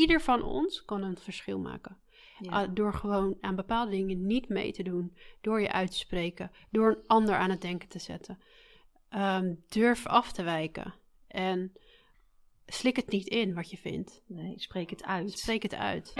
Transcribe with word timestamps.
ieder 0.00 0.20
van 0.20 0.42
ons 0.42 0.84
kan 0.84 1.02
een 1.02 1.18
verschil 1.18 1.58
maken. 1.58 1.96
Ja. 2.38 2.50
Ah, 2.50 2.68
door 2.74 2.94
gewoon 2.94 3.36
aan 3.40 3.56
bepaalde 3.56 3.90
dingen 3.90 4.26
niet 4.26 4.48
mee 4.48 4.72
te 4.72 4.82
doen. 4.82 5.16
Door 5.40 5.60
je 5.60 5.72
uit 5.72 5.90
te 5.90 5.96
spreken. 5.96 6.50
Door 6.70 6.90
een 6.90 7.06
ander 7.06 7.34
aan 7.34 7.50
het 7.50 7.60
denken 7.60 7.88
te 7.88 7.98
zetten. 7.98 8.38
Ehm, 9.08 9.54
durf 9.68 10.06
af 10.06 10.32
te 10.32 10.42
wijken. 10.42 10.94
En 11.26 11.72
slik 12.66 12.96
het 12.96 13.10
niet 13.10 13.26
in 13.26 13.54
wat 13.54 13.70
je 13.70 13.76
vindt. 13.76 14.22
Nee, 14.26 14.54
spreek 14.56 14.90
het 14.90 15.04
uit. 15.04 15.38
Spreek 15.38 15.62
het 15.62 15.74
uit. 15.74 16.12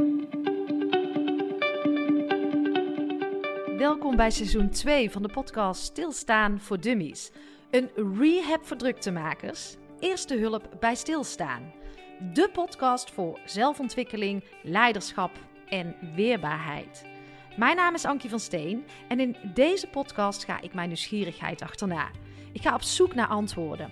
Welkom 3.77 4.17
bij 4.17 4.31
seizoen 4.31 4.71
2 4.71 5.11
van 5.11 5.23
de 5.23 5.29
podcast 5.29 5.83
Stilstaan 5.83 6.61
voor 6.61 6.81
Dummies. 6.81 7.31
Een 7.71 7.91
rehab 8.19 8.67
voor 8.67 8.77
druktemakers. 8.77 9.77
Eerste 9.99 10.37
hulp 10.37 10.77
bij 10.81 10.95
stilstaan. 10.95 11.80
De 12.29 12.51
podcast 12.53 13.11
voor 13.11 13.41
zelfontwikkeling, 13.45 14.45
leiderschap 14.63 15.31
en 15.69 15.95
weerbaarheid. 16.15 17.05
Mijn 17.57 17.77
naam 17.77 17.95
is 17.95 18.05
Ankie 18.05 18.31
van 18.31 18.41
Steen 18.41 18.85
en 19.09 19.21
in 19.21 19.37
deze 19.55 19.87
podcast 19.87 20.45
ga 20.45 20.61
ik 20.61 20.75
mijn 20.75 20.89
nieuwsgierigheid 20.89 21.63
achterna. 21.63 22.11
Ik 22.53 22.63
ga 22.63 22.75
op 22.75 22.83
zoek 22.83 23.15
naar 23.15 23.27
antwoorden. 23.27 23.91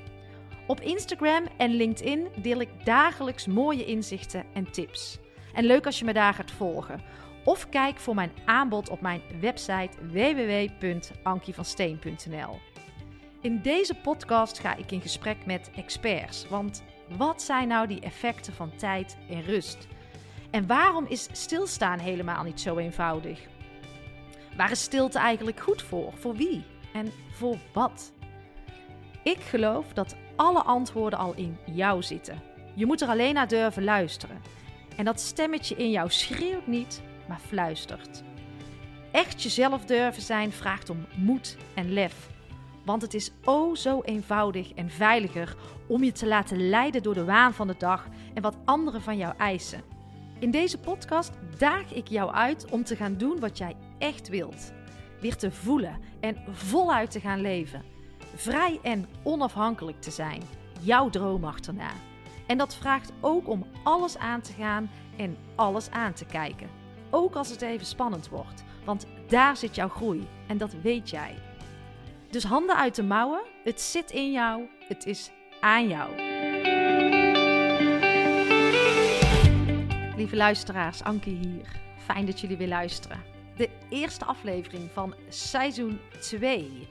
Op 0.67 0.81
Instagram 0.81 1.47
en 1.57 1.71
LinkedIn 1.71 2.29
deel 2.43 2.61
ik 2.61 2.85
dagelijks 2.85 3.47
mooie 3.47 3.85
inzichten 3.85 4.45
en 4.55 4.71
tips. 4.71 5.19
En 5.55 5.65
leuk 5.65 5.87
als 5.87 5.99
je 5.99 6.05
me 6.05 6.13
daar 6.13 6.35
gaat 6.35 6.51
volgen. 6.51 7.03
Of 7.45 7.69
kijk 7.69 7.99
voor 7.99 8.15
mijn 8.15 8.33
aanbod 8.45 8.89
op 8.89 9.01
mijn 9.01 9.23
website 9.41 9.91
www.ankievansteen.nl. 10.11 12.59
In 13.41 13.63
deze 13.63 13.95
podcast 13.95 14.59
ga 14.59 14.77
ik 14.77 14.93
in 14.93 15.01
gesprek 15.01 15.47
met 15.47 15.71
experts. 15.75 16.49
Want 16.49 16.83
wat 17.17 17.43
zijn 17.43 17.69
nou 17.69 17.87
die 17.87 18.01
effecten 18.01 18.53
van 18.53 18.77
tijd 18.77 19.17
en 19.29 19.43
rust? 19.43 19.87
En 20.51 20.67
waarom 20.67 21.07
is 21.09 21.29
stilstaan 21.33 21.99
helemaal 21.99 22.43
niet 22.43 22.61
zo 22.61 22.77
eenvoudig? 22.77 23.41
Waar 24.57 24.71
is 24.71 24.83
stilte 24.83 25.19
eigenlijk 25.19 25.61
goed 25.61 25.83
voor? 25.83 26.13
Voor 26.15 26.35
wie? 26.35 26.65
En 26.93 27.13
voor 27.31 27.57
wat? 27.73 28.13
Ik 29.23 29.41
geloof 29.41 29.93
dat 29.93 30.17
alle 30.37 30.63
antwoorden 30.63 31.19
al 31.19 31.35
in 31.35 31.59
jou 31.65 32.03
zitten. 32.03 32.43
Je 32.75 32.87
moet 32.87 33.01
er 33.01 33.09
alleen 33.09 33.35
naar 33.35 33.49
durven 33.49 33.85
luisteren. 33.85 34.43
En 34.97 35.05
dat 35.05 35.21
stemmetje 35.21 35.75
in 35.75 35.91
jou 35.91 36.11
schreeuwt 36.11 36.67
niet, 36.67 37.03
maar 37.29 37.41
fluistert. 37.47 38.23
Echt 39.11 39.43
jezelf 39.43 39.85
durven 39.85 40.23
zijn 40.23 40.53
vraagt 40.53 40.91
om 40.91 41.07
moed 41.17 41.57
en 41.75 41.93
lef. 41.93 42.29
Want 42.89 43.03
het 43.03 43.15
is 43.15 43.31
o 43.45 43.75
zo 43.75 44.01
eenvoudig 44.03 44.73
en 44.73 44.91
veiliger 44.91 45.57
om 45.87 46.05
je 46.05 46.13
te 46.13 46.27
laten 46.27 46.69
leiden 46.69 47.03
door 47.03 47.15
de 47.15 47.25
waan 47.25 47.55
van 47.55 47.67
de 47.67 47.75
dag 47.79 48.09
en 48.35 48.43
wat 48.43 48.57
anderen 48.65 49.03
van 49.03 49.17
jou 49.17 49.35
eisen. 49.37 49.83
In 50.39 50.51
deze 50.51 50.79
podcast 50.79 51.33
daag 51.59 51.93
ik 51.93 52.09
jou 52.09 52.33
uit 52.33 52.71
om 52.71 52.85
te 52.85 52.97
gaan 52.97 53.17
doen 53.17 53.41
wat 53.41 53.59
jij 53.59 53.77
echt 53.99 54.29
wilt. 54.29 54.73
Weer 55.21 55.37
te 55.37 55.51
voelen 55.51 55.99
en 56.21 56.37
voluit 56.51 57.11
te 57.11 57.21
gaan 57.21 57.41
leven. 57.41 57.83
Vrij 58.35 58.79
en 58.83 59.07
onafhankelijk 59.23 60.01
te 60.01 60.11
zijn. 60.11 60.43
Jouw 60.81 61.11
droom 61.11 61.45
achterna. 61.45 61.91
En 62.47 62.59
dat 62.59 62.75
vraagt 62.75 63.13
ook 63.21 63.49
om 63.49 63.67
alles 63.83 64.19
aan 64.19 64.41
te 64.41 64.53
gaan 64.53 64.91
en 65.17 65.37
alles 65.55 65.91
aan 65.91 66.13
te 66.13 66.25
kijken. 66.25 66.69
Ook 67.11 67.35
als 67.35 67.51
het 67.51 67.63
even 67.63 67.87
spannend 67.87 68.29
wordt, 68.29 68.65
want 68.85 69.07
daar 69.27 69.57
zit 69.57 69.75
jouw 69.75 69.89
groei 69.89 70.29
en 70.47 70.59
dat 70.59 70.73
weet 70.83 71.11
jij. 71.11 71.48
Dus 72.31 72.45
handen 72.45 72.77
uit 72.77 72.95
de 72.95 73.03
mouwen, 73.03 73.43
het 73.65 73.81
zit 73.81 74.11
in 74.11 74.33
jou, 74.33 74.69
het 74.89 75.07
is 75.07 75.31
aan 75.61 75.89
jou. 75.89 76.17
Lieve 80.17 80.37
luisteraars, 80.37 81.03
Anke 81.03 81.31
hier. 81.31 81.81
Fijn 82.05 82.27
dat 82.27 82.41
jullie 82.41 82.57
weer 82.57 82.69
luisteren. 82.69 83.23
De 83.57 83.71
eerste 83.89 84.25
aflevering 84.25 84.91
van 84.91 85.15
seizoen 85.29 86.01
2. 86.21 86.89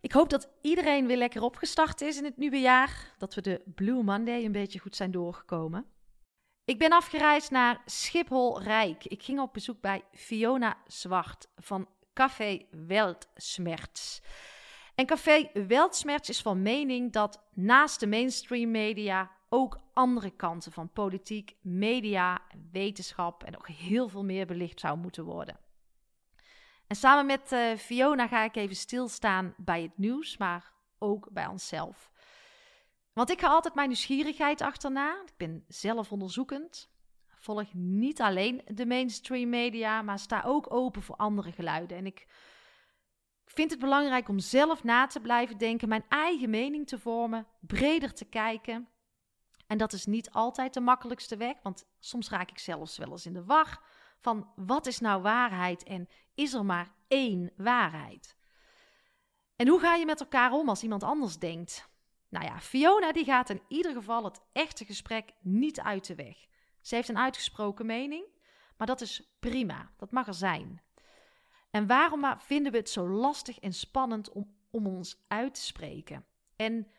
Ik 0.00 0.12
hoop 0.12 0.30
dat 0.30 0.48
iedereen 0.60 1.06
weer 1.06 1.16
lekker 1.16 1.42
opgestart 1.42 2.00
is 2.00 2.18
in 2.18 2.24
het 2.24 2.36
nieuwe 2.36 2.60
jaar. 2.60 3.14
Dat 3.18 3.34
we 3.34 3.40
de 3.40 3.62
Blue 3.74 4.02
Monday 4.02 4.44
een 4.44 4.52
beetje 4.52 4.78
goed 4.78 4.96
zijn 4.96 5.10
doorgekomen. 5.10 5.86
Ik 6.64 6.78
ben 6.78 6.90
afgereisd 6.90 7.50
naar 7.50 7.82
Schiphol 7.84 8.62
Rijk. 8.62 9.04
Ik 9.04 9.22
ging 9.22 9.40
op 9.40 9.52
bezoek 9.52 9.80
bij 9.80 10.04
Fiona 10.12 10.76
Zwart 10.86 11.48
van 11.56 11.88
Café 12.16 12.66
Weltschmerz. 12.70 14.20
En 14.94 15.06
Café 15.06 15.50
Weltschmerz 15.66 16.28
is 16.28 16.42
van 16.42 16.62
mening 16.62 17.12
dat 17.12 17.42
naast 17.54 18.00
de 18.00 18.06
mainstream 18.06 18.70
media 18.70 19.30
ook 19.48 19.80
andere 19.92 20.30
kanten 20.30 20.72
van 20.72 20.92
politiek, 20.92 21.56
media, 21.60 22.40
wetenschap 22.72 23.44
en 23.44 23.52
nog 23.52 23.66
heel 23.66 24.08
veel 24.08 24.24
meer 24.24 24.46
belicht 24.46 24.80
zou 24.80 24.98
moeten 24.98 25.24
worden. 25.24 25.58
En 26.86 26.96
samen 26.96 27.26
met 27.26 27.52
uh, 27.52 27.76
Fiona 27.76 28.26
ga 28.26 28.44
ik 28.44 28.56
even 28.56 28.76
stilstaan 28.76 29.54
bij 29.56 29.82
het 29.82 29.98
nieuws, 29.98 30.36
maar 30.36 30.72
ook 30.98 31.28
bij 31.30 31.46
onszelf. 31.46 32.10
Want 33.12 33.30
ik 33.30 33.40
ga 33.40 33.48
altijd 33.48 33.74
mijn 33.74 33.88
nieuwsgierigheid 33.88 34.60
achterna. 34.60 35.22
Ik 35.26 35.36
ben 35.36 35.64
zelf 35.68 36.12
onderzoekend. 36.12 36.90
Volg 37.46 37.72
niet 37.72 38.20
alleen 38.20 38.62
de 38.66 38.86
mainstream 38.86 39.48
media, 39.48 40.02
maar 40.02 40.18
sta 40.18 40.42
ook 40.46 40.72
open 40.72 41.02
voor 41.02 41.16
andere 41.16 41.52
geluiden. 41.52 41.96
En 41.96 42.06
ik 42.06 42.26
vind 43.44 43.70
het 43.70 43.80
belangrijk 43.80 44.28
om 44.28 44.38
zelf 44.38 44.84
na 44.84 45.06
te 45.06 45.20
blijven 45.20 45.58
denken, 45.58 45.88
mijn 45.88 46.04
eigen 46.08 46.50
mening 46.50 46.86
te 46.86 46.98
vormen, 46.98 47.46
breder 47.60 48.14
te 48.14 48.24
kijken. 48.24 48.88
En 49.66 49.78
dat 49.78 49.92
is 49.92 50.06
niet 50.06 50.30
altijd 50.30 50.74
de 50.74 50.80
makkelijkste 50.80 51.36
weg, 51.36 51.54
want 51.62 51.86
soms 51.98 52.28
raak 52.30 52.50
ik 52.50 52.58
zelfs 52.58 52.98
wel 52.98 53.10
eens 53.10 53.26
in 53.26 53.32
de 53.32 53.44
war 53.44 53.82
van 54.18 54.52
wat 54.56 54.86
is 54.86 55.00
nou 55.00 55.22
waarheid 55.22 55.82
en 55.82 56.08
is 56.34 56.52
er 56.52 56.64
maar 56.64 56.92
één 57.08 57.52
waarheid? 57.56 58.36
En 59.56 59.68
hoe 59.68 59.80
ga 59.80 59.94
je 59.94 60.06
met 60.06 60.20
elkaar 60.20 60.52
om 60.52 60.68
als 60.68 60.82
iemand 60.82 61.02
anders 61.02 61.38
denkt? 61.38 61.88
Nou 62.28 62.44
ja, 62.44 62.60
Fiona 62.60 63.12
die 63.12 63.24
gaat 63.24 63.50
in 63.50 63.62
ieder 63.68 63.92
geval 63.92 64.24
het 64.24 64.40
echte 64.52 64.84
gesprek 64.84 65.32
niet 65.40 65.80
uit 65.80 66.06
de 66.06 66.14
weg. 66.14 66.54
Ze 66.86 66.94
heeft 66.94 67.08
een 67.08 67.18
uitgesproken 67.18 67.86
mening, 67.86 68.26
maar 68.76 68.86
dat 68.86 69.00
is 69.00 69.36
prima, 69.38 69.90
dat 69.96 70.10
mag 70.10 70.26
er 70.26 70.34
zijn. 70.34 70.82
En 71.70 71.86
waarom 71.86 72.34
vinden 72.38 72.72
we 72.72 72.78
het 72.78 72.90
zo 72.90 73.08
lastig 73.08 73.58
en 73.58 73.72
spannend 73.72 74.30
om, 74.30 74.56
om 74.70 74.86
ons 74.86 75.24
uit 75.28 75.54
te 75.54 75.60
spreken? 75.60 76.26
En 76.56 76.90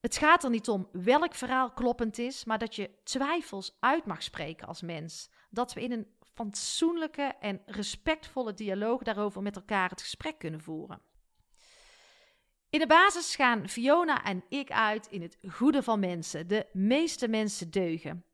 het 0.00 0.16
gaat 0.16 0.44
er 0.44 0.50
niet 0.50 0.68
om 0.68 0.88
welk 0.92 1.34
verhaal 1.34 1.72
kloppend 1.72 2.18
is, 2.18 2.44
maar 2.44 2.58
dat 2.58 2.74
je 2.74 2.90
twijfels 3.02 3.76
uit 3.80 4.06
mag 4.06 4.22
spreken 4.22 4.66
als 4.66 4.82
mens. 4.82 5.30
Dat 5.50 5.72
we 5.72 5.82
in 5.82 5.92
een 5.92 6.06
fatsoenlijke 6.34 7.34
en 7.40 7.62
respectvolle 7.66 8.54
dialoog 8.54 9.02
daarover 9.02 9.42
met 9.42 9.56
elkaar 9.56 9.90
het 9.90 10.00
gesprek 10.00 10.38
kunnen 10.38 10.60
voeren. 10.60 11.02
In 12.70 12.78
de 12.78 12.86
basis 12.86 13.34
gaan 13.34 13.68
Fiona 13.68 14.24
en 14.24 14.44
ik 14.48 14.70
uit 14.70 15.06
in 15.06 15.22
het 15.22 15.38
goede 15.48 15.82
van 15.82 16.00
mensen. 16.00 16.48
De 16.48 16.66
meeste 16.72 17.28
mensen 17.28 17.70
deugen. 17.70 18.24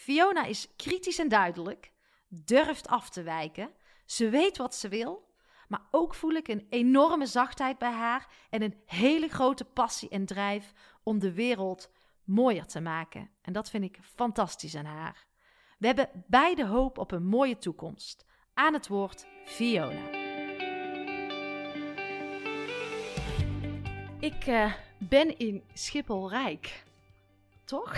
Fiona 0.00 0.44
is 0.44 0.68
kritisch 0.76 1.18
en 1.18 1.28
duidelijk, 1.28 1.92
durft 2.28 2.88
af 2.88 3.10
te 3.10 3.22
wijken, 3.22 3.70
ze 4.06 4.28
weet 4.28 4.56
wat 4.56 4.74
ze 4.74 4.88
wil, 4.88 5.28
maar 5.68 5.82
ook 5.90 6.14
voel 6.14 6.30
ik 6.30 6.48
een 6.48 6.66
enorme 6.70 7.26
zachtheid 7.26 7.78
bij 7.78 7.90
haar 7.90 8.28
en 8.50 8.62
een 8.62 8.80
hele 8.86 9.28
grote 9.28 9.64
passie 9.64 10.08
en 10.08 10.26
drijf 10.26 10.72
om 11.02 11.18
de 11.18 11.32
wereld 11.32 11.90
mooier 12.24 12.66
te 12.66 12.80
maken. 12.80 13.30
En 13.42 13.52
dat 13.52 13.70
vind 13.70 13.84
ik 13.84 13.98
fantastisch 14.02 14.74
aan 14.74 14.84
haar. 14.84 15.26
We 15.78 15.86
hebben 15.86 16.24
beide 16.26 16.66
hoop 16.66 16.98
op 16.98 17.12
een 17.12 17.26
mooie 17.26 17.58
toekomst. 17.58 18.24
Aan 18.54 18.74
het 18.74 18.88
woord 18.88 19.26
Fiona. 19.44 20.10
Ik 24.20 24.46
uh, 24.46 24.74
ben 24.98 25.38
in 25.38 25.64
Schiphol 25.74 26.28
Rijk. 26.28 26.84
Toch? 27.64 27.92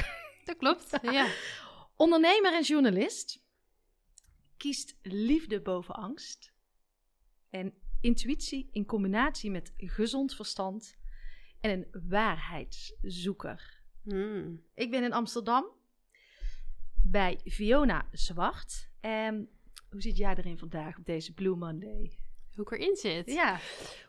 Dat 0.44 0.56
klopt. 0.56 0.98
Ja. 1.02 1.26
Ondernemer 2.02 2.54
en 2.54 2.62
journalist. 2.62 3.44
Kiest 4.56 4.98
liefde 5.02 5.60
boven 5.60 5.94
angst. 5.94 6.52
En 7.50 7.74
intuïtie 8.00 8.68
in 8.72 8.86
combinatie 8.86 9.50
met 9.50 9.72
gezond 9.76 10.34
verstand. 10.34 10.96
En 11.60 11.70
een 11.70 12.08
waarheidszoeker. 12.08 13.82
Hmm. 14.02 14.64
Ik 14.74 14.90
ben 14.90 15.02
in 15.04 15.12
Amsterdam 15.12 15.66
bij 17.02 17.40
Fiona 17.44 18.08
Zwart. 18.12 18.90
En 19.00 19.48
hoe 19.90 20.00
zit 20.02 20.16
jij 20.16 20.34
erin 20.34 20.58
vandaag 20.58 20.98
op 20.98 21.04
deze 21.04 21.32
Blue 21.32 21.56
Monday? 21.56 22.18
Hoe 22.54 22.64
ik 22.64 22.70
erin 22.70 22.96
zit? 22.96 23.26
Ja. 23.26 23.60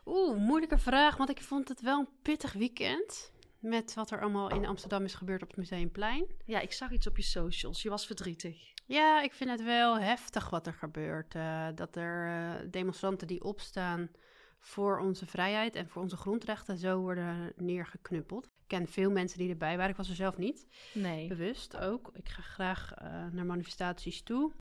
Oeh, 0.04 0.36
moeilijke 0.36 0.78
vraag, 0.78 1.16
want 1.16 1.30
ik 1.30 1.40
vond 1.40 1.68
het 1.68 1.80
wel 1.80 2.00
een 2.00 2.08
pittig 2.22 2.52
weekend. 2.52 3.32
Met 3.64 3.94
wat 3.94 4.10
er 4.10 4.20
allemaal 4.20 4.50
in 4.50 4.66
Amsterdam 4.66 5.04
is 5.04 5.14
gebeurd 5.14 5.42
op 5.42 5.48
het 5.48 5.56
Museumplein. 5.56 6.26
Ja, 6.44 6.60
ik 6.60 6.72
zag 6.72 6.90
iets 6.90 7.06
op 7.06 7.16
je 7.16 7.22
socials. 7.22 7.82
Je 7.82 7.88
was 7.88 8.06
verdrietig. 8.06 8.72
Ja, 8.86 9.22
ik 9.22 9.32
vind 9.32 9.50
het 9.50 9.62
wel 9.62 9.98
heftig 9.98 10.50
wat 10.50 10.66
er 10.66 10.72
gebeurt. 10.72 11.34
Uh, 11.34 11.68
dat 11.74 11.96
er 11.96 12.26
uh, 12.26 12.70
demonstranten 12.70 13.26
die 13.26 13.44
opstaan 13.44 14.10
voor 14.58 14.98
onze 14.98 15.26
vrijheid 15.26 15.74
en 15.74 15.88
voor 15.88 16.02
onze 16.02 16.16
grondrechten 16.16 16.78
zo 16.78 17.00
worden 17.00 17.52
neergeknuppeld. 17.56 18.44
Ik 18.44 18.50
ken 18.66 18.88
veel 18.88 19.10
mensen 19.10 19.38
die 19.38 19.50
erbij 19.50 19.76
waren. 19.76 19.90
Ik 19.90 19.96
was 19.96 20.08
er 20.08 20.14
zelf 20.14 20.36
niet. 20.36 20.66
Nee. 20.94 21.28
Bewust 21.28 21.76
ook. 21.76 22.10
Ik 22.12 22.28
ga 22.28 22.42
graag 22.42 22.92
uh, 23.02 23.26
naar 23.32 23.46
manifestaties 23.46 24.22
toe. 24.22 24.52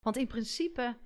Want 0.00 0.16
in 0.16 0.26
principe 0.26 0.96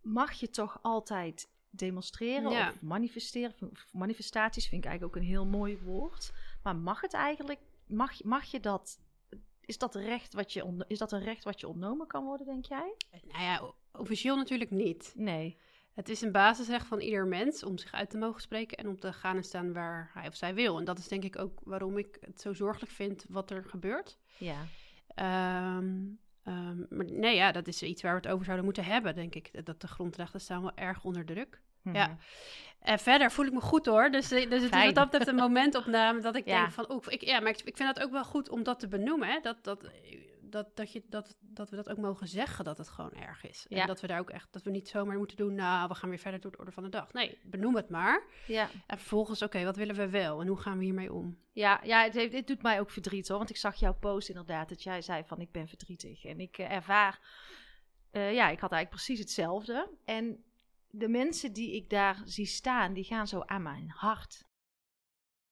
mag 0.00 0.32
je 0.32 0.50
toch 0.50 0.78
altijd 0.82 1.48
demonstreren 1.70 2.50
Ja. 2.50 2.68
of 2.68 2.82
manifesteren. 2.82 3.54
Manifestaties 3.92 4.68
vind 4.68 4.84
ik 4.84 4.88
eigenlijk 4.88 5.16
ook 5.16 5.22
een 5.22 5.28
heel 5.28 5.46
mooi 5.46 5.78
woord. 5.78 6.32
Maar 6.62 6.76
mag 6.76 7.00
het 7.00 7.12
eigenlijk, 7.12 7.60
mag, 7.86 8.22
mag 8.22 8.44
je 8.44 8.60
dat, 8.60 8.98
is 9.60 9.78
dat, 9.78 9.94
recht 9.94 10.34
wat 10.34 10.52
je 10.52 10.84
is 10.86 10.98
dat 10.98 11.12
een 11.12 11.22
recht 11.22 11.44
wat 11.44 11.60
je 11.60 11.68
ontnomen 11.68 12.06
kan 12.06 12.24
worden, 12.24 12.46
denk 12.46 12.64
jij? 12.64 12.94
Nou 13.10 13.42
ja, 13.42 13.72
officieel 13.92 14.36
natuurlijk 14.36 14.70
niet. 14.70 15.12
Nee. 15.16 15.58
Het 15.94 16.08
is 16.08 16.20
een 16.20 16.32
basisrecht 16.32 16.86
van 16.86 17.00
ieder 17.00 17.26
mens 17.26 17.62
om 17.64 17.78
zich 17.78 17.92
uit 17.92 18.10
te 18.10 18.18
mogen 18.18 18.40
spreken 18.40 18.76
en 18.78 18.88
om 18.88 19.00
te 19.00 19.12
gaan 19.12 19.36
en 19.36 19.44
staan 19.44 19.72
waar 19.72 20.10
hij 20.14 20.26
of 20.28 20.34
zij 20.36 20.54
wil. 20.54 20.78
En 20.78 20.84
dat 20.84 20.98
is 20.98 21.08
denk 21.08 21.24
ik 21.24 21.38
ook 21.38 21.60
waarom 21.64 21.98
ik 21.98 22.18
het 22.20 22.40
zo 22.40 22.52
zorgelijk 22.52 22.92
vind 22.92 23.24
wat 23.28 23.50
er 23.50 23.64
gebeurt. 23.64 24.18
Ja. 24.38 24.66
Ehm, 25.14 25.96
ehm, 26.48 26.96
maar 26.96 27.04
nee, 27.10 27.34
ja, 27.36 27.52
dat 27.52 27.66
is 27.66 27.82
iets 27.82 28.02
waar 28.02 28.14
we 28.14 28.20
het 28.20 28.28
over 28.28 28.44
zouden 28.44 28.64
moeten 28.64 28.84
hebben, 28.84 29.14
denk 29.14 29.34
ik. 29.34 29.64
Dat 29.66 29.80
de 29.80 29.86
grondrechten 29.88 30.40
staan 30.40 30.62
wel 30.62 30.72
erg 30.74 31.04
onder 31.04 31.24
druk. 31.24 31.60
Ja. 31.92 32.06
Mhm. 32.06 32.16
En 32.80 32.98
verder 32.98 33.30
voel 33.30 33.46
ik 33.46 33.52
me 33.52 33.60
goed 33.60 33.86
hoor. 33.86 34.10
Dus, 34.10 34.30
eh, 34.30 34.42
dus 34.42 34.52
het 34.52 34.62
is 34.62 34.68
Fijn. 34.68 34.86
wat 34.86 34.94
dat 34.94 35.04
betreft 35.04 35.28
een 35.28 35.44
momentopname 35.48 36.20
dat 36.20 36.36
ik 36.36 36.46
Ja. 36.46 36.60
denk 36.60 36.72
van... 36.72 36.90
Oeh, 36.90 37.04
ik, 37.08 37.22
ja, 37.24 37.40
maar 37.40 37.50
ik, 37.50 37.60
ik 37.64 37.76
vind 37.76 37.88
het 37.88 38.04
ook 38.04 38.10
wel 38.10 38.24
goed 38.24 38.48
om 38.48 38.62
dat 38.62 38.80
te 38.80 38.88
benoemen. 38.88 39.28
Hè? 39.28 39.38
Dat, 39.40 39.64
dat, 39.64 39.90
dat, 40.50 40.76
dat, 40.76 40.92
je, 40.92 41.02
dat, 41.08 41.36
dat 41.40 41.70
we 41.70 41.76
dat 41.76 41.88
ook 41.88 41.98
mogen 41.98 42.28
zeggen 42.28 42.64
dat 42.64 42.78
het 42.78 42.88
gewoon 42.88 43.12
erg 43.12 43.44
is. 43.44 43.66
Ja. 43.68 43.80
En 43.80 43.86
dat 43.86 44.00
we 44.00 44.06
daar 44.06 44.20
ook 44.20 44.30
echt... 44.30 44.52
Dat 44.52 44.62
we 44.62 44.70
niet 44.70 44.88
zomaar 44.88 45.16
moeten 45.16 45.36
doen... 45.36 45.54
Nou, 45.54 45.88
we 45.88 45.94
gaan 45.94 46.08
weer 46.08 46.18
verder 46.18 46.40
door 46.40 46.50
de 46.50 46.58
orde 46.58 46.72
van 46.72 46.82
de 46.82 46.88
dag. 46.88 47.12
Nee, 47.12 47.38
benoem 47.42 47.76
het 47.76 47.88
maar. 47.88 48.22
Ja. 48.46 48.68
En 48.86 48.98
vervolgens, 48.98 49.42
oké, 49.42 49.64
wat 49.64 49.76
willen 49.76 49.94
we 49.94 50.08
wel? 50.08 50.40
En 50.40 50.46
hoe 50.46 50.60
gaan 50.60 50.78
we 50.78 50.84
hiermee 50.84 51.12
om? 51.12 51.38
Ja, 51.52 51.80
ja 51.84 52.02
het, 52.02 52.14
heeft, 52.14 52.32
het 52.32 52.46
doet 52.46 52.62
mij 52.62 52.80
ook 52.80 52.90
verdriet 52.90 53.28
hoor. 53.28 53.38
Want 53.38 53.50
ik 53.50 53.56
zag 53.56 53.74
jouw 53.74 53.94
post 53.94 54.28
inderdaad 54.28 54.68
dat 54.68 54.82
jij 54.82 55.02
zei 55.02 55.24
van 55.24 55.40
ik 55.40 55.52
ben 55.52 55.68
verdrietig. 55.68 56.24
En 56.24 56.40
ik 56.40 56.58
eh, 56.58 56.70
ervaar, 56.70 57.20
eh, 58.10 58.34
ja, 58.34 58.48
ik 58.48 58.60
had 58.60 58.72
eigenlijk 58.72 58.90
precies 58.90 59.18
hetzelfde. 59.18 59.90
En 60.04 60.44
de 60.90 61.08
mensen 61.08 61.52
die 61.52 61.74
ik 61.74 61.90
daar 61.90 62.22
zie 62.24 62.46
staan, 62.46 62.92
die 62.92 63.04
gaan 63.04 63.26
zo 63.26 63.40
aan 63.40 63.62
mijn 63.62 63.90
hart. 63.90 64.46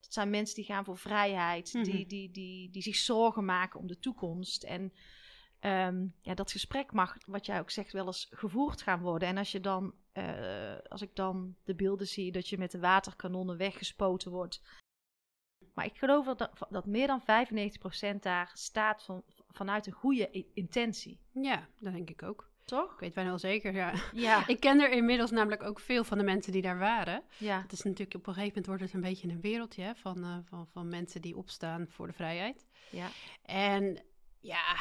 Het 0.06 0.14
zijn 0.14 0.30
mensen 0.30 0.54
die 0.54 0.64
gaan 0.64 0.84
voor 0.84 0.98
vrijheid, 0.98 1.72
Mhm. 1.74 1.84
die, 1.84 2.06
die, 2.06 2.30
die, 2.30 2.70
die 2.70 2.82
zich 2.82 2.96
zorgen 2.96 3.44
maken 3.44 3.80
om 3.80 3.86
de 3.86 3.98
toekomst. 3.98 4.62
En 4.64 4.92
ehm, 5.60 6.06
ja, 6.20 6.34
dat 6.34 6.52
gesprek 6.52 6.92
mag, 6.92 7.16
wat 7.26 7.46
jij 7.46 7.60
ook 7.60 7.70
zegt, 7.70 7.92
wel 7.92 8.06
eens 8.06 8.26
gevoerd 8.30 8.82
gaan 8.82 9.00
worden. 9.00 9.28
En 9.28 9.36
als 9.36 9.52
je 9.52 9.60
dan, 9.60 9.94
eh, 10.12 10.76
als 10.88 11.02
ik 11.02 11.14
dan 11.14 11.56
de 11.64 11.74
beelden 11.74 12.06
zie 12.06 12.32
dat 12.32 12.48
je 12.48 12.58
met 12.58 12.70
de 12.70 12.78
waterkanonnen 12.78 13.56
weggespoten 13.56 14.30
wordt. 14.30 14.62
Maar 15.74 15.84
ik 15.84 15.98
geloof 15.98 16.24
dat, 16.36 16.66
dat 16.70 16.86
meer 16.86 17.06
dan 17.06 17.20
95% 17.20 18.22
daar 18.22 18.50
staat 18.54 19.02
van, 19.04 19.22
vanuit 19.48 19.86
een 19.86 19.92
goede 19.92 20.46
intentie. 20.54 21.20
Ja, 21.32 21.68
dat 21.78 21.92
denk 21.92 22.10
ik 22.10 22.22
ook. 22.22 22.50
Toch? 22.66 22.92
Ik 22.92 23.00
weet 23.00 23.14
bijna 23.14 23.28
wel 23.28 23.38
zeker, 23.38 23.74
ja. 23.74 23.92
Ja. 24.12 24.46
Ik 24.54 24.60
ken 24.60 24.80
er 24.80 24.90
inmiddels 24.90 25.30
namelijk 25.30 25.62
ook 25.62 25.80
veel 25.80 26.04
van 26.04 26.18
de 26.18 26.24
mensen 26.24 26.52
die 26.52 26.62
daar 26.62 26.78
waren. 26.78 27.22
ja. 27.38 27.60
Het 27.62 27.72
is 27.72 27.82
natuurlijk 27.82 28.14
op 28.14 28.26
een 28.26 28.34
gegeven 28.34 28.48
moment 28.48 28.66
wordt 28.66 28.82
het 28.82 28.92
een 28.92 29.10
beetje 29.10 29.28
een 29.28 29.40
wereldje 29.40 29.82
hè, 29.82 29.94
van, 29.94 30.24
eh, 30.24 30.36
van, 30.44 30.66
van 30.72 30.88
mensen 30.88 31.20
die 31.20 31.36
opstaan 31.36 31.86
voor 31.88 32.06
de 32.06 32.12
vrijheid. 32.12 32.66
Ja. 32.90 33.08
En 33.42 34.02
ja, 34.40 34.76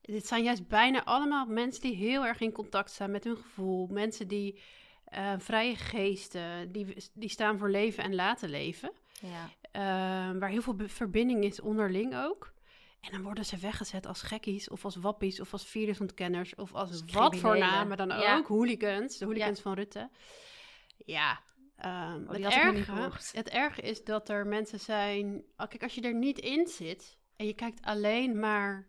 dit 0.00 0.26
zijn 0.26 0.42
juist 0.42 0.68
bijna 0.68 1.04
allemaal 1.04 1.46
mensen 1.46 1.82
die 1.82 1.94
heel 1.94 2.26
erg 2.26 2.40
in 2.40 2.52
contact 2.52 2.90
staan 2.90 3.10
met 3.10 3.24
hun 3.24 3.36
gevoel. 3.36 3.86
Mensen 3.86 4.28
die 4.28 4.60
eh, 5.04 5.34
vrije 5.38 5.76
geesten, 5.76 6.72
die, 6.72 6.96
die 7.14 7.30
staan 7.30 7.58
voor 7.58 7.70
leven 7.70 8.04
en 8.04 8.14
laten 8.14 8.48
leven. 8.48 8.92
Ja. 9.20 9.50
Eh, 9.70 10.38
waar 10.38 10.48
heel 10.48 10.62
veel 10.62 10.76
verbinding 10.86 11.44
is 11.44 11.60
onderling 11.60 12.16
ook. 12.16 12.52
En 13.00 13.12
dan 13.12 13.22
worden 13.22 13.44
ze 13.44 13.56
weggezet 13.56 14.06
als 14.06 14.22
gekkies 14.22 14.68
of 14.68 14.84
als 14.84 14.96
wappies 14.96 15.40
of 15.40 15.52
als 15.52 15.66
virusuntkenners 15.66 16.54
of 16.54 16.74
als 16.74 17.02
wat 17.12 17.36
voor 17.36 17.58
namen 17.58 17.96
dan 17.96 18.08
Ja. 18.08 18.36
ook. 18.36 18.46
Hooligans, 18.46 19.18
de 19.18 19.24
hooligans 19.24 19.60
van 19.60 19.74
Rutte. 19.74 20.10
Ja, 20.96 21.40
ehm, 21.76 22.22
Oh, 22.22 22.30
het, 22.32 22.44
erge, 22.44 23.36
het 23.36 23.48
erge 23.48 23.80
is 23.80 24.04
dat 24.04 24.28
er 24.28 24.46
mensen 24.46 24.80
zijn... 24.80 25.44
oh, 25.56 25.68
Kijk, 25.68 25.82
als 25.82 25.94
je 25.94 26.00
er 26.00 26.14
niet 26.14 26.38
in 26.38 26.66
zit 26.66 27.18
en 27.36 27.46
je 27.46 27.54
kijkt 27.54 27.82
alleen 27.82 28.38
maar 28.38 28.88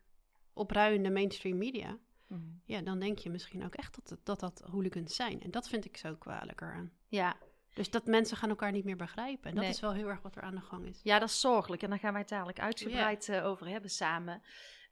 op 0.54 0.72
ruiende 0.72 1.10
mainstream 1.10 1.58
media... 1.58 1.98
Mhm. 2.28 2.42
ja, 2.66 2.82
dan 2.82 3.00
denk 3.00 3.18
je 3.20 3.30
misschien 3.30 3.66
ook 3.66 3.76
echt 3.76 3.96
dat 3.96 4.20
dat, 4.24 4.40
dat 4.40 4.62
hooligans 4.72 5.16
zijn. 5.16 5.42
En 5.42 5.52
dat 5.52 5.68
vind 5.70 5.86
ik 5.86 5.98
zo 5.98 6.16
kwalijk 6.16 6.62
eraan. 6.62 6.92
Ja. 7.08 7.38
Dus 7.74 7.90
dat 7.90 8.06
mensen 8.06 8.38
gaan 8.38 8.50
elkaar 8.50 8.72
niet 8.72 8.86
meer 8.86 8.96
begrijpen. 8.96 9.50
En 9.50 9.56
dat 9.56 9.64
Nee. 9.64 9.74
is 9.74 9.80
wel 9.80 9.94
heel 9.94 10.08
erg 10.08 10.22
wat 10.22 10.36
er 10.36 10.42
aan 10.42 10.56
de 10.56 10.62
gang 10.62 10.86
is. 10.86 11.00
ja, 11.04 11.20
dat 11.20 11.30
is 11.30 11.40
zorgelijk. 11.40 11.82
En 11.84 11.90
daar 11.90 12.00
gaan 12.00 12.12
wij 12.12 12.22
het 12.22 12.30
dadelijk 12.30 12.60
uitgebreid 12.60 13.30
eh, 13.30 13.46
over 13.46 13.68
hebben 13.68 13.90
samen. 13.90 14.42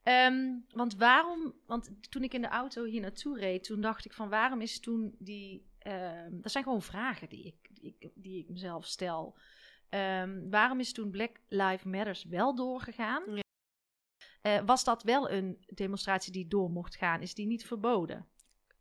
Ehm, 0.02 0.58
want 0.74 0.96
waarom, 0.96 1.54
want 1.66 1.90
toen 2.10 2.22
ik 2.22 2.34
in 2.34 2.40
de 2.42 2.48
auto 2.48 2.84
hier 2.84 3.00
naartoe 3.00 3.38
reed, 3.38 3.64
toen 3.64 3.80
dacht 3.80 4.04
ik 4.04 4.12
van 4.12 4.28
waarom 4.28 4.60
is 4.60 4.80
toen 4.80 5.14
die, 5.18 5.66
ehm, 5.78 6.40
dat 6.40 6.52
zijn 6.52 6.64
gewoon 6.64 6.82
vragen 6.82 7.28
die 7.28 7.44
ik, 7.46 7.68
die 7.80 7.96
ik, 7.98 8.10
die 8.14 8.38
ik 8.42 8.48
mezelf 8.48 8.84
stel. 8.86 9.38
Ehm, 9.88 10.48
waarom 10.50 10.80
is 10.80 10.92
toen 10.92 11.10
Black 11.10 11.40
Lives 11.48 11.84
Matters 11.84 12.24
wel 12.24 12.54
doorgegaan? 12.54 13.22
Ja. 13.34 13.42
Eh, 14.42 14.60
was 14.66 14.84
dat 14.84 15.02
wel 15.02 15.30
een 15.30 15.64
demonstratie 15.74 16.32
die 16.32 16.48
door 16.48 16.70
mocht 16.70 16.96
gaan? 16.96 17.20
Is 17.20 17.34
die 17.34 17.46
niet 17.46 17.66
verboden? 17.66 18.26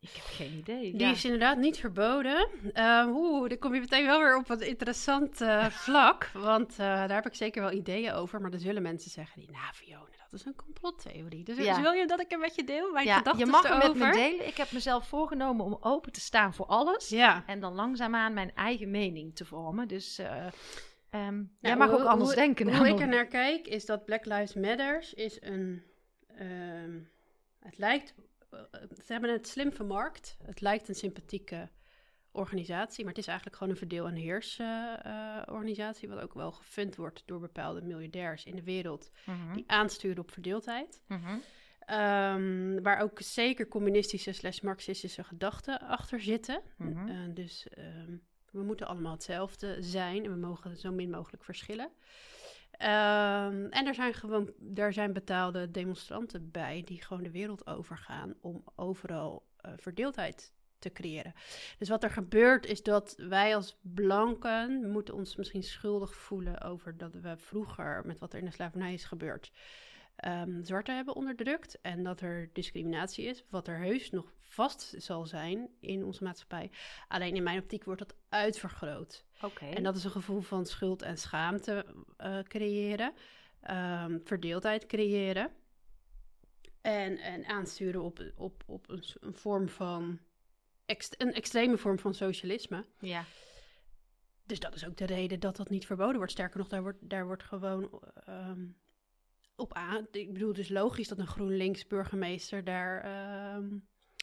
Ik 0.01 0.09
heb 0.13 0.23
geen 0.25 0.53
idee. 0.57 0.91
Die 0.91 0.99
Ja. 0.99 1.11
is 1.11 1.23
inderdaad 1.25 1.57
niet 1.57 1.77
verboden. 1.77 2.47
Ehm, 2.73 3.07
Oeh, 3.09 3.49
dan 3.49 3.57
kom 3.57 3.73
je 3.73 3.79
meteen 3.79 4.05
wel 4.05 4.19
weer 4.19 4.37
op 4.37 4.49
een 4.49 4.59
interessant 4.67 5.41
eh, 5.41 5.65
vlak. 5.85 6.29
Want 6.33 6.71
eh, 6.71 6.77
daar 6.77 7.13
heb 7.13 7.25
ik 7.25 7.35
zeker 7.35 7.61
wel 7.61 7.71
ideeën 7.71 8.11
over. 8.11 8.41
Maar 8.41 8.51
dan 8.51 8.59
zullen 8.59 8.81
mensen 8.81 9.11
zeggen, 9.11 9.39
die, 9.39 9.51
nou 9.51 9.73
Fiona, 9.73 10.05
dat 10.29 10.39
is 10.39 10.45
een 10.45 10.55
complottheorie. 10.55 11.43
Dus, 11.43 11.57
Ja. 11.57 11.73
dus 11.73 11.81
wil 11.81 11.91
je 11.91 12.07
dat 12.07 12.19
ik 12.19 12.31
een 12.31 12.39
met 12.39 12.55
je 12.55 12.63
deel? 12.63 12.91
Mijn 12.91 13.05
Ja, 13.05 13.17
gedachten 13.17 13.45
je 13.45 13.51
mag 13.51 13.67
hem 13.67 13.77
met 13.77 13.93
me 13.95 14.11
delen. 14.11 14.47
Ik 14.47 14.57
heb 14.57 14.71
mezelf 14.71 15.07
voorgenomen 15.07 15.65
om 15.65 15.77
open 15.81 16.11
te 16.11 16.21
staan 16.21 16.53
voor 16.53 16.65
alles. 16.65 17.09
Ja. 17.09 17.43
En 17.45 17.59
dan 17.59 17.73
langzaamaan 17.73 18.33
mijn 18.33 18.51
eigen 18.55 18.91
mening 18.91 19.35
te 19.35 19.45
vormen. 19.45 19.87
Dus 19.87 20.17
eh, 20.17 20.45
ehm, 21.09 21.43
jij 21.59 21.75
Nou, 21.75 21.77
mag 21.77 21.91
ook 21.91 22.05
anders 22.07 22.29
hoe- 22.29 22.39
denken. 22.39 22.77
Hoe 22.77 22.87
ik 22.87 22.99
er 22.99 23.07
naar 23.07 23.27
kijk, 23.27 23.67
is 23.67 23.85
dat 23.85 24.05
Black 24.05 24.25
Lives 24.25 24.53
Matters 24.53 25.13
is 25.13 25.37
een... 25.41 25.83
ehm, 26.37 26.99
het 27.59 27.77
lijkt... 27.77 28.13
eh, 28.51 28.59
ze 29.05 29.11
hebben 29.13 29.31
het 29.31 29.47
slim 29.47 29.71
vermarkt. 29.73 30.37
Het 30.43 30.61
lijkt 30.61 30.87
een 30.89 30.95
sympathieke 30.95 31.69
organisatie, 32.31 33.03
maar 33.03 33.13
het 33.13 33.21
is 33.21 33.27
eigenlijk 33.27 33.57
gewoon 33.57 33.73
een 33.73 33.79
verdeel- 33.79 34.07
en 34.07 34.15
heersorganisatie, 34.15 36.09
wat 36.09 36.19
ook 36.19 36.33
wel 36.33 36.51
gefund 36.51 36.95
wordt 36.95 37.23
door 37.25 37.39
bepaalde 37.39 37.81
miljardairs 37.81 38.45
in 38.45 38.55
de 38.55 38.63
wereld, 38.63 39.11
Mhm, 39.25 39.53
die 39.53 39.63
aansturen 39.67 40.19
op 40.19 40.31
verdeeldheid. 40.31 41.01
mhm. 41.07 41.37
Ehm, 41.79 42.81
waar 42.81 43.01
ook 43.01 43.19
zeker 43.21 43.67
communistische 43.67 44.31
slash 44.31 44.59
marxistische 44.59 45.23
gedachten 45.23 45.79
achter 45.79 46.19
zitten. 46.21 46.61
Mhm. 46.77 47.07
Eh, 47.07 47.15
dus 47.29 47.67
ehm, 47.69 48.17
we 48.51 48.61
moeten 48.63 48.87
allemaal 48.87 49.11
hetzelfde 49.11 49.81
zijn 49.81 50.23
en 50.25 50.31
we 50.31 50.37
mogen 50.37 50.77
zo 50.77 50.91
min 50.91 51.09
mogelijk 51.09 51.43
verschillen. 51.43 51.89
Ehm, 52.79 53.65
en 53.69 53.87
er 53.87 53.93
zijn 53.93 54.13
gewoon 54.13 54.53
er 54.75 54.93
zijn 54.93 55.13
betaalde 55.13 55.71
demonstranten 55.71 56.51
bij 56.51 56.81
die 56.85 57.03
gewoon 57.03 57.23
de 57.23 57.31
wereld 57.31 57.67
overgaan 57.67 58.35
om 58.41 58.63
overal 58.75 59.47
eh, 59.57 59.71
verdeeldheid 59.77 60.53
te 60.79 60.91
creëren. 60.91 61.33
Dus 61.77 61.89
wat 61.89 62.03
er 62.03 62.09
gebeurt 62.09 62.65
is 62.65 62.83
dat 62.83 63.15
wij 63.17 63.55
als 63.55 63.79
blanken 63.81 64.91
moeten 64.91 65.13
ons 65.13 65.35
misschien 65.35 65.63
schuldig 65.63 66.15
voelen 66.15 66.61
over 66.61 66.97
dat 66.97 67.13
we 67.13 67.37
vroeger 67.37 68.01
met 68.05 68.19
wat 68.19 68.33
er 68.33 68.39
in 68.39 68.45
de 68.45 68.51
slavernij 68.51 68.93
is 68.93 69.05
gebeurd 69.05 69.51
ehm 70.19 70.63
zwarte 70.63 70.91
hebben 70.91 71.15
onderdrukt 71.15 71.81
en 71.81 72.03
dat 72.03 72.21
er 72.21 72.49
discriminatie 72.53 73.25
is, 73.25 73.43
wat 73.49 73.67
er 73.67 73.77
heus 73.77 74.09
nog 74.09 74.33
vast 74.39 74.93
zal 74.97 75.25
zijn 75.25 75.69
in 75.79 76.03
onze 76.03 76.23
maatschappij. 76.23 76.71
Alleen 77.07 77.35
in 77.35 77.43
mijn 77.43 77.59
optiek 77.59 77.83
wordt 77.83 78.01
dat 78.01 78.15
uitvergroot. 78.29 79.25
Oké. 79.41 79.65
En 79.65 79.83
dat 79.83 79.95
is 79.95 80.03
een 80.03 80.11
gevoel 80.11 80.41
van 80.41 80.65
schuld 80.65 81.01
en 81.01 81.17
schaamte 81.17 81.85
eh, 82.17 82.39
creëren, 82.39 83.13
ehm, 83.61 84.19
verdeeldheid 84.23 84.85
creëren 84.85 85.51
en, 86.81 87.17
en 87.17 87.45
aansturen 87.45 88.01
op, 88.01 88.31
op, 88.35 88.63
op 88.65 88.89
een, 88.89 89.03
een 89.19 89.33
vorm 89.33 89.69
van, 89.69 90.19
ext- 90.85 91.15
een 91.21 91.33
extreme 91.33 91.77
vorm 91.77 91.99
van 91.99 92.13
socialisme. 92.13 92.85
Ja. 92.99 93.23
Dus 94.45 94.59
dat 94.59 94.75
is 94.75 94.85
ook 94.85 94.97
de 94.97 95.05
reden 95.05 95.39
dat 95.39 95.55
dat 95.55 95.69
niet 95.69 95.85
verboden 95.85 96.15
wordt. 96.15 96.31
Sterker 96.31 96.57
nog, 96.59 96.67
daar 96.67 96.81
wordt, 96.81 97.09
daar 97.09 97.25
wordt 97.25 97.43
gewoon 97.43 98.01
ehm, 98.25 98.65
op 99.59 99.73
aan. 99.73 100.07
Ik 100.11 100.33
bedoel, 100.33 100.49
het 100.49 100.57
is 100.57 100.69
logisch 100.69 101.07
dat 101.07 101.19
een 101.19 101.27
GroenLinks 101.27 101.87
burgemeester 101.87 102.63
daar 102.63 103.01
ehm, 103.01 103.67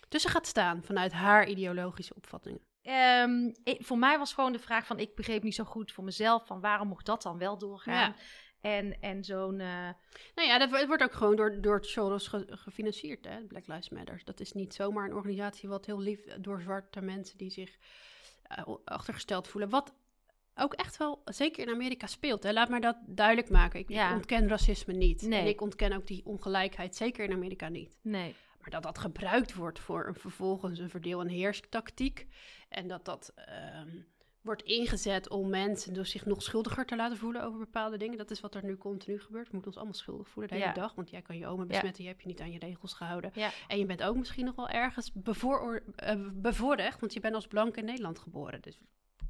tussen 0.09 0.31
gaat 0.31 0.47
staan 0.47 0.83
vanuit 0.83 1.12
haar 1.12 1.49
ideologische 1.49 2.14
opvattingen. 2.14 2.61
Ik- 3.64 3.85
voor 3.85 3.99
mij 3.99 4.19
was 4.19 4.33
gewoon 4.35 4.52
de 4.52 4.59
vraag 4.59 4.87
van, 4.87 4.99
ik 4.99 5.14
begreep 5.14 5.43
niet 5.43 5.55
zo 5.55 5.64
goed 5.64 5.93
voor 5.93 6.05
mezelf 6.05 6.47
van 6.47 6.61
waarom 6.61 6.88
mocht 6.88 7.07
dat 7.07 7.23
dan 7.23 7.38
wel 7.38 7.59
doorgaan? 7.59 7.95
Ja. 7.95 8.14
En, 8.61 9.00
en 9.00 9.25
zo'n, 9.25 9.61
eh, 9.61 9.88
Nou 10.35 10.49
ja, 10.49 10.59
dat 10.59 10.71
het 10.71 10.87
wordt 10.87 11.02
ook 11.02 11.12
gewoon 11.12 11.37
door, 11.37 11.61
door 11.61 11.85
Soros 11.85 12.28
ge- 12.28 12.47
gefinancierd, 12.50 13.25
hè, 13.25 13.40
Black 13.40 13.66
Lives 13.66 13.88
Matter. 13.90 14.21
Dat 14.25 14.40
is 14.40 14.52
niet 14.52 14.75
zomaar 14.75 15.05
een 15.05 15.14
organisatie 15.14 15.69
wat 15.69 15.87
heel 15.87 16.00
lief 16.00 16.25
door 16.40 16.61
zwarte 16.61 17.00
mensen 17.00 17.38
die 17.38 17.50
zich 17.50 17.76
eh, 18.43 18.64
achtergesteld 18.85 19.49
voelen. 19.49 19.71
Wat 19.71 19.95
ook 20.59 20.75
echt 20.75 20.97
wel, 20.97 21.23
zeker 21.25 21.67
in 21.69 21.75
Amerika, 21.75 22.07
speelt. 22.07 22.43
Hè? 22.43 22.53
Laat 22.53 22.69
maar 22.69 22.81
dat 22.81 22.97
duidelijk 23.07 23.51
maken. 23.51 23.81
Ik, 23.81 23.89
ik 23.89 23.95
Ja. 23.97 24.15
ontken 24.15 24.49
racisme 24.49 24.93
niet. 24.93 25.23
Nee. 25.23 25.41
En 25.41 25.47
ik 25.47 25.61
ontken 25.61 25.93
ook 25.93 26.07
die 26.07 26.25
ongelijkheid, 26.25 26.97
zeker 26.97 27.25
in 27.25 27.33
Amerika 27.33 27.69
niet. 27.69 27.97
Nee. 28.03 28.35
Maar 28.61 28.71
dat 28.71 28.83
dat 28.83 28.99
gebruikt 28.99 29.55
wordt 29.55 29.79
voor 29.79 30.07
een 30.07 30.15
vervolgens 30.15 30.79
een 30.79 30.91
verdeel- 30.91 31.21
en 31.21 31.29
heerstactiek. 31.29 32.27
En 32.69 32.89
dat 32.89 33.05
dat 33.05 33.33
ehm, 33.35 33.89
wordt 34.43 34.63
ingezet 34.63 35.29
om 35.29 35.49
mensen 35.49 35.93
dus 35.95 36.11
zich 36.11 36.27
nog 36.27 36.43
schuldiger 36.43 36.87
te 36.87 36.97
laten 36.97 37.17
voelen 37.17 37.43
over 37.45 37.59
bepaalde 37.59 37.97
dingen. 37.97 38.19
Dat 38.19 38.31
is 38.31 38.41
wat 38.41 38.55
er 38.55 38.65
nu 38.65 38.77
continu 38.77 39.21
gebeurt. 39.21 39.45
We 39.47 39.53
moeten 39.53 39.67
ons 39.71 39.77
allemaal 39.77 39.95
schuldig 39.99 40.29
voelen 40.29 40.51
de 40.53 40.59
hele 40.59 40.67
Ja. 40.69 40.75
dag. 40.81 40.95
Want 40.95 41.11
jij 41.11 41.23
kan 41.23 41.39
je 41.39 41.47
oma 41.47 41.65
besmetten, 41.65 42.03
je 42.05 42.09
hebt 42.11 42.23
je 42.23 42.29
niet 42.29 42.41
aan 42.41 42.53
je 42.53 42.59
regels 42.59 42.93
gehouden. 42.95 43.31
Ja. 43.35 43.51
En 43.69 43.79
je 43.79 43.87
bent 43.87 44.03
ook 44.03 44.17
misschien 44.17 44.45
nog 44.45 44.55
wel 44.57 44.69
ergens 44.69 45.13
bevooroor- 45.13 45.83
eh, 45.97 46.21
bevoorrecht, 46.33 47.01
want 47.01 47.13
je 47.13 47.21
bent 47.21 47.35
als 47.35 47.47
blank 47.47 47.77
in 47.77 47.85
Nederland 47.85 48.19
geboren. 48.19 48.61
Dus 48.63 48.79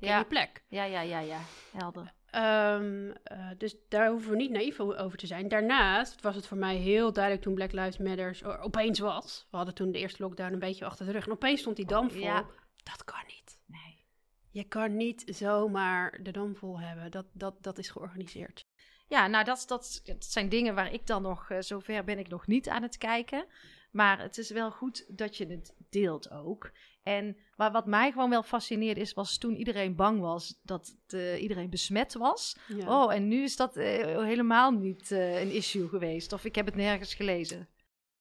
ken 0.00 0.08
Ja. 0.08 0.18
je 0.18 0.24
plek. 0.24 0.64
Ja, 0.68 0.84
ja, 0.84 1.00
ja, 1.00 1.18
ja. 1.18 1.40
Helder. 1.72 2.14
Ehm, 2.26 3.10
eh, 3.22 3.48
dus 3.58 3.76
daar 3.88 4.10
hoeven 4.10 4.30
we 4.30 4.36
niet 4.36 4.50
naïef 4.50 4.80
over 4.80 5.18
te 5.18 5.26
zijn. 5.26 5.48
Daarnaast 5.48 6.20
was 6.22 6.34
het 6.34 6.46
voor 6.46 6.56
mij 6.56 6.76
heel 6.76 7.12
duidelijk 7.12 7.44
toen 7.44 7.54
Black 7.54 7.72
Lives 7.72 7.98
Matter 7.98 8.58
opeens 8.58 8.98
was. 8.98 9.46
We 9.50 9.56
hadden 9.56 9.74
toen 9.74 9.92
de 9.92 9.98
eerste 9.98 10.22
lockdown 10.22 10.52
een 10.52 10.58
beetje 10.58 10.84
achter 10.84 11.06
de 11.06 11.12
rug. 11.12 11.26
En 11.26 11.32
opeens 11.32 11.60
stond 11.60 11.76
die 11.76 11.86
dam 11.86 12.10
vol. 12.10 12.20
Ja. 12.20 12.46
Dat 12.82 13.04
kan 13.04 13.22
niet. 13.26 13.58
Nee. 13.66 14.04
Je 14.50 14.64
kan 14.64 14.96
niet 14.96 15.22
zomaar 15.26 16.18
de 16.22 16.30
dam 16.30 16.56
vol 16.56 16.80
hebben. 16.80 17.10
Dat, 17.10 17.26
dat, 17.32 17.62
dat 17.62 17.78
is 17.78 17.88
georganiseerd. 17.90 18.66
Ja, 19.08 19.26
nou, 19.26 19.44
dat, 19.44 19.64
dat, 19.66 20.00
dat 20.04 20.24
zijn 20.24 20.48
dingen 20.48 20.74
waar 20.74 20.92
ik 20.92 21.06
dan 21.06 21.22
nog, 21.22 21.50
eh, 21.50 21.60
zover 21.60 22.04
ben 22.04 22.18
ik 22.18 22.28
nog 22.28 22.46
niet 22.46 22.68
aan 22.68 22.82
het 22.82 22.98
kijken. 22.98 23.46
Maar 23.90 24.18
het 24.18 24.38
is 24.38 24.50
wel 24.50 24.70
goed 24.70 25.04
dat 25.08 25.36
je 25.36 25.46
het 25.46 25.74
deelt 25.90 26.31
ook. 26.31 26.71
En 27.02 27.37
maar 27.57 27.73
wat 27.73 27.87
mij 27.87 28.12
gewoon 28.12 28.31
wel 28.31 28.43
fascineerde 28.43 29.00
is, 29.00 29.12
was 29.12 29.38
toen 29.38 29.57
iedereen 29.57 29.97
bang 29.97 30.21
was 30.21 30.61
dat 30.62 30.97
eh, 31.07 31.43
iedereen 31.43 31.71
besmet 31.71 32.14
was. 32.14 32.57
Ja. 32.69 33.02
Oh, 33.05 33.14
en 33.14 33.28
nu 33.28 33.43
is 33.43 33.57
dat 33.57 33.76
eh, 33.76 34.23
helemaal 34.23 34.71
niet 34.71 35.11
eh, 35.11 35.40
een 35.40 35.50
issue 35.52 35.88
geweest. 35.88 36.33
Of 36.33 36.45
ik 36.45 36.55
heb 36.55 36.66
het 36.66 36.75
nergens 36.75 37.14
gelezen. 37.14 37.69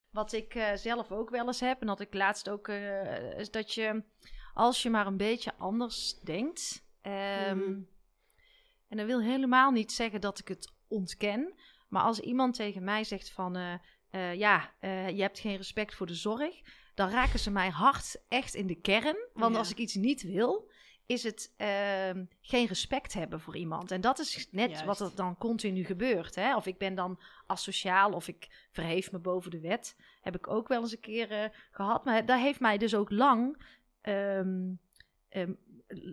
Wat 0.10 0.34
ik 0.34 0.72
zelf 0.76 1.12
ook 1.12 1.30
wel 1.30 1.48
eens 1.48 1.60
heb, 1.60 1.82
en 1.82 1.88
dat 1.88 2.00
ik 2.00 2.14
laatst 2.14 2.50
ook, 2.50 2.68
is 3.38 3.52
dat 3.52 3.74
je, 3.74 4.04
als 4.54 4.84
je 4.84 4.90
maar 4.90 5.08
een 5.08 5.18
beetje 5.18 5.54
anders 5.58 6.20
denkt. 6.20 6.88
ehm, 7.02 7.58
Mhm. 7.58 7.80
En 8.88 8.98
dat 8.98 9.06
wil 9.06 9.22
helemaal 9.22 9.72
niet 9.72 9.92
zeggen 9.92 10.22
dat 10.22 10.40
ik 10.40 10.48
het 10.48 10.74
ontken. 10.88 11.54
Maar 11.90 12.04
als 12.04 12.20
iemand 12.20 12.56
tegen 12.56 12.84
mij 12.84 13.04
zegt 13.04 13.32
van, 13.32 13.80
ja, 14.36 14.74
je 15.08 15.22
hebt 15.22 15.40
geen 15.40 15.58
respect 15.58 15.96
voor 15.96 16.08
de 16.08 16.16
zorg. 16.16 16.62
Dan 16.96 17.10
raken 17.10 17.40
ze 17.40 17.52
mij 17.52 17.70
hard 17.70 18.22
echt 18.28 18.54
in 18.54 18.68
de 18.68 18.76
kern. 18.76 19.18
Want 19.34 19.54
Ja. 19.54 19.60
als 19.60 19.72
ik 19.72 19.78
iets 19.78 19.96
niet 19.96 20.22
wil, 20.22 20.72
is 21.06 21.24
het 21.24 21.54
ehm, 21.58 22.26
geen 22.42 22.68
respect 22.68 23.14
hebben 23.14 23.40
voor 23.40 23.56
iemand. 23.58 23.92
En 23.92 24.02
dat 24.02 24.20
is 24.20 24.48
net 24.52 24.70
Juist. 24.70 24.86
wat 24.86 25.00
er 25.00 25.16
dan 25.16 25.38
continu 25.38 25.84
gebeurt. 25.84 26.36
Hè? 26.36 26.56
Of 26.56 26.66
ik 26.66 26.78
ben 26.78 26.96
dan 26.96 27.20
asociaal 27.48 28.12
of 28.12 28.28
ik 28.28 28.68
verheef 28.72 29.12
me 29.12 29.20
boven 29.20 29.52
de 29.52 29.60
wet. 29.60 29.96
Heb 30.22 30.36
ik 30.36 30.48
ook 30.48 30.68
wel 30.68 30.82
eens 30.82 30.92
een 30.92 31.00
keer 31.00 31.32
eh, 31.32 31.50
gehad. 31.72 32.06
Maar 32.06 32.26
dat 32.26 32.40
heeft 32.40 32.60
mij 32.60 32.78
dus 32.78 32.96
ook 32.96 33.12
lang... 33.12 33.66
ehm, 34.02 34.74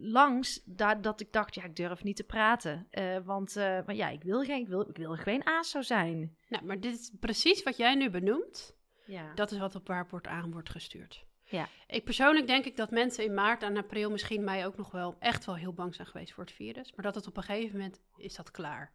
langs 0.03 0.62
daar, 0.65 1.03
dat 1.03 1.21
ik 1.21 1.33
dacht, 1.33 1.55
ja, 1.55 1.65
ik 1.65 1.77
durf 1.77 2.03
niet 2.03 2.17
te 2.17 2.25
praten. 2.25 2.87
Eh, 2.91 3.17
want 3.25 3.57
eh, 3.57 3.65
maar 3.87 3.95
ja, 3.95 4.09
ik 4.09 4.23
wil 4.23 4.43
geen, 4.45 4.61
ik 4.61 4.69
wil, 4.69 4.89
ik 4.89 4.97
wil 4.97 5.15
geen 5.15 5.45
ASO 5.47 5.83
zijn. 5.83 6.37
Nou, 6.49 6.65
maar 6.65 6.81
dit 6.81 7.01
is 7.01 7.12
precies 7.21 7.62
wat 7.62 7.77
jij 7.77 7.95
nu 7.95 8.11
benoemt. 8.11 8.77
Ja. 9.07 9.35
Dat 9.35 9.51
is 9.51 9.59
wat 9.59 9.75
op 9.75 9.87
waar 9.87 10.07
wordt 10.11 10.27
aan 10.27 10.51
wordt 10.51 10.71
gestuurd. 10.71 11.25
Ja. 11.45 11.69
Ik 11.87 12.05
persoonlijk 12.05 12.47
denk 12.47 12.65
ik 12.65 12.77
dat 12.77 12.91
mensen 12.91 13.25
in 13.25 13.35
maart 13.35 13.63
en 13.63 13.77
april 13.77 14.11
misschien 14.11 14.45
mei 14.45 14.67
ook 14.67 14.77
nog 14.77 14.91
wel 14.91 15.17
echt 15.19 15.45
wel 15.45 15.57
heel 15.57 15.73
bang 15.73 15.95
zijn 15.95 16.07
geweest 16.07 16.33
voor 16.33 16.45
het 16.45 16.53
virus. 16.53 16.93
Maar 16.95 17.05
dat 17.05 17.15
het 17.15 17.27
op 17.27 17.37
een 17.37 17.43
gegeven 17.43 17.77
moment 17.79 18.01
is 18.17 18.35
dat 18.35 18.51
klaar. 18.51 18.93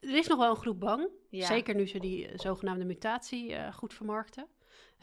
Er 0.00 0.16
is 0.16 0.26
nog 0.26 0.38
wel 0.38 0.50
een 0.50 0.56
groep 0.56 0.80
bang. 0.80 1.08
Ja. 1.30 1.46
Zeker 1.46 1.74
nu 1.74 1.86
ze 1.86 1.98
die 1.98 2.28
eh, 2.28 2.38
zogenaamde 2.38 2.84
mutatie 2.84 3.54
eh, 3.54 3.72
goed 3.72 3.94
vermarkten. 3.94 4.46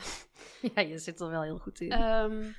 ja, 0.76 0.82
je 0.82 1.00
zit 1.00 1.20
er 1.20 1.30
wel 1.30 1.42
heel 1.42 1.58
goed 1.58 1.80
in. 1.80 1.92
Ehm, 1.92 2.52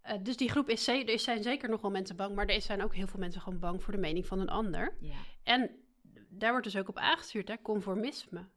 eh, 0.00 0.18
dus 0.22 0.36
die 0.36 0.50
groep 0.50 0.68
is, 0.68 0.88
er 0.88 1.18
zijn 1.18 1.42
zeker 1.42 1.68
nog 1.68 1.80
wel 1.80 1.90
mensen 1.90 2.16
bang. 2.16 2.34
Maar 2.34 2.46
er 2.46 2.62
zijn 2.62 2.82
ook 2.82 2.94
heel 2.94 3.06
veel 3.06 3.20
mensen 3.20 3.40
gewoon 3.40 3.58
bang 3.58 3.82
voor 3.82 3.92
de 3.92 3.98
mening 3.98 4.26
van 4.26 4.40
een 4.40 4.48
ander. 4.48 4.96
ja. 5.00 5.16
En 5.42 5.70
daar 6.28 6.50
wordt 6.50 6.66
dus 6.66 6.76
ook 6.76 6.88
op 6.88 6.98
aangestuurd, 6.98 7.48
hè, 7.48 7.62
conformisme. 7.62 8.48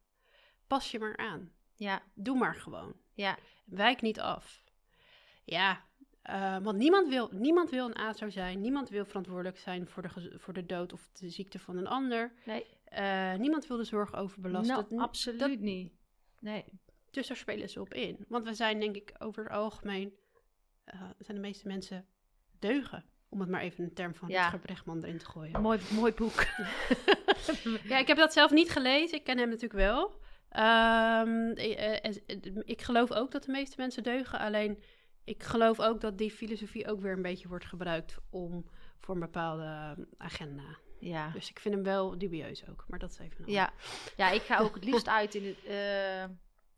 Pas 0.66 0.90
je 0.90 0.98
maar 0.98 1.16
aan. 1.16 1.52
Ja, 1.84 2.02
Doe 2.14 2.36
maar 2.38 2.54
gewoon. 2.54 2.94
ja, 3.14 3.36
Wijk 3.64 4.00
niet 4.02 4.20
af. 4.20 4.62
Ja, 5.44 5.84
eh, 6.22 6.58
want 6.62 6.78
niemand 6.78 7.08
wil, 7.08 7.28
niemand 7.32 7.70
wil 7.70 7.86
een 7.86 7.96
ASO 7.96 8.28
zijn. 8.30 8.60
Niemand 8.60 8.88
wil 8.88 9.04
verantwoordelijk 9.04 9.58
zijn 9.58 9.88
voor 9.88 10.02
de, 10.02 10.32
voor 10.38 10.52
de 10.52 10.66
dood 10.66 10.92
of 10.92 11.08
de 11.12 11.28
ziekte 11.28 11.58
van 11.58 11.76
een 11.76 11.86
ander. 11.86 12.32
nee, 12.44 12.66
Eh, 12.84 13.34
niemand 13.34 13.66
wil 13.66 13.76
de 13.76 13.84
zorg 13.84 14.14
overbelasten. 14.14 14.74
nou, 14.74 14.86
Dat- 14.90 14.98
absoluut 14.98 15.38
dat- 15.40 15.58
niet. 15.58 15.92
Nee, 16.40 16.64
dus 17.10 17.26
daar 17.26 17.36
spelen 17.36 17.68
ze 17.68 17.80
op 17.80 17.94
in. 17.94 18.24
Want 18.28 18.44
we 18.44 18.54
zijn 18.54 18.80
denk 18.80 18.96
ik 18.96 19.12
over 19.18 19.42
het 19.44 19.52
algemeen... 19.52 20.12
eh, 20.84 21.00
zijn 21.18 21.36
de 21.36 21.42
meeste 21.42 21.66
mensen 21.66 22.06
deugen. 22.58 23.04
Om 23.28 23.40
het 23.40 23.48
maar 23.48 23.60
even 23.60 23.84
een 23.84 23.94
term 23.94 24.14
van 24.14 24.28
Ja. 24.28 24.40
Rutger 24.42 24.58
Bregman 24.58 25.02
erin 25.02 25.18
te 25.18 25.24
gooien. 25.26 25.60
mooi, 25.60 25.80
mooi 25.94 26.12
boek. 26.12 26.44
Ja, 27.88 27.98
ik 27.98 28.06
heb 28.06 28.16
dat 28.16 28.32
zelf 28.32 28.50
niet 28.50 28.70
gelezen. 28.70 29.18
Ik 29.18 29.24
ken 29.24 29.38
hem 29.38 29.48
natuurlijk 29.48 29.80
wel. 29.80 30.22
Ehm, 30.54 31.48
ik, 31.50 31.76
eh, 31.76 32.04
eh, 32.04 32.56
ik 32.64 32.82
geloof 32.82 33.12
ook 33.12 33.30
dat 33.30 33.44
de 33.44 33.52
meeste 33.52 33.74
mensen 33.78 34.02
deugen. 34.02 34.38
Alleen, 34.38 34.82
ik 35.24 35.42
geloof 35.42 35.80
ook 35.80 36.00
dat 36.00 36.18
die 36.18 36.30
filosofie 36.30 36.88
ook 36.88 37.00
weer 37.00 37.12
een 37.12 37.22
beetje 37.22 37.48
wordt 37.48 37.64
gebruikt 37.64 38.16
om 38.30 38.68
voor 38.98 39.14
een 39.14 39.20
bepaalde 39.20 39.62
eh, 39.62 40.04
agenda. 40.16 40.78
ja. 40.98 41.30
Dus 41.30 41.50
ik 41.50 41.58
vind 41.58 41.74
hem 41.74 41.84
wel 41.84 42.18
dubieus 42.18 42.68
ook. 42.68 42.84
Maar 42.88 42.98
dat 42.98 43.10
is 43.10 43.18
even 43.18 43.44
Ja. 43.46 43.72
ja, 44.16 44.30
ik 44.30 44.42
ga 44.42 44.58
ook 44.58 44.74
het 44.74 44.84
liefst 44.84 45.08
uit 45.18 45.34
in 45.34 45.44
het... 45.46 45.64
eh, 45.64 46.24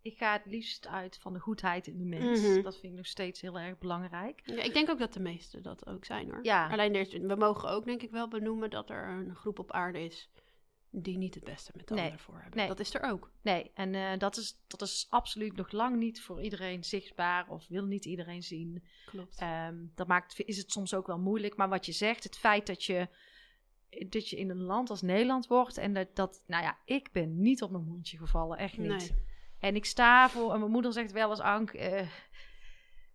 ik 0.02 0.16
ga 0.16 0.33
het 0.33 0.47
liefst 0.47 0.87
uit 0.87 1.18
van 1.21 1.33
de 1.33 1.38
goedheid 1.38 1.87
in 1.87 1.99
de 1.99 2.04
mens. 2.04 2.40
Mhm. 2.40 2.62
Dat 2.62 2.76
vind 2.78 2.92
ik 2.92 2.99
nog 2.99 3.06
steeds 3.06 3.40
heel 3.40 3.59
erg 3.59 3.78
belangrijk. 3.78 4.40
Ja, 4.45 4.62
ik 4.62 4.73
denk 4.73 4.90
ook 4.90 4.99
dat 4.99 5.12
de 5.12 5.21
meesten 5.21 5.62
dat 5.62 5.87
ook 5.87 6.04
zijn 6.04 6.30
hoor. 6.30 6.45
Ja. 6.45 6.68
Alleen 6.68 6.95
er 6.95 7.26
we 7.26 7.35
mogen 7.35 7.68
ook 7.68 7.85
denk 7.85 8.02
ik 8.02 8.11
wel 8.11 8.28
benoemen 8.28 8.71
dat 8.71 8.90
er 8.90 9.09
een 9.09 9.35
groep 9.35 9.59
op 9.59 9.73
aarde 9.73 10.00
is 10.04 10.30
die 11.02 11.18
niet 11.18 11.34
het 11.34 11.44
beste 11.44 11.70
met 11.74 11.88
de 11.88 11.94
Nee. 11.94 12.02
anderen 12.02 12.24
voor 12.24 12.34
hebben. 12.34 12.56
Nee. 12.58 12.68
Dat 12.68 12.80
is 12.80 12.94
er 12.94 13.02
ook. 13.02 13.30
Nee, 13.42 13.70
en 13.74 13.94
eh, 13.94 14.18
dat, 14.18 14.36
is, 14.36 14.58
dat 14.66 14.82
is 14.82 15.06
absoluut 15.10 15.56
nog 15.56 15.70
lang 15.70 15.96
niet 15.96 16.22
voor 16.22 16.42
iedereen 16.42 16.84
zichtbaar 16.84 17.48
of 17.48 17.68
wil 17.68 17.84
niet 17.84 18.04
iedereen 18.04 18.42
zien. 18.42 18.84
Klopt. 19.06 19.38
Ehm, 19.38 19.76
dat 19.94 20.06
maakt, 20.06 20.40
is 20.40 20.56
het 20.56 20.72
soms 20.72 20.94
ook 20.94 21.06
wel 21.06 21.18
moeilijk. 21.18 21.56
Maar 21.56 21.68
wat 21.68 21.86
je 21.86 21.92
zegt, 21.92 22.24
het 22.24 22.36
feit 22.36 22.66
dat 22.66 22.84
je, 22.84 23.08
dat 24.08 24.28
je 24.28 24.36
in 24.36 24.50
een 24.50 24.62
land 24.62 24.90
als 24.90 25.02
Nederland 25.02 25.46
wordt 25.46 25.76
en 25.76 25.92
dat, 25.92 26.16
dat, 26.16 26.42
nou 26.46 26.62
ja, 26.62 26.78
ik 26.84 27.12
ben 27.12 27.40
niet 27.40 27.62
op 27.62 27.70
mijn 27.70 27.84
mondje 27.84 28.18
gevallen, 28.18 28.58
echt 28.58 28.78
niet. 28.78 28.88
Nee. 28.88 29.24
En 29.58 29.74
ik 29.76 29.84
sta 29.84 30.28
voor, 30.28 30.52
en 30.52 30.58
mijn 30.58 30.70
moeder 30.70 30.92
zegt 30.92 31.12
wel 31.12 31.30
eens, 31.30 31.40
Ank, 31.40 31.70
eh, 31.70 32.08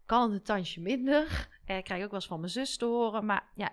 kan 0.05 0.21
het 0.21 0.31
een 0.31 0.43
tandje 0.43 0.81
minder? 0.81 1.49
Eh, 1.65 1.77
ik 1.77 1.83
krijg 1.83 2.03
ook 2.03 2.11
wel 2.11 2.19
eens 2.19 2.27
van 2.29 2.39
mijn 2.39 2.51
zus 2.51 2.77
te 2.77 2.85
horen. 2.85 3.25
Maar 3.25 3.49
ja, 3.55 3.71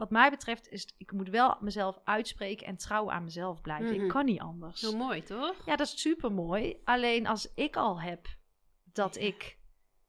wat 0.00 0.10
mij 0.10 0.30
betreft 0.30 0.68
is, 0.68 0.94
ik 0.96 1.12
moet 1.12 1.28
wel 1.28 1.56
mezelf 1.60 2.00
uitspreken 2.04 2.66
en 2.66 2.76
trouw 2.76 3.10
aan 3.10 3.24
mezelf 3.24 3.60
blijven. 3.60 3.94
Mhm. 3.94 4.04
Ik 4.04 4.08
kan 4.08 4.24
niet 4.24 4.40
anders. 4.40 4.80
Heel 4.80 4.96
mooi 4.96 5.22
toch? 5.22 5.66
Ja, 5.66 5.76
dat 5.76 5.86
is 5.86 6.00
super 6.00 6.32
mooi. 6.32 6.76
Alleen 6.84 7.26
als 7.26 7.52
ik 7.54 7.76
al 7.76 8.00
heb 8.00 8.26
dat 8.92 9.16
ik 9.16 9.58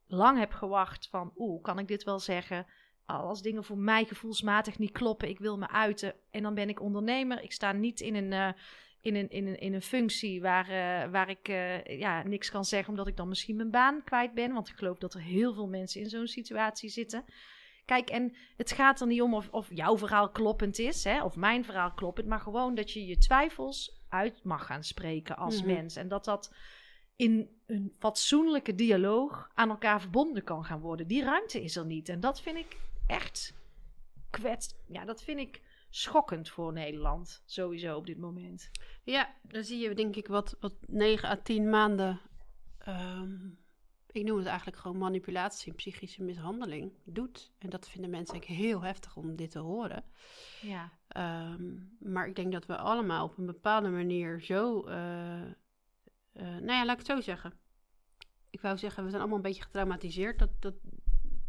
lang 0.07 0.39
heb 0.39 0.51
gewacht 0.51 1.07
van, 1.07 1.31
oeh, 1.35 1.61
kan 1.61 1.79
ik 1.79 1.87
dit 1.87 2.03
wel 2.03 2.19
zeggen? 2.19 2.65
Als 3.05 3.41
dingen 3.41 3.63
voor 3.63 3.77
mij 3.77 4.05
gevoelsmatig 4.05 4.79
niet 4.79 4.91
kloppen, 4.91 5.29
ik 5.29 5.39
wil 5.39 5.57
me 5.57 5.69
uiten. 5.69 6.15
En 6.29 6.43
dan 6.43 6.53
ben 6.53 6.69
ik 6.69 6.81
ondernemer. 6.81 7.41
Ik 7.41 7.51
sta 7.51 7.71
niet 7.71 7.99
in 7.99 8.15
een, 8.15 8.33
eh, 8.33 8.61
in 9.01 9.15
een, 9.15 9.29
in 9.29 9.47
een, 9.47 9.59
in 9.59 9.73
een 9.73 9.81
functie 9.81 10.41
waar, 10.41 10.69
eh, 10.69 11.11
waar 11.11 11.29
ik 11.29 11.47
eh, 11.47 11.99
ja, 11.99 12.23
niks 12.23 12.51
kan 12.51 12.65
zeggen, 12.65 12.89
omdat 12.89 13.07
ik 13.07 13.17
dan 13.17 13.27
misschien 13.27 13.55
mijn 13.55 13.71
baan 13.71 14.03
kwijt 14.03 14.33
ben. 14.33 14.53
Want 14.53 14.69
ik 14.69 14.75
geloof 14.75 14.97
dat 14.97 15.13
er 15.13 15.21
heel 15.21 15.53
veel 15.53 15.67
mensen 15.67 16.01
in 16.01 16.09
zo'n 16.09 16.27
situatie 16.27 16.89
zitten. 16.89 17.25
Kijk, 17.91 18.09
en 18.09 18.33
het 18.57 18.71
gaat 18.71 19.01
er 19.01 19.07
niet 19.07 19.21
om 19.21 19.33
of, 19.33 19.49
of 19.49 19.67
jouw 19.73 19.97
verhaal 19.97 20.29
kloppend 20.29 20.79
is, 20.79 21.03
hè, 21.03 21.23
of 21.23 21.35
mijn 21.35 21.65
verhaal 21.65 21.91
kloppend, 21.93 22.27
maar 22.27 22.39
gewoon 22.39 22.75
dat 22.75 22.91
je 22.91 23.05
je 23.05 23.17
twijfels 23.17 24.01
uit 24.09 24.43
mag 24.43 24.65
gaan 24.65 24.83
spreken 24.83 25.37
als 25.37 25.57
Mhm. 25.63 25.65
mens. 25.73 25.95
En 25.95 26.07
dat 26.07 26.25
dat 26.25 26.53
in 27.15 27.49
een 27.65 27.95
fatsoenlijke 27.99 28.75
dialoog 28.75 29.51
aan 29.53 29.69
elkaar 29.69 30.01
verbonden 30.01 30.43
kan 30.43 30.65
gaan 30.65 30.79
worden. 30.79 31.07
Die 31.07 31.23
ruimte 31.23 31.63
is 31.63 31.75
er 31.75 31.85
niet. 31.85 32.09
En 32.09 32.19
dat 32.19 32.41
vind 32.41 32.57
ik 32.57 32.77
echt 33.07 33.53
kwets. 34.29 34.75
Ja, 34.87 35.05
dat 35.05 35.23
vind 35.23 35.39
ik 35.39 35.61
schokkend 35.89 36.49
voor 36.49 36.73
Nederland, 36.73 37.43
sowieso 37.45 37.95
op 37.97 38.05
dit 38.05 38.17
moment. 38.17 38.71
Ja, 39.03 39.35
dan 39.41 39.63
zie 39.63 39.79
je 39.79 39.95
denk 39.95 40.15
ik 40.15 40.27
wat, 40.27 40.55
wat 40.59 40.75
9 40.87 41.29
à 41.29 41.35
10 41.43 41.69
maanden. 41.69 42.21
ehm, 42.77 43.37
ik 44.11 44.23
noem 44.23 44.37
het 44.37 44.47
eigenlijk 44.47 44.77
gewoon 44.77 44.97
manipulatie 44.97 45.73
psychische 45.73 46.23
mishandeling 46.23 46.93
doet. 47.03 47.51
En 47.57 47.69
dat 47.69 47.89
vinden 47.89 48.09
mensen 48.09 48.35
ik 48.35 48.43
heel 48.43 48.81
heftig 48.81 49.15
om 49.15 49.35
dit 49.35 49.51
te 49.51 49.59
horen. 49.59 50.03
Ja, 50.61 50.91
Ehm, 51.07 51.75
maar 51.99 52.27
ik 52.27 52.35
denk 52.35 52.51
dat 52.51 52.65
we 52.65 52.77
allemaal 52.77 53.25
op 53.25 53.37
een 53.37 53.45
bepaalde 53.45 53.89
manier 53.89 54.41
zo. 54.41 54.83
eh, 54.83 55.41
eh, 55.41 55.51
nou 56.33 56.65
ja, 56.71 56.85
laat 56.85 56.99
ik 56.99 57.07
het 57.07 57.17
zo 57.17 57.21
zeggen. 57.21 57.53
Ik 58.49 58.61
wou 58.61 58.77
zeggen, 58.77 59.03
we 59.03 59.09
zijn 59.09 59.21
allemaal 59.21 59.37
een 59.39 59.43
beetje 59.45 59.63
getraumatiseerd. 59.63 60.39
Dat, 60.39 60.49
dat, 60.59 60.73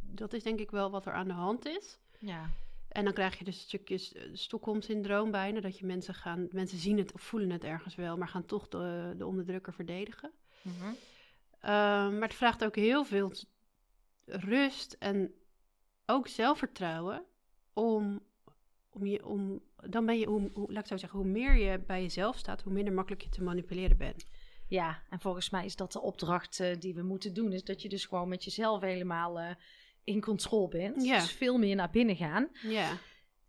dat 0.00 0.32
is 0.32 0.42
denk 0.42 0.60
ik 0.60 0.70
wel 0.70 0.90
wat 0.90 1.06
er 1.06 1.12
aan 1.12 1.28
de 1.28 1.34
hand 1.34 1.66
is. 1.66 1.98
ja, 2.18 2.50
En 2.88 3.04
dan 3.04 3.12
krijg 3.12 3.38
je 3.38 3.44
dus 3.44 3.60
stukjes 3.60 4.14
uh, 4.14 4.22
Stockholm-syndroom 4.32 5.30
bijna. 5.30 5.60
Dat 5.60 5.78
je 5.78 5.86
mensen 5.86 6.14
gaan, 6.14 6.48
mensen 6.50 6.78
zien 6.78 6.98
het 6.98 7.12
of 7.12 7.20
voelen 7.22 7.50
het 7.50 7.64
ergens 7.64 7.94
wel, 7.94 8.16
maar 8.16 8.28
gaan 8.28 8.44
toch 8.46 8.68
de, 8.68 9.14
de 9.16 9.26
onderdrukker 9.26 9.72
verdedigen. 9.72 10.30
Ehm, 10.62 10.92
maar 11.62 12.20
het 12.20 12.34
vraagt 12.34 12.64
ook 12.64 12.76
heel 12.76 13.04
veel 13.04 13.32
rust 14.24 14.96
en 14.98 15.34
ook 16.06 16.28
zelfvertrouwen 16.28 17.24
om, 17.72 18.22
om 18.90 19.06
je, 19.06 19.26
om, 19.26 19.62
dan 19.76 20.06
ben 20.06 20.18
je, 20.18 20.26
hoe, 20.26 20.50
hoe, 20.54 20.72
laat 20.72 20.82
ik 20.82 20.88
zo 20.88 20.96
zeggen, 20.96 21.18
hoe 21.18 21.28
meer 21.28 21.56
je 21.56 21.78
bij 21.78 22.02
jezelf 22.02 22.38
staat, 22.38 22.62
hoe 22.62 22.72
minder 22.72 22.94
makkelijk 22.94 23.22
je 23.22 23.28
te 23.28 23.42
manipuleren 23.42 23.96
bent. 23.96 24.24
Ja, 24.68 25.02
en 25.10 25.20
volgens 25.20 25.50
mij 25.50 25.64
is 25.64 25.76
dat 25.76 25.92
de 25.92 26.00
opdracht 26.00 26.58
uh, 26.58 26.76
die 26.78 26.94
we 26.94 27.02
moeten 27.02 27.34
doen, 27.34 27.52
is 27.52 27.64
dat 27.64 27.82
je 27.82 27.88
dus 27.88 28.04
gewoon 28.04 28.28
met 28.28 28.44
jezelf 28.44 28.80
helemaal 28.80 29.40
uh, 29.40 29.50
in 30.04 30.20
controle 30.20 30.68
bent. 30.68 31.04
Ja. 31.04 31.18
Dus 31.18 31.32
veel 31.32 31.58
meer 31.58 31.76
naar 31.76 31.90
binnen 31.90 32.16
gaan. 32.16 32.48
Ja. 32.62 32.98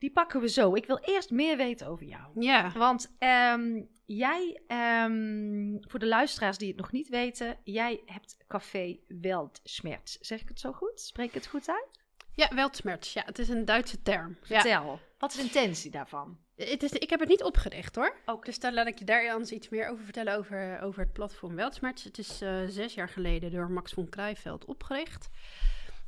Die 0.03 0.11
pakken 0.11 0.41
we 0.41 0.49
zo. 0.49 0.75
Ik 0.75 0.85
wil 0.85 0.97
eerst 0.97 1.31
meer 1.31 1.57
weten 1.57 1.87
over 1.87 2.05
jou. 2.05 2.23
Ja. 2.39 2.71
Want 2.71 3.15
um, 3.19 3.89
jij, 4.05 4.61
um, 5.05 5.77
voor 5.81 5.99
de 5.99 6.07
luisteraars 6.07 6.57
die 6.57 6.67
het 6.67 6.77
nog 6.77 6.91
niet 6.91 7.09
weten, 7.09 7.57
jij 7.63 8.01
hebt 8.05 8.37
Café 8.47 8.99
Weltschmerz. 9.07 10.17
Zeg 10.19 10.41
ik 10.41 10.47
het 10.47 10.59
zo 10.59 10.71
goed? 10.71 10.99
Spreek 10.99 11.27
ik 11.27 11.33
het 11.33 11.47
goed 11.47 11.69
uit? 11.69 11.87
Ja, 12.33 12.55
Weltschmerz. 12.55 13.13
Ja, 13.13 13.23
het 13.25 13.39
is 13.39 13.49
een 13.49 13.65
Duitse 13.65 14.01
term. 14.01 14.37
Vertel. 14.41 14.85
Ja. 14.85 14.99
Wat 15.17 15.31
is 15.31 15.35
de 15.35 15.41
intentie 15.41 15.91
daarvan? 15.91 16.37
Het 16.55 16.83
is, 16.83 16.91
ik 16.91 17.09
heb 17.09 17.19
het 17.19 17.29
niet 17.29 17.43
opgericht 17.43 17.95
hoor. 17.95 18.15
Ook. 18.25 18.45
Dus 18.45 18.59
daar 18.59 18.73
laat 18.73 18.87
ik 18.87 18.99
je 18.99 19.05
daar 19.05 19.31
anders 19.31 19.51
iets 19.51 19.69
meer 19.69 19.89
over 19.89 20.03
vertellen 20.03 20.37
over, 20.37 20.81
over 20.81 21.01
het 21.01 21.13
platform 21.13 21.55
Weltschmerz. 21.55 22.03
Het 22.03 22.17
is 22.17 22.41
uh, 22.41 22.63
zes 22.67 22.93
jaar 22.93 23.09
geleden 23.09 23.51
door 23.51 23.71
Max 23.71 23.93
von 23.93 24.09
Krijveld 24.09 24.65
opgericht. 24.65 25.29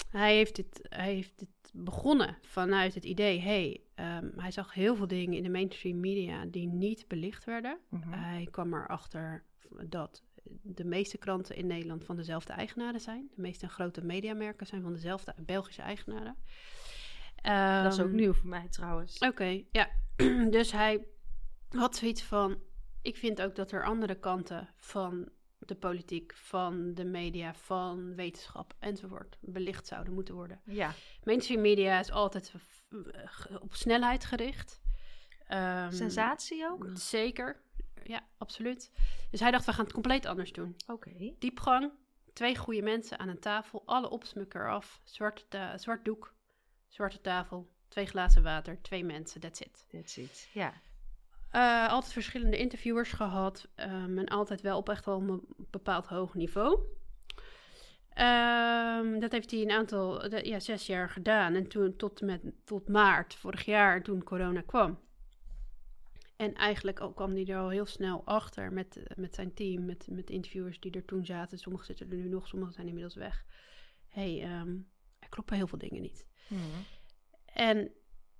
Hij 0.09 0.35
heeft 0.35 0.55
dit, 0.55 0.87
hij 0.89 1.13
heeft 1.13 1.39
dit 1.39 1.49
begonnen 1.73 2.37
vanuit 2.41 2.93
het 2.93 3.05
idee, 3.05 3.39
hey, 3.39 3.84
um, 3.95 4.31
hij 4.35 4.51
zag 4.51 4.73
heel 4.73 4.95
veel 4.95 5.07
dingen 5.07 5.37
in 5.37 5.43
de 5.43 5.49
mainstream 5.49 5.99
media 5.99 6.45
die 6.45 6.67
niet 6.67 7.07
belicht 7.07 7.43
werden. 7.43 7.79
Mhm. 7.89 8.07
Mm 8.07 8.13
-hmm. 8.13 8.23
Hij 8.23 8.47
kwam 8.51 8.73
erachter 8.73 9.43
dat 9.83 10.23
de 10.61 10.85
meeste 10.85 11.17
kranten 11.17 11.55
in 11.55 11.67
Nederland 11.67 12.05
van 12.05 12.15
dezelfde 12.15 12.53
eigenaren 12.53 12.99
zijn. 12.99 13.29
De 13.35 13.41
meeste 13.41 13.67
grote 13.67 14.05
mediamerken 14.05 14.67
zijn 14.67 14.81
van 14.81 14.93
dezelfde 14.93 15.35
Belgische 15.45 15.81
eigenaren. 15.81 16.35
Um, 17.43 17.83
dat 17.83 17.93
is 17.93 17.99
ook 17.99 18.11
nieuw 18.11 18.33
voor 18.33 18.49
mij 18.49 18.67
trouwens. 18.69 19.15
Oké, 19.15 19.27
okay, 19.27 19.67
ja. 19.71 19.89
dus 20.57 20.71
hij 20.71 21.05
had 21.69 21.95
zoiets 21.95 22.23
van, 22.23 22.59
ik 23.01 23.17
vind 23.17 23.41
ook 23.41 23.55
dat 23.55 23.71
er 23.71 23.83
andere 23.83 24.15
kanten 24.15 24.69
van 24.75 25.29
de 25.67 25.75
politiek, 25.75 26.33
van 26.35 26.93
de 26.93 27.05
media, 27.05 27.53
van 27.53 28.15
wetenschap 28.15 28.73
enzovoort 28.79 29.37
belicht 29.41 29.87
zouden 29.87 30.13
moeten 30.13 30.35
worden. 30.35 30.61
Ja. 30.65 30.93
Mainstream 31.23 31.61
media 31.61 31.99
is 31.99 32.11
altijd 32.11 32.53
op 33.59 33.75
snelheid 33.75 34.25
gericht. 34.25 34.81
Um, 35.49 35.91
Sensatie 35.91 36.69
ook? 36.69 36.89
Zeker, 36.93 37.61
ja, 38.03 38.27
absoluut. 38.37 38.91
Dus 39.31 39.39
hij 39.39 39.51
dacht, 39.51 39.65
we 39.65 39.73
gaan 39.73 39.83
het 39.83 39.93
compleet 39.93 40.25
anders 40.25 40.51
doen. 40.51 40.75
Oké. 40.87 41.09
Okay. 41.09 41.35
Diepgang, 41.39 41.91
twee 42.33 42.57
goede 42.57 42.81
mensen 42.81 43.19
aan 43.19 43.27
een 43.27 43.39
tafel, 43.39 43.83
alle 43.85 44.09
opsmukken 44.09 44.61
eraf, 44.61 45.01
zwart, 45.03 45.45
zwart 45.75 46.05
doek, 46.05 46.35
zwarte 46.87 47.21
tafel, 47.21 47.71
twee 47.87 48.05
glazen 48.05 48.43
water, 48.43 48.81
twee 48.81 49.03
mensen, 49.03 49.41
that's 49.41 49.59
it. 49.59 49.85
That's 49.91 50.17
it, 50.17 50.49
ja. 50.53 50.73
Uh, 51.55 51.89
altijd 51.89 52.13
verschillende 52.13 52.57
interviewers 52.57 53.11
gehad. 53.11 53.67
Um, 53.75 54.17
en 54.17 54.27
altijd 54.27 54.61
wel 54.61 54.77
op 54.77 54.89
echt 54.89 55.05
wel 55.05 55.21
een 55.21 55.41
bepaald 55.71 56.07
hoog 56.07 56.33
niveau. 56.33 56.79
Um, 58.17 59.19
dat 59.19 59.31
heeft 59.31 59.51
hij 59.51 59.61
een 59.61 59.71
aantal, 59.71 60.29
de, 60.29 60.47
ja, 60.47 60.59
zes 60.59 60.85
jaar 60.85 61.09
gedaan. 61.09 61.55
En 61.55 61.67
toen 61.67 61.95
tot, 61.95 62.21
met, 62.21 62.41
tot 62.63 62.87
maart 62.87 63.35
vorig 63.35 63.65
jaar, 63.65 64.03
toen 64.03 64.23
corona 64.23 64.61
kwam. 64.61 64.99
En 66.35 66.53
eigenlijk 66.53 67.01
ook 67.01 67.15
kwam 67.15 67.31
hij 67.31 67.45
er 67.45 67.57
al 67.57 67.69
heel 67.69 67.85
snel 67.85 68.21
achter 68.25 68.73
met, 68.73 69.03
met 69.15 69.35
zijn 69.35 69.53
team, 69.53 69.85
met, 69.85 70.07
met 70.09 70.29
interviewers 70.29 70.79
die 70.79 70.91
er 70.91 71.05
toen 71.05 71.25
zaten. 71.25 71.57
Sommigen 71.57 71.85
zitten 71.85 72.09
er 72.09 72.15
nu 72.15 72.29
nog, 72.29 72.47
sommigen 72.47 72.73
zijn 72.73 72.87
inmiddels 72.87 73.15
weg. 73.15 73.45
hey, 74.07 74.59
um, 74.59 74.87
er 75.19 75.29
kloppen 75.29 75.55
heel 75.55 75.67
veel 75.67 75.77
dingen 75.77 76.01
niet. 76.01 76.25
Mm. 76.47 76.59
En 77.45 77.91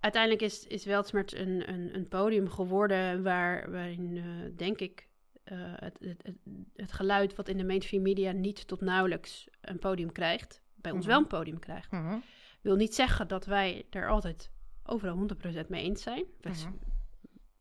uiteindelijk 0.06 0.42
is, 0.44 0.68
is 0.68 0.86
Weltsmerts 0.86 1.34
een, 1.34 1.70
een, 1.70 1.96
een 1.96 2.08
podium 2.08 2.50
geworden 2.50 3.24
waar, 3.24 3.72
waarin, 3.72 4.16
uh, 4.16 4.24
denk 4.56 4.80
ik, 4.80 5.08
uh, 5.52 5.58
het, 5.76 5.98
het, 6.00 6.36
het, 6.76 6.92
geluid 6.92 7.36
wat 7.36 7.48
in 7.48 7.58
de 7.58 7.64
mainstream 7.64 8.04
media 8.04 8.32
niet 8.32 8.68
tot 8.68 8.82
nauwelijks 8.82 9.48
een 9.62 9.80
podium 9.80 10.12
krijgt, 10.12 10.62
bij 10.76 10.92
ons 10.92 11.06
Mhm. 11.06 11.10
wel 11.14 11.22
een 11.22 11.28
podium 11.28 11.60
krijgt. 11.60 11.92
Mhm. 11.92 12.18
Wil 12.62 12.76
niet 12.76 12.96
zeggen 12.96 13.28
dat 13.28 13.46
wij 13.46 13.86
er 13.90 14.10
altijd 14.10 14.50
overal 14.84 15.16
100% 15.16 15.70
mee 15.70 15.84
eens 15.84 16.02
zijn. 16.02 16.24
Dus- 16.40 16.64
Mhm. 16.64 16.74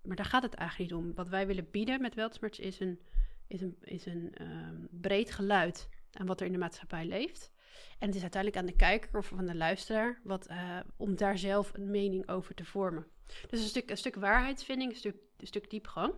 Maar 0.02 0.16
daar 0.16 0.26
gaat 0.26 0.42
het 0.42 0.54
eigenlijk 0.54 0.90
niet 0.90 1.00
om. 1.00 1.14
Wat 1.14 1.28
wij 1.28 1.46
willen 1.46 1.70
bieden 1.70 2.00
met 2.00 2.14
Weltsmerts 2.14 2.58
is 2.58 2.80
een, 2.80 3.00
is 3.46 3.60
een, 3.60 3.76
is 3.80 4.06
een 4.06 4.30
ehm, 4.34 4.76
breed 4.90 5.30
geluid 5.30 5.88
aan 6.12 6.26
wat 6.26 6.40
er 6.40 6.46
in 6.46 6.52
de 6.52 6.58
maatschappij 6.58 7.06
leeft. 7.06 7.52
En 7.98 8.06
het 8.06 8.14
is 8.14 8.22
uiteindelijk 8.22 8.62
aan 8.62 8.70
de 8.70 8.76
kijker 8.76 9.18
of 9.18 9.26
van 9.26 9.46
de 9.46 9.54
luisteraar 9.54 10.20
wat, 10.24 10.46
eh, 10.46 10.80
om 10.96 11.16
daar 11.16 11.38
zelf 11.38 11.74
een 11.74 11.90
mening 11.90 12.28
over 12.28 12.54
te 12.54 12.64
vormen. 12.64 13.06
Dus 13.48 13.60
een 13.60 13.68
stuk, 13.68 13.90
een 13.90 13.96
stuk 13.96 14.14
waarheidsvinding, 14.14 14.90
een 14.90 14.98
stuk, 14.98 15.16
een 15.36 15.46
stuk 15.46 15.70
diepgang. 15.70 16.14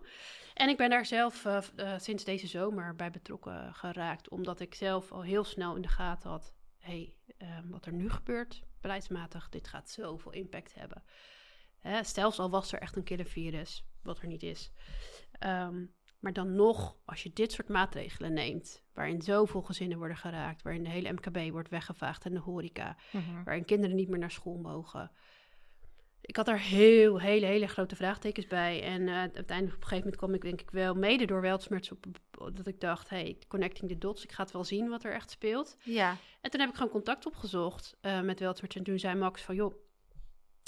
En 0.53 0.69
ik 0.69 0.77
ben 0.77 0.89
daar 0.89 1.05
zelf 1.05 1.45
eh, 1.45 1.57
eh, 1.75 1.99
sinds 1.99 2.23
deze 2.23 2.47
zomer 2.47 2.95
bij 2.95 3.11
betrokken 3.11 3.73
geraakt, 3.73 4.29
omdat 4.29 4.59
ik 4.59 4.75
zelf 4.75 5.11
al 5.11 5.21
heel 5.23 5.43
snel 5.43 5.75
in 5.75 5.81
de 5.81 5.87
gaten 5.87 6.29
had: 6.29 6.53
hé, 6.77 7.13
hey, 7.37 7.61
wat 7.65 7.85
er 7.85 7.93
nu 7.93 8.09
gebeurt, 8.09 8.63
beleidsmatig, 8.81 9.49
dit 9.49 9.67
gaat 9.67 9.89
zoveel 9.89 10.31
impact 10.31 10.73
hebben. 10.73 11.03
Hè, 11.79 12.03
zelfs 12.03 12.39
al 12.39 12.49
was 12.49 12.71
er 12.71 12.79
echt 12.79 12.95
een 12.95 13.03
killervirus, 13.03 13.85
wat 14.03 14.19
er 14.19 14.27
niet 14.27 14.43
is. 14.43 14.71
Ehm, 15.31 15.85
maar 16.19 16.33
dan 16.33 16.55
nog, 16.55 16.97
als 17.05 17.23
je 17.23 17.31
dit 17.33 17.51
soort 17.51 17.69
maatregelen 17.69 18.33
neemt, 18.33 18.83
waarin 18.93 19.21
zoveel 19.21 19.61
gezinnen 19.61 19.97
worden 19.97 20.17
geraakt, 20.17 20.61
waarin 20.61 20.83
de 20.83 20.89
hele 20.89 21.11
MKB 21.11 21.51
wordt 21.51 21.69
weggevaagd 21.69 22.25
en 22.25 22.33
de 22.33 22.39
horeca, 22.39 22.97
Mhm. 23.11 23.43
waarin 23.43 23.65
kinderen 23.65 23.95
niet 23.95 24.09
meer 24.09 24.19
naar 24.19 24.31
school 24.31 24.57
mogen. 24.57 25.11
Ik 26.21 26.35
had 26.35 26.47
er 26.47 26.59
heel, 26.59 27.19
hele, 27.19 27.45
hele 27.45 27.67
grote 27.67 27.95
vraagtekens 27.95 28.47
bij. 28.47 28.83
En 28.83 29.07
eh, 29.07 29.15
uiteindelijk 29.15 29.75
op 29.75 29.81
een 29.81 29.87
gegeven 29.87 29.97
moment 29.97 30.15
kwam 30.15 30.33
ik 30.33 30.41
denk 30.41 30.61
ik 30.61 30.71
wel 30.71 30.95
mede 30.95 31.25
door 31.25 31.41
Weltsmerts 31.41 31.91
op, 31.91 32.05
op- 32.39 32.55
dat 32.57 32.67
ik 32.67 32.79
dacht, 32.79 33.09
hey, 33.09 33.37
connecting 33.47 33.89
the 33.91 33.97
dots, 33.97 34.23
ik 34.23 34.31
ga 34.31 34.43
het 34.43 34.51
wel 34.51 34.63
zien 34.63 34.89
wat 34.89 35.03
er 35.03 35.13
echt 35.13 35.29
speelt. 35.31 35.77
Ja. 35.83 36.15
En 36.41 36.51
toen 36.51 36.59
heb 36.59 36.69
ik 36.69 36.75
gewoon 36.75 36.91
contact 36.91 37.25
opgezocht 37.25 37.97
eh, 38.01 38.21
met 38.21 38.39
Weltsmerts. 38.39 38.75
En 38.75 38.83
toen 38.83 38.99
zei 38.99 39.15
Max 39.15 39.41
van, 39.41 39.55
joh, 39.55 39.73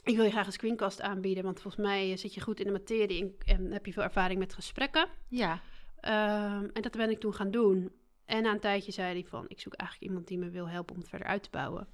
ik 0.04 0.16
wil 0.16 0.26
je 0.26 0.32
graag 0.32 0.46
een 0.46 0.52
screencast 0.52 1.02
aanbieden, 1.02 1.44
want 1.44 1.62
volgens 1.62 1.84
mij 1.84 2.12
eh, 2.12 2.18
zit 2.18 2.34
je 2.34 2.42
goed 2.42 2.60
in 2.60 2.66
de 2.66 2.72
materie 2.72 3.22
en, 3.22 3.36
en 3.46 3.72
heb 3.72 3.86
je 3.86 3.94
veel 3.94 4.04
ervaring 4.04 4.40
met 4.40 4.54
gesprekken. 4.54 5.08
Ja. 5.28 5.62
Ehm, 6.00 6.68
en 6.74 6.82
dat 6.82 6.92
ben 6.92 7.10
ik 7.10 7.20
toen 7.20 7.34
gaan 7.34 7.52
doen. 7.52 7.92
En 8.26 8.44
na 8.44 8.52
een 8.52 8.60
tijdje 8.60 8.92
zei 8.92 9.14
hij 9.14 9.30
van, 9.30 9.46
ik 9.48 9.60
zoek 9.60 9.74
eigenlijk 9.74 10.10
iemand 10.10 10.28
die 10.28 10.38
me 10.38 10.50
wil 10.50 10.70
helpen 10.70 10.96
om 10.96 11.02
het 11.02 11.10
verder 11.10 11.28
uit 11.28 11.44
te 11.44 11.50
bouwen. 11.52 11.88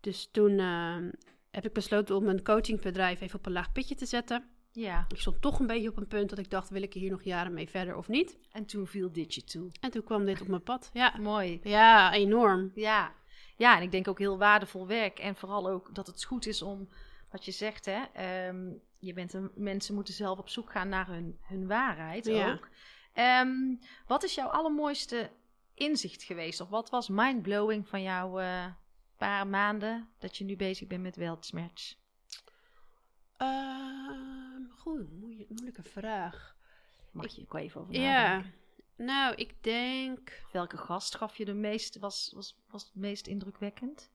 Dus 0.00 0.28
toen 0.32 0.58
ehm, 0.58 1.10
heb 1.50 1.64
ik 1.64 1.72
besloten 1.72 2.16
om 2.16 2.24
mijn 2.24 2.42
coachingbedrijf 2.42 3.20
even 3.20 3.38
op 3.38 3.46
een 3.46 3.52
laag 3.52 3.72
pitje 3.72 3.94
te 3.94 4.06
zetten. 4.06 4.44
Ja. 4.72 5.04
Ik 5.08 5.20
stond 5.20 5.40
toch 5.40 5.58
een 5.58 5.66
beetje 5.66 5.88
op 5.88 5.96
een 5.96 6.06
punt 6.06 6.30
dat 6.30 6.38
ik 6.38 6.50
dacht, 6.50 6.70
wil 6.70 6.82
ik 6.82 6.92
hier 6.92 7.10
nog 7.10 7.22
jaren 7.22 7.54
mee 7.54 7.68
verder 7.68 7.96
of 7.96 8.08
niet? 8.08 8.38
En 8.50 8.66
toen 8.66 8.86
viel 8.86 9.12
dit 9.12 9.34
je 9.34 9.44
toe. 9.44 9.70
En 9.80 9.90
toen 9.90 10.04
kwam 10.04 10.24
dit 10.24 10.40
op 10.40 10.48
mijn 10.48 10.62
pad. 10.62 10.90
Ja, 10.92 11.14
Mooi. 11.20 11.60
ja 11.62 12.12
enorm. 12.12 12.72
Ja. 12.74 13.12
Ja, 13.56 13.76
en 13.76 13.82
ik 13.82 13.90
denk 13.90 14.08
ook 14.08 14.18
heel 14.18 14.38
waardevol 14.38 14.86
werk. 14.86 15.18
En 15.18 15.36
vooral 15.36 15.68
ook 15.68 15.94
dat 15.94 16.06
het 16.06 16.24
goed 16.24 16.46
is 16.46 16.62
om, 16.62 16.88
wat 17.30 17.44
je 17.44 17.50
zegt, 17.50 17.84
hè. 17.84 18.02
ehm, 18.12 18.72
je 18.98 19.12
bent 19.12 19.32
een, 19.32 19.50
mensen 19.54 19.94
moeten 19.94 20.14
zelf 20.14 20.38
op 20.38 20.48
zoek 20.48 20.70
gaan 20.70 20.88
naar 20.88 21.06
hun, 21.06 21.38
hun 21.42 21.66
waarheid 21.66 22.26
Ja. 22.26 22.52
ook. 22.52 22.68
Ehm, 23.12 23.74
wat 24.06 24.22
is 24.22 24.34
jouw 24.34 24.48
allermooiste 24.48 25.30
inzicht 25.74 26.22
geweest? 26.22 26.60
Of 26.60 26.68
wat 26.68 26.90
was 26.90 27.08
mindblowing 27.08 27.88
van 27.88 28.02
jouw 28.02 28.38
eh, 28.38 28.66
paar 29.16 29.46
maanden 29.46 30.08
dat 30.18 30.36
je 30.36 30.44
nu 30.44 30.56
bezig 30.56 30.86
bent 30.88 31.02
met 31.02 31.16
weltsmerts? 31.16 31.98
Ehm 33.36 34.64
goed, 34.78 35.10
moeilijke 35.48 35.82
vraag. 35.82 36.56
Mag 37.12 37.24
Ik- 37.24 37.30
je 37.30 37.42
ook 37.42 37.54
even 37.54 37.80
over 37.80 37.94
Ja, 37.94 38.42
nou, 38.96 39.34
ik 39.34 39.62
denk... 39.62 40.42
Welke 40.52 40.76
gast 40.76 41.14
gaf 41.16 41.36
je 41.36 41.44
de 41.44 41.54
meest, 41.54 41.98
was, 41.98 42.32
was, 42.34 42.56
was 42.70 42.84
het 42.84 42.94
meest 42.94 43.26
indrukwekkend? 43.26 44.10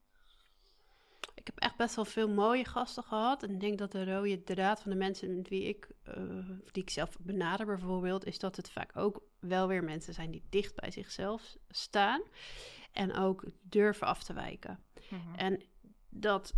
Ik 1.33 1.45
heb 1.45 1.59
echt 1.59 1.75
best 1.77 1.95
wel 1.95 2.05
veel 2.05 2.29
mooie 2.29 2.65
gasten 2.65 3.03
gehad. 3.03 3.43
En 3.43 3.51
ik 3.51 3.59
denk 3.59 3.77
dat 3.77 3.91
de 3.91 4.13
rode 4.13 4.43
draad 4.43 4.81
van 4.81 4.91
de 4.91 4.97
mensen 4.97 5.35
met 5.35 5.49
wie 5.49 5.63
ik, 5.63 5.87
eh, 6.03 6.49
die 6.71 6.83
ik 6.83 6.89
zelf 6.89 7.17
benader 7.19 7.65
bijvoorbeeld, 7.65 8.25
is 8.25 8.39
dat 8.39 8.55
het 8.55 8.71
vaak 8.71 8.97
ook 8.97 9.21
wel 9.39 9.67
weer 9.67 9.83
mensen 9.83 10.13
zijn 10.13 10.31
die 10.31 10.45
dicht 10.49 10.75
bij 10.75 10.91
zichzelf 10.91 11.55
staan. 11.69 12.21
En 12.91 13.13
ook 13.13 13.43
durven 13.61 14.07
af 14.07 14.23
te 14.23 14.33
wijken. 14.33 14.79
En 15.35 15.61
dat, 16.09 16.53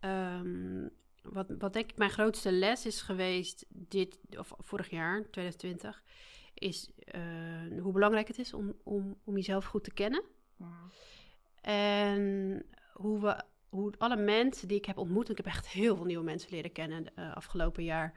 ehm, 0.00 0.88
wat, 1.22 1.46
wat 1.58 1.72
denk 1.72 1.90
ik 1.90 1.96
mijn 1.96 2.10
grootste 2.10 2.52
les 2.52 2.86
is 2.86 3.00
geweest, 3.00 3.66
dit, 3.68 4.18
of 4.38 4.52
vorig 4.58 4.90
jaar, 4.90 5.30
2020, 5.30 6.02
is 6.54 6.90
eh, 6.96 7.80
hoe 7.80 7.92
belangrijk 7.92 8.28
het 8.28 8.38
is 8.38 8.54
om, 8.54 8.74
om, 8.82 9.16
om 9.24 9.36
jezelf 9.36 9.64
goed 9.64 9.84
te 9.84 9.92
kennen. 9.92 10.22
En 11.60 12.64
hoe, 12.92 13.20
we, 13.20 13.42
hoe 13.76 13.92
alle 13.98 14.16
mensen 14.16 14.68
die 14.68 14.76
ik 14.76 14.84
heb 14.84 14.98
ontmoet, 14.98 15.30
ik 15.30 15.36
heb 15.36 15.46
echt 15.46 15.68
heel 15.68 15.96
veel 15.96 16.04
nieuwe 16.04 16.24
mensen 16.24 16.50
leren 16.50 16.72
kennen 16.72 17.06
uh, 17.18 17.36
afgelopen 17.36 17.84
jaar 17.84 18.14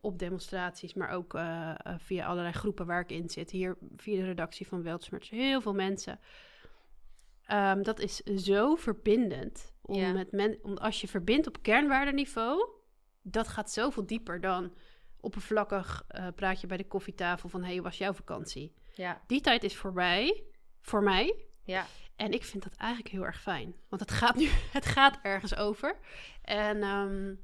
op 0.00 0.18
demonstraties, 0.18 0.94
maar 0.94 1.08
ook 1.10 1.34
uh, 1.34 1.74
via 1.98 2.26
allerlei 2.26 2.54
groepen 2.54 2.86
waar 2.86 3.00
ik 3.00 3.10
in 3.10 3.28
zit. 3.28 3.50
Hier 3.50 3.76
via 3.96 4.16
de 4.16 4.24
redactie 4.24 4.66
van 4.66 4.82
Weltsmerts, 4.82 5.30
heel 5.30 5.60
veel 5.60 5.74
mensen. 5.74 6.20
Um, 7.52 7.82
dat 7.82 7.98
is 8.00 8.16
zo 8.16 8.74
verbindend. 8.74 9.72
Om 9.82 9.94
Ja. 9.94 10.12
met 10.12 10.32
men, 10.32 10.58
om, 10.62 10.76
als 10.76 11.00
je 11.00 11.08
verbindt 11.08 11.46
op 11.46 11.62
kernwaardeniveau, 11.62 12.68
dat 13.22 13.48
gaat 13.48 13.70
zoveel 13.70 14.06
dieper 14.06 14.40
dan 14.40 14.72
oppervlakkig 15.20 16.04
uh, 16.10 16.26
praat 16.34 16.60
je 16.60 16.66
bij 16.66 16.76
de 16.76 16.86
koffietafel 16.86 17.48
van 17.48 17.64
hey, 17.64 17.82
was 17.82 17.98
jouw 17.98 18.12
vakantie? 18.12 18.74
Ja, 18.94 19.22
Die 19.26 19.40
tijd 19.40 19.64
is 19.64 19.76
voorbij, 19.76 20.44
voor 20.80 21.02
mij. 21.02 21.44
Ja, 21.70 21.86
En 22.16 22.32
ik 22.32 22.44
vind 22.44 22.62
dat 22.62 22.74
eigenlijk 22.76 23.10
heel 23.10 23.24
erg 23.24 23.40
fijn. 23.40 23.74
Want 23.88 24.02
het 24.02 24.10
gaat 24.10 24.36
nu, 24.36 24.48
het 24.78 24.86
gaat 24.86 25.18
ergens 25.22 25.56
over. 25.56 25.96
En 26.42 26.82
ehm, 26.82 27.34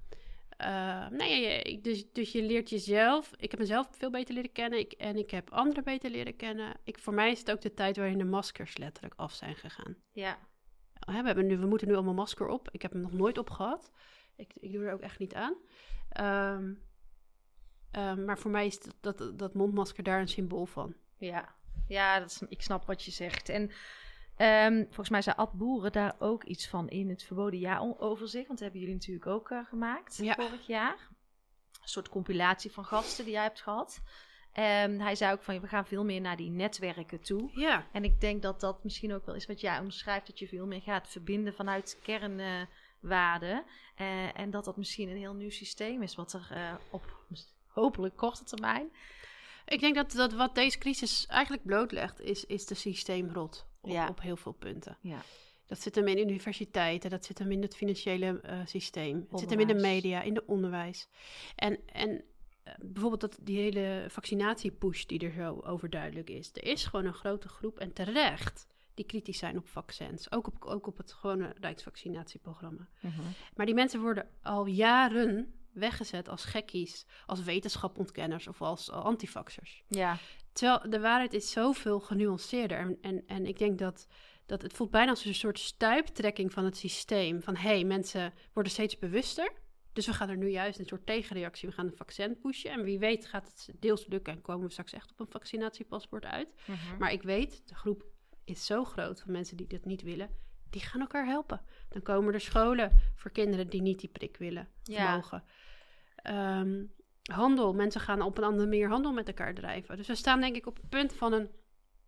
uh, 0.61 1.83
dus, 1.83 2.13
dus 2.13 2.33
je 2.33 2.43
leert 2.43 2.71
jezelf. 2.71 3.33
Ik 3.37 3.51
heb 3.51 3.61
mezelf 3.61 3.89
veel 3.91 4.11
beter 4.11 4.35
leren 4.35 4.53
kennen. 4.53 4.79
Ik, 4.79 4.93
en 4.93 5.17
ik 5.17 5.31
heb 5.31 5.51
anderen 5.51 5.85
beter 5.85 6.11
leren 6.11 6.37
kennen. 6.37 6.77
Ik, 6.85 6.99
voor 6.99 7.15
mij 7.15 7.31
is 7.31 7.39
het 7.39 7.51
ook 7.51 7.61
de 7.61 7.75
tijd 7.75 7.97
waarin 7.97 8.19
de 8.19 8.25
maskers 8.25 8.77
letterlijk 8.77 9.15
af 9.17 9.33
zijn 9.33 9.57
gegaan. 9.57 9.97
ja. 10.13 10.39
Hè, 10.97 11.21
we, 11.21 11.27
hebben 11.27 11.47
nu, 11.47 11.59
we 11.59 11.67
moeten 11.67 11.89
nu 11.89 11.95
allemaal 11.95 12.15
masker 12.15 12.49
op. 12.49 12.69
Ik 12.71 12.83
heb 12.83 12.93
hem 12.93 13.01
nog 13.01 13.13
nooit 13.13 13.39
op 13.39 13.51
gehad. 13.51 13.91
Ik, 14.37 14.53
ik 14.55 14.73
doe 14.73 14.85
er 14.85 14.93
ook 14.93 15.01
echt 15.01 15.19
niet 15.19 15.35
aan. 15.35 15.55
Ehm, 16.09 16.75
ehm, 17.91 18.25
maar 18.25 18.39
voor 18.39 18.51
mij 18.51 18.67
is 18.67 18.81
dat, 18.81 19.19
dat, 19.19 19.39
dat 19.39 19.55
mondmasker 19.55 20.03
daar 20.03 20.21
een 20.21 20.29
symbool 20.29 20.67
van. 20.67 20.95
Ja, 21.19 21.55
ja 21.89 22.19
dat 22.19 22.31
is, 22.31 22.43
ik 22.49 22.63
snap 22.63 22.87
wat 22.87 23.03
je 23.03 23.11
zegt. 23.11 23.49
En 23.49 23.71
ehm, 24.37 24.85
volgens 24.85 25.09
mij 25.09 25.23
zei 25.23 25.37
Ad 25.37 25.53
Boeren 25.53 25.93
daar 25.93 26.17
ook 26.19 26.45
iets 26.45 26.69
van 26.69 26.89
in 26.89 27.09
het 27.09 27.23
verboden 27.23 27.59
jaaroverzicht. 27.59 28.47
Want 28.47 28.59
dat 28.59 28.69
hebben 28.69 28.81
jullie 28.81 28.95
natuurlijk 28.95 29.27
ook 29.27 29.51
eh, 29.51 29.65
gemaakt 29.65 30.17
Ja. 30.17 30.35
vorig 30.35 30.67
jaar. 30.67 31.09
Een 31.83 31.89
soort 31.89 32.09
compilatie 32.09 32.73
van 32.73 32.85
gasten 32.85 33.25
die 33.25 33.33
jij 33.35 33.43
hebt 33.43 33.61
gehad. 33.61 34.03
Ehm, 34.53 34.99
hij 34.99 35.15
zei 35.15 35.33
ook 35.33 35.43
van, 35.43 35.61
we 35.61 35.67
gaan 35.67 35.87
veel 35.87 36.05
meer 36.05 36.21
naar 36.21 36.37
die 36.37 36.51
netwerken 36.51 37.21
toe. 37.21 37.51
Ja, 37.53 37.87
En 37.93 38.05
ik 38.05 38.21
denk 38.21 38.43
dat 38.43 38.61
dat 38.61 38.85
misschien 38.85 39.15
ook 39.15 39.27
wel 39.27 39.35
is 39.35 39.47
wat 39.47 39.61
jij 39.61 39.79
omschrijft. 39.79 40.27
Dat 40.27 40.39
je 40.39 40.49
veel 40.49 40.67
meer 40.67 40.81
gaat 40.81 41.09
verbinden 41.09 41.55
vanuit 41.55 41.99
kernwaarden. 42.03 43.65
Eh, 43.97 44.39
en 44.39 44.51
dat 44.51 44.65
dat 44.65 44.77
misschien 44.77 45.09
een 45.09 45.17
heel 45.17 45.35
nieuw 45.35 45.51
systeem 45.51 46.03
is. 46.03 46.15
Wat 46.15 46.33
er 46.33 46.49
eh, 46.51 46.75
op 46.91 47.25
hopelijk 47.67 48.17
korte 48.17 48.45
termijn... 48.45 48.93
ik 49.67 49.81
denk 49.81 49.95
dat, 49.95 50.13
dat 50.13 50.33
wat 50.33 50.55
deze 50.55 50.79
crisis 50.79 51.27
eigenlijk 51.27 51.65
blootlegt, 51.65 52.21
is, 52.21 52.45
is 52.45 52.67
de 52.67 52.75
systeemrot 52.75 53.67
op, 53.87 53.93
Ja. 53.93 54.09
op 54.09 54.21
heel 54.21 54.37
veel 54.37 54.53
punten. 54.53 54.99
Ja. 55.01 55.23
Dat 55.67 55.81
zit 55.81 55.95
hem 55.95 56.09
in 56.09 56.19
universiteiten, 56.19 57.11
dat 57.11 57.25
zit 57.25 57.39
hem 57.39 57.53
in 57.53 57.63
het 57.63 57.77
financiële 57.77 58.41
eh, 58.41 58.59
systeem. 58.65 59.27
Het 59.31 59.41
zit 59.41 59.51
hem 59.51 59.61
in 59.61 59.67
de 59.67 59.75
media, 59.75 60.23
in 60.23 60.35
de 60.35 60.47
onderwijs. 60.47 61.09
En, 61.55 61.79
en 61.87 62.25
eh, 62.63 62.75
bijvoorbeeld 62.81 63.21
dat, 63.21 63.39
die 63.43 63.59
hele 63.59 64.07
vaccinatiepush 64.09 65.05
die 65.05 65.19
er 65.19 65.33
zo 65.33 65.61
overduidelijk 65.61 66.31
is. 66.31 66.51
Er 66.53 66.65
is 66.65 66.85
gewoon 66.85 67.07
een 67.07 67.15
grote 67.15 67.49
groep, 67.49 67.79
en 67.79 67.93
terecht, 67.93 68.67
die 68.95 69.05
kritisch 69.05 69.39
zijn 69.39 69.57
op 69.57 69.69
vaccins. 69.69 70.33
Ook 70.33 70.47
op, 70.47 70.65
ook 70.65 70.87
op 70.87 70.97
het 70.97 71.13
gewone 71.13 71.55
Rijksvaccinatieprogramma. 71.61 72.89
Maar 73.55 73.67
die 73.67 73.75
mensen 73.75 74.01
worden 74.01 74.29
al 74.43 74.67
jaren 74.67 75.55
weggezet 75.73 76.29
als 76.29 76.45
gekkies, 76.45 77.07
als 77.27 77.43
wetenschapontkenners 77.43 78.47
of 78.47 78.63
als 78.63 78.91
antivaxers. 78.91 79.83
Ja, 79.89 80.19
Terwijl 80.57 80.91
de 80.91 81.01
waarheid 81.01 81.33
is 81.33 81.51
zoveel 81.51 82.01
genuanceerder. 82.01 82.79
En, 82.79 82.99
en, 83.01 83.23
en 83.27 83.47
ik 83.47 83.59
denk 83.59 83.79
dat, 83.79 84.07
dat 84.47 84.63
het 84.63 84.73
voelt 84.73 84.91
bijna 84.91 85.11
als 85.11 85.25
een 85.25 85.35
soort 85.35 85.59
stuiptrekking 85.59 86.53
van 86.53 86.65
het 86.65 86.77
systeem. 86.77 87.43
Van 87.43 87.57
hé, 87.57 87.69
hey, 87.69 87.85
mensen 87.85 88.33
worden 88.53 88.73
steeds 88.73 88.99
bewuster. 88.99 89.53
Dus 89.93 90.07
we 90.07 90.13
gaan 90.13 90.29
er 90.29 90.37
nu 90.37 90.49
juist 90.49 90.79
een 90.79 90.87
soort 90.87 91.07
tegenreactie. 91.07 91.69
We 91.69 91.75
gaan 91.75 91.87
een 91.87 91.97
vaccin 91.97 92.39
pushen. 92.39 92.71
En 92.71 92.83
wie 92.83 92.99
weet 92.99 93.27
gaat 93.27 93.47
het 93.47 93.81
deels 93.81 94.07
lukken 94.07 94.33
en 94.33 94.43
komen 94.43 94.67
we 94.67 94.71
straks 94.73 94.93
echt 94.93 95.11
op 95.11 95.21
een 95.21 95.31
vaccinatiepaspoort 95.31 96.25
uit. 96.25 96.49
Maar 96.99 97.13
ik 97.13 97.23
weet, 97.23 97.69
de 97.69 97.75
groep 97.75 98.05
is 98.45 98.67
zo 98.67 98.85
groot 98.85 99.21
van 99.21 99.33
mensen 99.33 99.57
die 99.57 99.67
dit 99.67 99.85
niet 99.85 100.03
willen. 100.03 100.31
Die 100.71 100.81
gaan 100.81 101.01
elkaar 101.01 101.27
helpen. 101.27 101.61
Dan 101.89 102.03
komen 102.03 102.35
er 102.35 102.41
scholen 102.41 102.93
voor 103.15 103.31
kinderen 103.31 103.69
die 103.69 103.83
niet 103.83 104.01
die 104.01 104.09
prik 104.09 104.37
willen 104.37 104.69
Ja. 104.83 105.15
mogen. 105.15 105.45
Ehm, 106.17 106.85
handel. 107.33 107.73
Mensen 107.75 108.01
gaan 108.01 108.23
op 108.23 108.39
een 108.39 108.45
andere 108.45 108.69
manier 108.69 108.89
handel 108.89 109.13
met 109.13 109.27
elkaar 109.29 109.55
drijven. 109.55 109.97
Dus 109.97 110.07
we 110.07 110.15
staan 110.15 110.41
denk 110.41 110.57
ik 110.57 110.67
op 110.67 110.77
het 110.77 110.89
punt 110.89 111.13
van 111.13 111.33
een, 111.33 111.51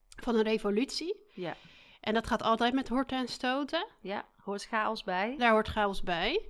van 0.09 0.35
een 0.35 0.43
revolutie. 0.43 1.21
ja, 1.35 1.57
En 2.01 2.15
dat 2.15 2.27
gaat 2.27 2.43
altijd 2.43 2.75
met 2.75 2.89
horten 2.89 3.19
en 3.19 3.29
stoten. 3.29 3.87
ja. 4.01 4.25
Hoort 4.37 4.65
chaos 4.65 5.05
bij. 5.05 5.35
Daar 5.39 5.53
hoort 5.53 5.69
chaos 5.69 6.03
bij. 6.03 6.49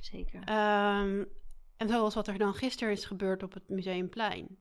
Zeker. 0.00 0.40
Ehm, 0.44 1.24
en 1.76 1.88
zoals 1.88 2.14
wat 2.14 2.28
er 2.28 2.38
dan 2.38 2.54
gisteren 2.54 2.92
is 2.92 3.04
gebeurd 3.04 3.42
op 3.42 3.52
het 3.52 3.68
Museumplein. 3.68 4.58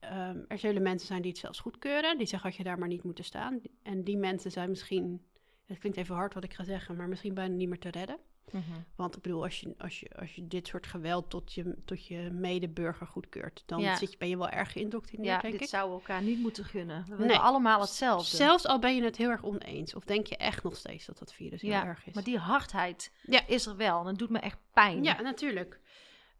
Ehm, 0.00 0.44
er 0.48 0.58
zullen 0.58 0.82
mensen 0.82 1.06
zijn 1.06 1.22
die 1.22 1.30
het 1.30 1.40
zelfs 1.40 1.60
goedkeuren. 1.60 2.18
Die 2.18 2.26
zeggen 2.26 2.48
dat 2.48 2.58
je 2.58 2.64
daar 2.64 2.78
maar 2.78 2.88
niet 2.88 3.02
moet 3.02 3.20
staan. 3.22 3.60
En 3.82 4.04
die 4.04 4.16
mensen 4.16 4.50
zijn 4.50 4.68
misschien... 4.68 5.26
Het 5.64 5.78
klinkt 5.78 5.98
even 5.98 6.14
hard 6.14 6.34
wat 6.34 6.44
ik 6.44 6.54
ga 6.54 6.64
zeggen, 6.64 6.96
maar 6.96 7.08
misschien 7.08 7.34
bijna 7.34 7.54
niet 7.54 7.68
meer 7.68 7.78
te 7.78 7.90
redden. 7.90 8.18
Want 8.96 9.16
ik 9.16 9.22
bedoel, 9.22 9.42
als 9.42 9.60
je, 9.60 9.74
als 9.78 10.00
je, 10.00 10.10
als 10.18 10.34
je 10.34 10.46
dit 10.46 10.66
soort 10.66 10.86
geweld 10.86 11.30
tot 11.30 11.52
je, 11.52 11.74
tot 11.84 12.06
je 12.06 12.30
medeburger 12.32 13.06
goedkeurt, 13.06 13.62
dan 13.66 13.80
Ja. 13.80 13.96
zit 13.96 14.12
je, 14.12 14.18
ben 14.18 14.28
je 14.28 14.36
wel 14.38 14.48
erg 14.48 14.72
geïndoctrineerd, 14.72 15.28
Ja, 15.28 15.40
denk 15.40 15.52
dit 15.52 15.62
ik. 15.62 15.68
zouden 15.68 15.96
we 15.96 16.02
elkaar 16.02 16.22
niet 16.22 16.38
moeten 16.38 16.64
gunnen. 16.64 17.02
We 17.02 17.10
willen 17.10 17.26
Nee. 17.26 17.36
allemaal 17.36 17.80
hetzelfde. 17.80 18.36
Zelfs 18.36 18.66
al 18.66 18.78
ben 18.78 18.96
je 18.96 19.02
het 19.02 19.16
heel 19.16 19.30
erg 19.30 19.44
oneens, 19.44 19.94
of 19.94 20.04
denk 20.04 20.26
je 20.26 20.36
echt 20.36 20.62
nog 20.62 20.76
steeds 20.76 21.06
dat 21.06 21.18
dat 21.18 21.32
virus 21.32 21.62
heel 21.62 21.72
erg 21.72 22.06
is. 22.06 22.14
maar 22.14 22.24
die 22.24 22.38
hardheid 22.38 23.12
Ja. 23.22 23.46
is 23.46 23.66
er 23.66 23.76
wel. 23.76 23.98
En 23.98 24.04
dat 24.04 24.18
doet 24.18 24.30
me 24.30 24.38
echt 24.38 24.58
pijn. 24.72 25.04
Ja, 25.04 25.20
natuurlijk. 25.20 25.80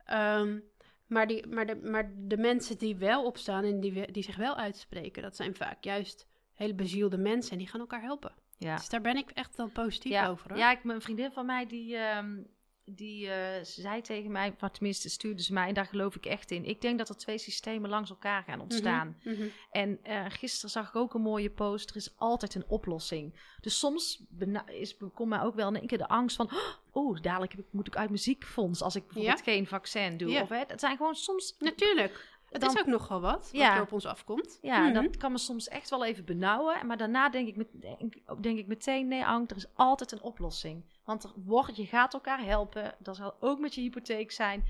Ehm, 0.05 0.59
maar, 1.07 1.27
die, 1.27 1.47
maar, 1.47 1.67
de, 1.67 1.77
maar 1.77 2.13
de 2.17 2.37
mensen 2.37 2.79
die 2.79 2.97
wel 2.97 3.25
opstaan 3.25 3.65
en 3.65 3.81
die, 3.81 4.11
die 4.13 4.23
zich 4.23 4.37
wel 4.37 4.57
uitspreken, 4.57 5.23
dat 5.23 5.37
zijn 5.37 5.55
vaak 5.55 5.85
juist 5.85 6.27
hele 6.55 6.75
bezielde 6.75 7.19
mensen 7.19 7.53
en 7.53 7.59
die 7.59 7.67
gaan 7.67 7.81
elkaar 7.81 8.03
helpen. 8.03 8.33
Ja. 8.59 8.77
Dus 8.77 8.89
daar 8.89 9.01
ben 9.01 9.17
ik 9.17 9.31
echt 9.31 9.57
wel 9.57 9.69
positief 9.69 10.13
ja. 10.13 10.29
over. 10.29 10.49
Hoor. 10.49 10.59
Ja, 10.59 10.71
ik, 10.71 10.85
een 10.85 11.01
vriendin 11.01 11.33
van 11.33 11.47
mij 11.47 11.67
die, 11.67 11.97
ehm, 11.97 12.43
die 12.85 13.31
eh, 13.31 13.65
zei 13.65 14.01
tegen 14.01 14.31
mij, 14.31 14.55
of 14.61 14.71
tenminste 14.71 15.11
stuurde 15.11 15.43
ze 15.43 15.53
mij, 15.53 15.69
en 15.69 15.75
daar 15.75 15.87
geloof 15.87 16.17
ik 16.17 16.27
echt 16.27 16.51
in. 16.51 16.65
Ik 16.65 16.81
denk 16.81 16.99
dat 16.99 17.09
er 17.09 17.17
twee 17.17 17.39
systemen 17.39 17.91
langs 17.91 18.11
elkaar 18.11 18.43
gaan 18.43 18.61
ontstaan. 18.61 19.17
Mhm, 19.23 19.35
mhm. 19.35 19.49
En 19.71 19.99
eh, 20.03 20.25
gisteren 20.29 20.71
zag 20.71 20.89
ik 20.89 20.97
ook 20.97 21.15
een 21.15 21.23
mooie 21.23 21.51
post. 21.51 21.91
Er 21.91 21.97
is 21.97 22.15
altijd 22.17 22.55
een 22.55 22.69
oplossing. 22.69 23.41
Dus 23.61 23.79
soms 23.79 24.23
is, 24.67 24.97
komt 25.15 25.29
mij 25.29 25.41
ook 25.41 25.55
wel 25.55 25.69
in 25.69 25.77
één 25.77 25.87
keer 25.87 25.99
de 25.99 26.09
angst 26.09 26.37
van... 26.37 26.51
Oeh, 26.95 27.21
dadelijk 27.21 27.55
moet 27.71 27.87
ik 27.87 27.97
uit 27.97 28.11
muziekfonds 28.11 28.83
als 28.83 28.97
ik 28.97 29.05
bijvoorbeeld 29.07 29.43
geen 29.43 29.67
vaccin 29.67 30.17
doe. 30.17 30.31
Ja. 30.31 30.43
Of, 30.43 30.49
hè, 30.49 30.63
het 30.67 30.81
zijn 30.81 30.97
gewoon 30.97 31.15
soms... 31.15 31.57
Natuurlijk. 31.59 32.36
Het 32.51 32.61
Dan- 32.61 32.75
is 32.75 32.81
ook 32.81 32.87
nogal 32.87 33.21
wat, 33.21 33.51
wat 33.53 33.63
er 33.63 33.81
op 33.81 33.93
ons 33.93 34.07
afkomt. 34.07 34.59
Ja, 34.63 34.81
Mhm. 34.83 34.93
dat 35.03 35.17
kan 35.17 35.33
me 35.33 35.39
soms 35.39 35.69
echt 35.69 35.91
wel 35.91 36.05
even 36.05 36.25
benauwen. 36.25 36.87
Maar 36.87 36.97
daarna 36.97 37.29
denk 37.29 37.49
ik, 37.49 37.57
met, 37.57 37.67
denk, 37.73 38.15
denk 38.43 38.59
ik 38.59 38.67
meteen... 38.67 39.09
Nee, 39.09 39.25
Ank, 39.27 39.51
er 39.51 39.57
is 39.57 39.67
altijd 39.75 40.13
een 40.13 40.23
oplossing. 40.23 40.83
Want 41.05 41.25
er 41.25 41.31
wordt, 41.45 41.77
je 41.77 41.87
gaat 41.87 42.15
elkaar 42.15 42.45
helpen. 42.45 42.95
Dat 42.99 43.17
zal 43.17 43.35
ook 43.41 43.59
met 43.59 43.75
je 43.75 43.81
hypotheek 43.81 44.33
zijn. 44.33 44.65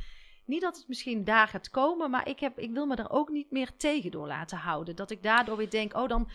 Niet 0.45 0.61
dat 0.61 0.77
het 0.77 0.89
misschien 0.89 1.25
daar 1.25 1.49
gaat 1.49 1.71
komen, 1.71 2.11
maar 2.11 2.29
ik, 2.29 2.41
heb, 2.41 2.59
ik 2.59 2.71
wil 2.71 2.87
me 2.87 2.95
er 2.97 3.11
ook 3.11 3.29
niet 3.29 3.51
meer 3.51 3.77
tegen 3.77 4.11
door 4.11 4.27
laten 4.27 4.59
houden. 4.59 4.97
Dat 4.97 5.11
ik 5.11 5.23
daardoor 5.23 5.57
weer 5.57 5.71
denk, 5.71 5.97
oh 5.97 6.09
dan... 6.09 6.29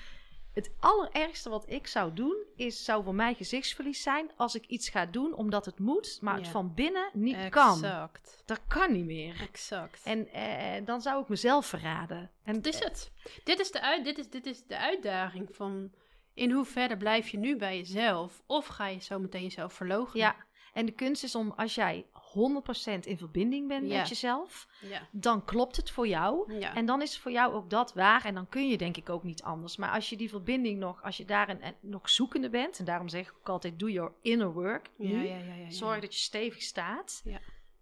Het 0.54 0.72
allerergste 0.80 1.50
wat 1.50 1.70
ik 1.70 1.88
zou 1.88 2.14
doen, 2.14 2.36
is, 2.56 2.84
zou 2.86 3.04
voor 3.04 3.16
mij 3.16 3.34
gezichtsverlies 3.34 4.02
zijn 4.02 4.32
als 4.36 4.56
ik 4.56 4.66
iets 4.66 4.90
ga 4.90 5.06
doen 5.06 5.34
omdat 5.34 5.66
het 5.66 5.80
moet, 5.80 6.18
maar 6.22 6.36
het 6.36 6.48
van 6.48 6.74
binnen 6.74 7.10
niet 7.14 7.50
kan. 7.50 7.74
Exact. 7.74 8.44
Dat 8.46 8.62
kan 8.68 8.92
niet 8.92 9.06
meer. 9.06 9.42
Exact. 9.42 10.02
En 10.04 10.28
eh, 10.28 10.86
dan 10.86 11.02
zou 11.02 11.22
ik 11.22 11.28
mezelf 11.28 11.66
verraden. 11.66 12.32
En 12.44 12.62
Dit 12.62 12.74
is 12.74 12.80
het. 12.80 13.12
Dit 13.44 13.60
is, 13.60 13.72
de 13.72 13.82
uit, 13.82 14.04
dit, 14.04 14.18
is, 14.18 14.30
dit 14.30 14.46
is 14.46 14.64
de 14.64 14.78
uitdaging 14.78 15.50
van 15.52 15.92
in 16.34 16.52
hoeverre 16.52 16.98
blijf 16.98 17.30
je 17.30 17.38
nu 17.38 17.58
bij 17.58 17.78
jezelf 17.78 18.42
of 18.46 18.66
ga 18.66 18.88
je 18.88 19.00
zo 19.00 19.20
meteen 19.20 19.44
jezelf 19.44 19.74
verlogen? 19.74 20.20
Ja, 20.20 20.36
en 20.74 20.86
de 20.86 20.92
kunst 20.92 21.24
is 21.24 21.36
om 21.36 21.52
als 21.52 21.76
jij 21.76 22.06
100% 22.34 23.06
in 23.06 23.18
verbinding 23.18 23.68
bent 23.68 23.90
Ja. 23.90 23.98
met 23.98 24.10
jezelf, 24.10 24.68
Ja. 24.82 25.08
dan 25.12 25.46
klopt 25.46 25.76
het 25.76 25.92
voor 25.92 26.08
jou. 26.08 26.54
ja. 26.60 26.76
En 26.76 26.86
dan 26.86 27.02
is 27.02 27.18
voor 27.18 27.32
jou 27.32 27.54
ook 27.54 27.70
dat 27.70 27.94
waar. 27.94 28.26
En 28.26 28.34
dan 28.34 28.50
kun 28.50 28.68
je 28.70 28.78
denk 28.78 28.98
ik 28.98 29.10
ook 29.10 29.24
niet 29.24 29.44
anders. 29.44 29.78
Maar 29.78 29.92
als 29.92 30.10
je 30.10 30.18
die 30.18 30.30
verbinding 30.30 30.80
nog, 30.80 31.04
als 31.04 31.18
je 31.18 31.26
daarin 31.26 31.62
en 31.62 31.76
nog 31.80 32.10
zoekende 32.10 32.50
bent. 32.50 32.80
En 32.80 32.86
daarom 32.86 33.10
zeg 33.10 33.28
ik 33.28 33.36
ook 33.40 33.50
altijd, 33.50 33.80
do 33.80 33.88
your 33.90 34.12
inner 34.22 34.54
work. 34.54 34.90
ja, 34.98 35.08
nu. 35.08 35.28
ja, 35.28 35.36
ja, 35.36 35.44
ja, 35.46 35.54
ja. 35.56 35.70
Zorg 35.72 36.00
dat 36.02 36.14
je 36.14 36.20
stevig 36.20 36.62
staat. 36.62 37.22
Ja. 37.24 37.40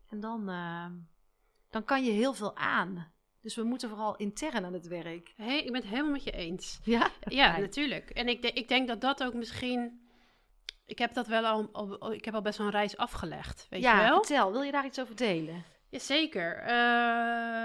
En 0.10 0.20
dan, 0.20 0.50
eh, 0.50 0.86
dan 1.70 1.84
kan 1.86 2.04
je 2.04 2.12
heel 2.12 2.34
veel 2.34 2.56
aan. 2.56 3.12
Dus 3.42 3.56
we 3.56 3.64
moeten 3.64 3.90
vooral 3.90 4.16
intern 4.16 4.66
aan 4.66 4.74
het 4.74 4.88
werk. 4.88 5.34
Hey, 5.36 5.58
ik 5.60 5.72
ben 5.72 5.82
het 5.82 5.90
helemaal 5.90 6.12
met 6.12 6.24
je 6.24 6.32
eens. 6.32 6.80
Ja, 6.84 7.10
Ja, 7.28 7.58
natuurlijk. 7.60 8.10
En 8.10 8.28
ik, 8.28 8.42
de- 8.42 8.52
ik 8.52 8.68
denk 8.68 8.88
dat 8.88 9.02
dat 9.02 9.24
ook 9.24 9.34
misschien. 9.34 10.00
Ik 10.90 10.98
heb 11.00 11.14
dat 11.14 11.28
wel 11.28 11.46
al, 11.46 11.70
al- 11.72 12.14
ik 12.14 12.26
heb 12.26 12.34
al 12.34 12.42
best 12.42 12.58
wel 12.58 12.68
een 12.68 12.74
reis 12.74 12.98
afgelegd, 12.98 13.68
weet 13.70 13.82
ja 13.82 14.02
je 14.04 14.10
wel? 14.10 14.24
vertel. 14.24 14.52
Wil 14.52 14.62
je 14.62 14.72
daar 14.72 14.86
iets 14.86 15.00
over 15.00 15.16
delen? 15.16 15.64
Jazeker. 15.90 16.56
Eh 16.58 16.68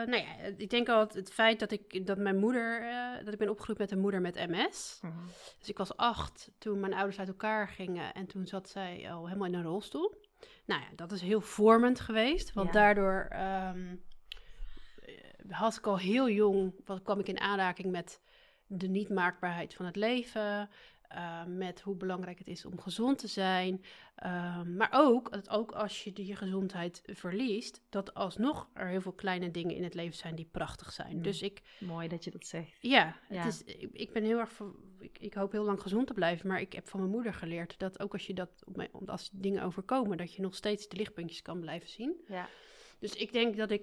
nou 0.08 0.16
ja, 0.16 0.34
ik 0.56 0.70
denk 0.70 0.88
al 0.88 1.00
het, 1.00 1.14
het 1.14 1.32
feit 1.32 1.60
dat 1.60 1.70
ik 1.70 2.06
dat 2.06 2.18
mijn 2.18 2.36
moeder, 2.38 2.82
eh, 2.88 3.24
dat 3.24 3.32
ik 3.32 3.38
ben 3.38 3.48
opgegroeid 3.48 3.78
met 3.78 3.90
een 3.90 4.00
moeder 4.00 4.20
met 4.20 4.34
MS. 4.48 5.00
Dus 5.58 5.68
ik 5.68 5.78
was 5.78 5.96
acht 5.96 6.50
toen 6.58 6.80
mijn 6.80 6.94
ouders 6.94 7.18
uit 7.18 7.28
elkaar 7.28 7.68
gingen 7.68 8.14
en 8.14 8.26
toen 8.26 8.46
zat 8.46 8.68
zij 8.68 9.10
al 9.12 9.26
helemaal 9.26 9.48
in 9.48 9.54
een 9.54 9.62
rolstoel. 9.62 10.14
Nou 10.66 10.80
ja, 10.80 10.86
dat 10.96 11.12
is 11.12 11.20
heel 11.20 11.40
vormend 11.40 12.00
geweest. 12.00 12.52
Want 12.52 12.66
Ja. 12.66 12.72
daardoor 12.80 13.26
eh, 13.30 13.70
had 15.48 15.76
ik 15.76 15.86
al 15.86 15.98
heel 15.98 16.28
jong, 16.30 16.74
wat 16.84 17.02
kwam 17.02 17.18
ik 17.18 17.28
in 17.28 17.40
aanraking 17.40 17.90
met 17.90 18.20
de 18.66 18.88
niet 18.88 19.08
maakbaarheid 19.08 19.74
van 19.74 19.86
het 19.86 19.96
leven. 19.96 20.68
Eh, 21.14 21.44
met 21.44 21.80
hoe 21.80 21.96
belangrijk 21.96 22.38
het 22.38 22.48
is 22.48 22.64
om 22.64 22.80
gezond 22.80 23.18
te 23.18 23.26
zijn. 23.26 23.84
Ehm, 24.14 24.76
maar 24.76 24.90
ook, 24.92 25.32
dat 25.32 25.48
ook 25.48 25.72
als 25.72 26.04
je 26.04 26.26
je 26.26 26.36
gezondheid 26.36 27.02
verliest, 27.06 27.82
dat 27.88 28.14
alsnog 28.14 28.68
er 28.72 28.88
heel 28.88 29.00
veel 29.00 29.12
kleine 29.12 29.50
dingen 29.50 29.76
in 29.76 29.84
het 29.84 29.94
leven 29.94 30.16
zijn 30.16 30.34
die 30.34 30.48
prachtig 30.50 30.92
zijn. 30.92 31.16
Mm. 31.16 31.22
Dus 31.22 31.42
ik, 31.42 31.62
Mooi 31.80 32.08
dat 32.08 32.24
je 32.24 32.30
dat 32.30 32.46
zegt. 32.46 32.76
ja, 32.80 33.16
Ja. 33.28 33.42
Het 33.42 33.52
is, 33.52 33.74
ik, 33.74 33.92
ik 33.92 34.12
ben 34.12 34.24
heel 34.24 34.38
erg 34.38 34.60
ik, 34.98 35.18
ik 35.18 35.34
hoop 35.34 35.52
heel 35.52 35.64
lang 35.64 35.80
gezond 35.80 36.06
te 36.06 36.14
blijven, 36.14 36.48
maar 36.48 36.60
ik 36.60 36.72
heb 36.72 36.88
van 36.88 37.00
mijn 37.00 37.12
moeder 37.12 37.34
geleerd 37.34 37.78
dat 37.78 38.00
ook 38.00 38.12
als 38.12 38.26
je 38.26 38.34
dat, 38.34 38.64
als 39.06 39.30
dingen 39.32 39.62
overkomen, 39.62 40.16
dat 40.16 40.34
je 40.34 40.42
nog 40.42 40.54
steeds 40.54 40.88
de 40.88 40.96
lichtpuntjes 40.96 41.42
kan 41.42 41.60
blijven 41.60 41.88
zien. 41.88 42.24
Ja. 42.28 42.48
Dus 42.98 43.14
ik 43.14 43.32
denk 43.32 43.56
dat 43.56 43.70
ik, 43.70 43.82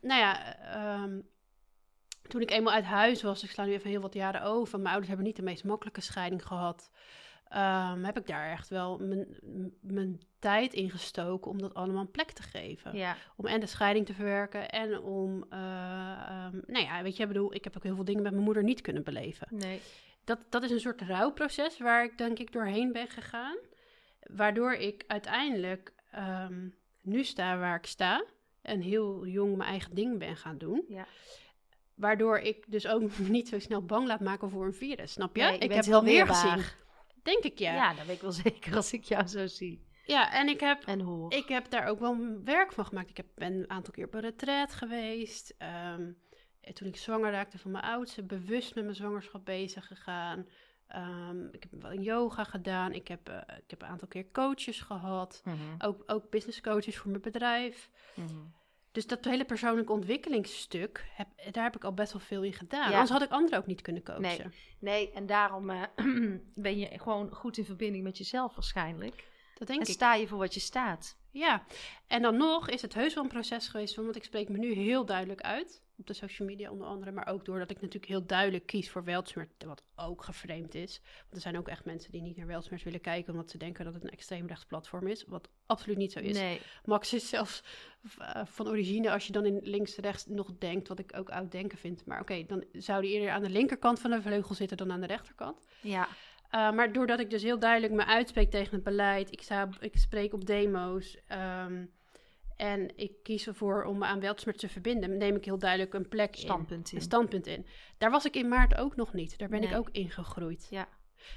nou 0.00 0.20
ja, 0.20 0.56
ehm, 0.56 1.20
toen 2.28 2.40
ik 2.40 2.50
eenmaal 2.50 2.72
uit 2.72 2.84
huis 2.84 3.22
was, 3.22 3.42
ik 3.42 3.50
sla 3.50 3.64
nu 3.64 3.72
even 3.72 3.90
heel 3.90 4.00
wat 4.00 4.14
jaren 4.14 4.42
over, 4.42 4.76
mijn 4.76 4.88
ouders 4.88 5.08
hebben 5.08 5.26
niet 5.26 5.36
de 5.36 5.42
meest 5.42 5.64
makkelijke 5.64 6.00
scheiding 6.00 6.46
gehad. 6.46 6.90
ehm, 7.48 8.02
heb 8.04 8.18
ik 8.18 8.26
daar 8.26 8.50
echt 8.50 8.68
wel 8.68 8.98
mijn, 9.80 10.20
tijd 10.38 10.74
in 10.74 10.90
gestoken 10.90 11.50
om 11.50 11.60
dat 11.60 11.74
allemaal 11.74 12.00
een 12.00 12.10
plek 12.10 12.30
te 12.30 12.42
geven. 12.42 12.96
Ja. 12.96 13.16
Om 13.36 13.46
en 13.46 13.60
de 13.60 13.66
scheiding 13.66 14.06
te 14.06 14.14
verwerken 14.14 14.70
en 14.70 15.00
om, 15.00 15.44
ehm, 15.50 16.56
nou 16.66 16.84
ja, 16.84 17.02
weet 17.02 17.16
je, 17.16 17.22
ik 17.22 17.28
bedoel, 17.28 17.54
ik 17.54 17.64
heb 17.64 17.76
ook 17.76 17.82
heel 17.82 17.94
veel 17.94 18.04
dingen 18.04 18.22
met 18.22 18.32
mijn 18.32 18.44
moeder 18.44 18.62
niet 18.62 18.80
kunnen 18.80 19.04
beleven. 19.04 19.46
Nee. 19.50 19.80
Dat, 20.24 20.38
dat 20.48 20.62
is 20.62 20.70
een 20.70 20.80
soort 20.80 21.02
rouwproces 21.02 21.78
waar 21.78 22.04
ik 22.04 22.18
denk 22.18 22.38
ik 22.38 22.52
doorheen 22.52 22.92
ben 22.92 23.08
gegaan. 23.08 23.56
Waardoor 24.22 24.72
ik 24.72 25.04
uiteindelijk 25.06 25.92
ehm, 26.10 26.68
nu 27.02 27.24
sta 27.24 27.58
waar 27.58 27.76
ik 27.76 27.86
sta. 27.86 28.24
En 28.62 28.80
heel 28.80 29.26
jong 29.26 29.56
mijn 29.56 29.70
eigen 29.70 29.94
ding 29.94 30.18
ben 30.18 30.36
gaan 30.36 30.58
doen. 30.58 30.84
Ja. 30.88 31.06
Waardoor 31.98 32.38
ik 32.38 32.64
dus 32.68 32.86
ook 32.86 33.18
niet 33.36 33.48
zo 33.48 33.58
snel 33.58 33.84
bang 33.84 34.06
laat 34.06 34.20
maken 34.20 34.50
voor 34.50 34.66
een 34.66 34.74
virus. 34.74 35.12
Snap 35.12 35.36
je? 35.36 35.42
Nee, 35.42 35.52
je 35.52 35.58
ik 35.58 35.72
heb 35.72 35.84
heel 35.84 35.92
wel 35.92 36.02
meer 36.02 36.26
gezien. 36.26 36.64
Denk 37.22 37.44
ik 37.44 37.58
ja. 37.58 37.72
Ja. 37.72 37.90
ja. 37.90 37.94
dat 37.94 38.06
weet 38.06 38.16
ik 38.16 38.22
wel 38.22 38.32
zeker 38.52 38.76
als 38.76 38.92
ik 38.92 39.04
jou 39.04 39.26
zo 39.26 39.46
zie. 39.46 39.86
en 40.32 40.48
ik 40.48 40.60
heb 40.60 40.84
En 40.84 41.00
hoor. 41.00 41.32
Ik 41.32 41.48
heb 41.48 41.70
daar 41.70 41.86
ook 41.86 42.00
wel 42.00 42.16
werk 42.44 42.72
van 42.72 42.86
gemaakt. 42.86 43.10
Ik 43.10 43.16
heb, 43.16 43.26
ben 43.34 43.52
een 43.52 43.70
aantal 43.70 43.92
keer 43.92 44.04
op 44.04 44.14
een 44.14 44.20
retreat 44.20 44.74
geweest. 44.74 45.54
Ehm, 45.58 46.12
en 46.60 46.74
toen 46.74 46.88
ik 46.88 46.96
zwanger 46.96 47.30
raakte 47.30 47.58
van 47.58 47.70
mijn 47.70 47.84
oudste, 47.84 48.22
bewust 48.22 48.74
met 48.74 48.84
mijn 48.84 48.96
zwangerschap 48.96 49.44
bezig 49.44 49.86
gegaan. 49.86 50.46
Ehm, 50.86 51.46
ik 51.50 51.66
heb 51.70 51.82
wel 51.82 52.00
yoga 52.00 52.44
gedaan. 52.44 52.92
Ik 52.92 53.08
heb, 53.08 53.28
eh, 53.28 53.56
ik 53.56 53.70
heb 53.70 53.82
een 53.82 53.88
aantal 53.88 54.08
keer 54.08 54.30
coaches 54.30 54.80
gehad. 54.80 55.42
Mhm. 55.44 55.56
Ook, 55.78 56.02
ook 56.06 56.30
business 56.30 56.60
coaches 56.60 56.96
voor 56.96 57.10
mijn 57.10 57.22
bedrijf. 57.22 57.90
Mhm. 58.14 58.36
Dus 58.98 59.06
dat 59.06 59.24
hele 59.24 59.44
persoonlijke 59.44 59.92
ontwikkelingsstuk, 59.92 61.04
heb, 61.14 61.28
daar 61.52 61.64
heb 61.64 61.76
ik 61.76 61.84
al 61.84 61.92
best 61.92 62.12
wel 62.12 62.20
veel 62.20 62.42
in 62.42 62.52
gedaan. 62.52 62.90
Ja. 62.90 62.92
Anders 62.92 63.10
had 63.10 63.22
ik 63.22 63.30
anderen 63.30 63.58
ook 63.58 63.66
niet 63.66 63.80
kunnen 63.80 64.02
coachen. 64.02 64.22
Nee. 64.22 64.46
Nee, 64.78 65.12
en 65.12 65.26
daarom 65.26 65.70
eh, 65.70 65.82
ben 66.54 66.78
je 66.78 66.98
gewoon 66.98 67.30
goed 67.30 67.58
in 67.58 67.64
verbinding 67.64 68.04
met 68.04 68.18
jezelf 68.18 68.54
waarschijnlijk. 68.54 69.24
Dat 69.54 69.68
denk 69.68 69.80
en 69.80 69.86
ik. 69.86 69.92
sta 69.92 70.14
je 70.14 70.26
voor 70.26 70.38
wat 70.38 70.54
je 70.54 70.60
staat. 70.60 71.16
Ja, 71.30 71.64
en 72.06 72.22
dan 72.22 72.36
nog 72.36 72.68
is 72.68 72.82
het 72.82 72.94
heus 72.94 73.14
wel 73.14 73.24
een 73.24 73.30
proces 73.30 73.68
geweest, 73.68 73.94
want 73.94 74.16
ik 74.16 74.24
spreek 74.24 74.48
me 74.48 74.58
nu 74.58 74.72
heel 74.72 75.04
duidelijk 75.04 75.40
uit. 75.40 75.82
Op 75.98 76.06
de 76.06 76.12
social 76.12 76.48
media 76.48 76.70
onder 76.70 76.86
andere, 76.86 77.10
maar 77.10 77.26
ook 77.26 77.44
doordat 77.44 77.70
ik 77.70 77.76
natuurlijk 77.76 78.12
heel 78.12 78.26
duidelijk 78.26 78.66
kies 78.66 78.90
voor 78.90 79.04
Weltsmert, 79.04 79.64
wat 79.64 79.82
ook 79.96 80.22
geframed 80.22 80.74
is. 80.74 81.00
Want 81.20 81.34
er 81.34 81.40
zijn 81.40 81.58
ook 81.58 81.68
echt 81.68 81.84
mensen 81.84 82.12
die 82.12 82.22
niet 82.22 82.36
naar 82.36 82.46
Weltsmert 82.46 82.82
willen 82.82 83.00
kijken, 83.00 83.32
omdat 83.32 83.50
ze 83.50 83.58
denken 83.58 83.84
dat 83.84 83.94
het 83.94 84.04
een 84.04 84.10
extreemrechts 84.10 84.64
platform 84.64 85.06
is, 85.06 85.24
wat 85.24 85.48
absoluut 85.66 85.96
niet 85.96 86.12
zo 86.12 86.18
is. 86.18 86.38
Nee. 86.38 86.60
Max 86.84 87.14
is 87.14 87.28
zelfs 87.28 87.62
eh, 88.18 88.42
van 88.44 88.68
origine, 88.68 89.10
als 89.10 89.26
je 89.26 89.32
dan 89.32 89.46
in 89.46 89.60
links-rechts 89.62 90.26
nog 90.26 90.50
denkt, 90.58 90.88
wat 90.88 90.98
ik 90.98 91.16
ook 91.16 91.30
oud 91.30 91.50
denken 91.50 91.78
vind. 91.78 92.04
Maar 92.04 92.20
oké, 92.20 92.44
dan 92.46 92.64
zou 92.72 93.02
die 93.02 93.10
eerder 93.10 93.30
aan 93.30 93.42
de 93.42 93.50
linkerkant 93.50 94.00
van 94.00 94.10
de 94.10 94.22
vleugel 94.22 94.54
zitten 94.54 94.76
dan 94.76 94.92
aan 94.92 95.00
de 95.00 95.06
rechterkant. 95.06 95.60
Ja. 95.80 96.08
Uh, 96.54 96.72
maar 96.72 96.92
doordat 96.92 97.20
ik 97.20 97.30
dus 97.30 97.42
heel 97.42 97.58
duidelijk 97.58 97.92
me 97.92 98.04
uitspreek 98.04 98.50
tegen 98.50 98.74
het 98.74 98.84
beleid, 98.84 99.32
ik, 99.32 99.42
sta, 99.42 99.68
ik 99.80 99.96
spreek 99.96 100.32
op 100.32 100.46
demo's 100.46 101.16
ehm, 101.26 101.84
en 102.58 102.96
ik 102.96 103.12
kies 103.22 103.46
ervoor 103.46 103.84
om 103.84 103.98
me 103.98 104.04
aan 104.04 104.20
Weltsmert 104.20 104.58
te 104.58 104.68
verbinden, 104.68 105.16
neem 105.16 105.36
ik 105.36 105.44
heel 105.44 105.58
duidelijk 105.58 105.94
een 105.94 106.08
plek 106.08 106.36
Standpunt 106.36 106.86
in, 106.86 106.90
in. 106.90 106.96
een 106.96 107.02
standpunt 107.02 107.46
in. 107.46 107.66
Daar 107.98 108.10
was 108.10 108.24
ik 108.24 108.36
in 108.36 108.48
maart 108.48 108.76
ook 108.76 108.96
nog 108.96 109.12
niet. 109.12 109.38
Daar 109.38 109.48
ben 109.48 109.62
ik 109.62 109.74
ook 109.76 109.88
ingegroeid. 109.92 110.66
Ja. 110.70 110.88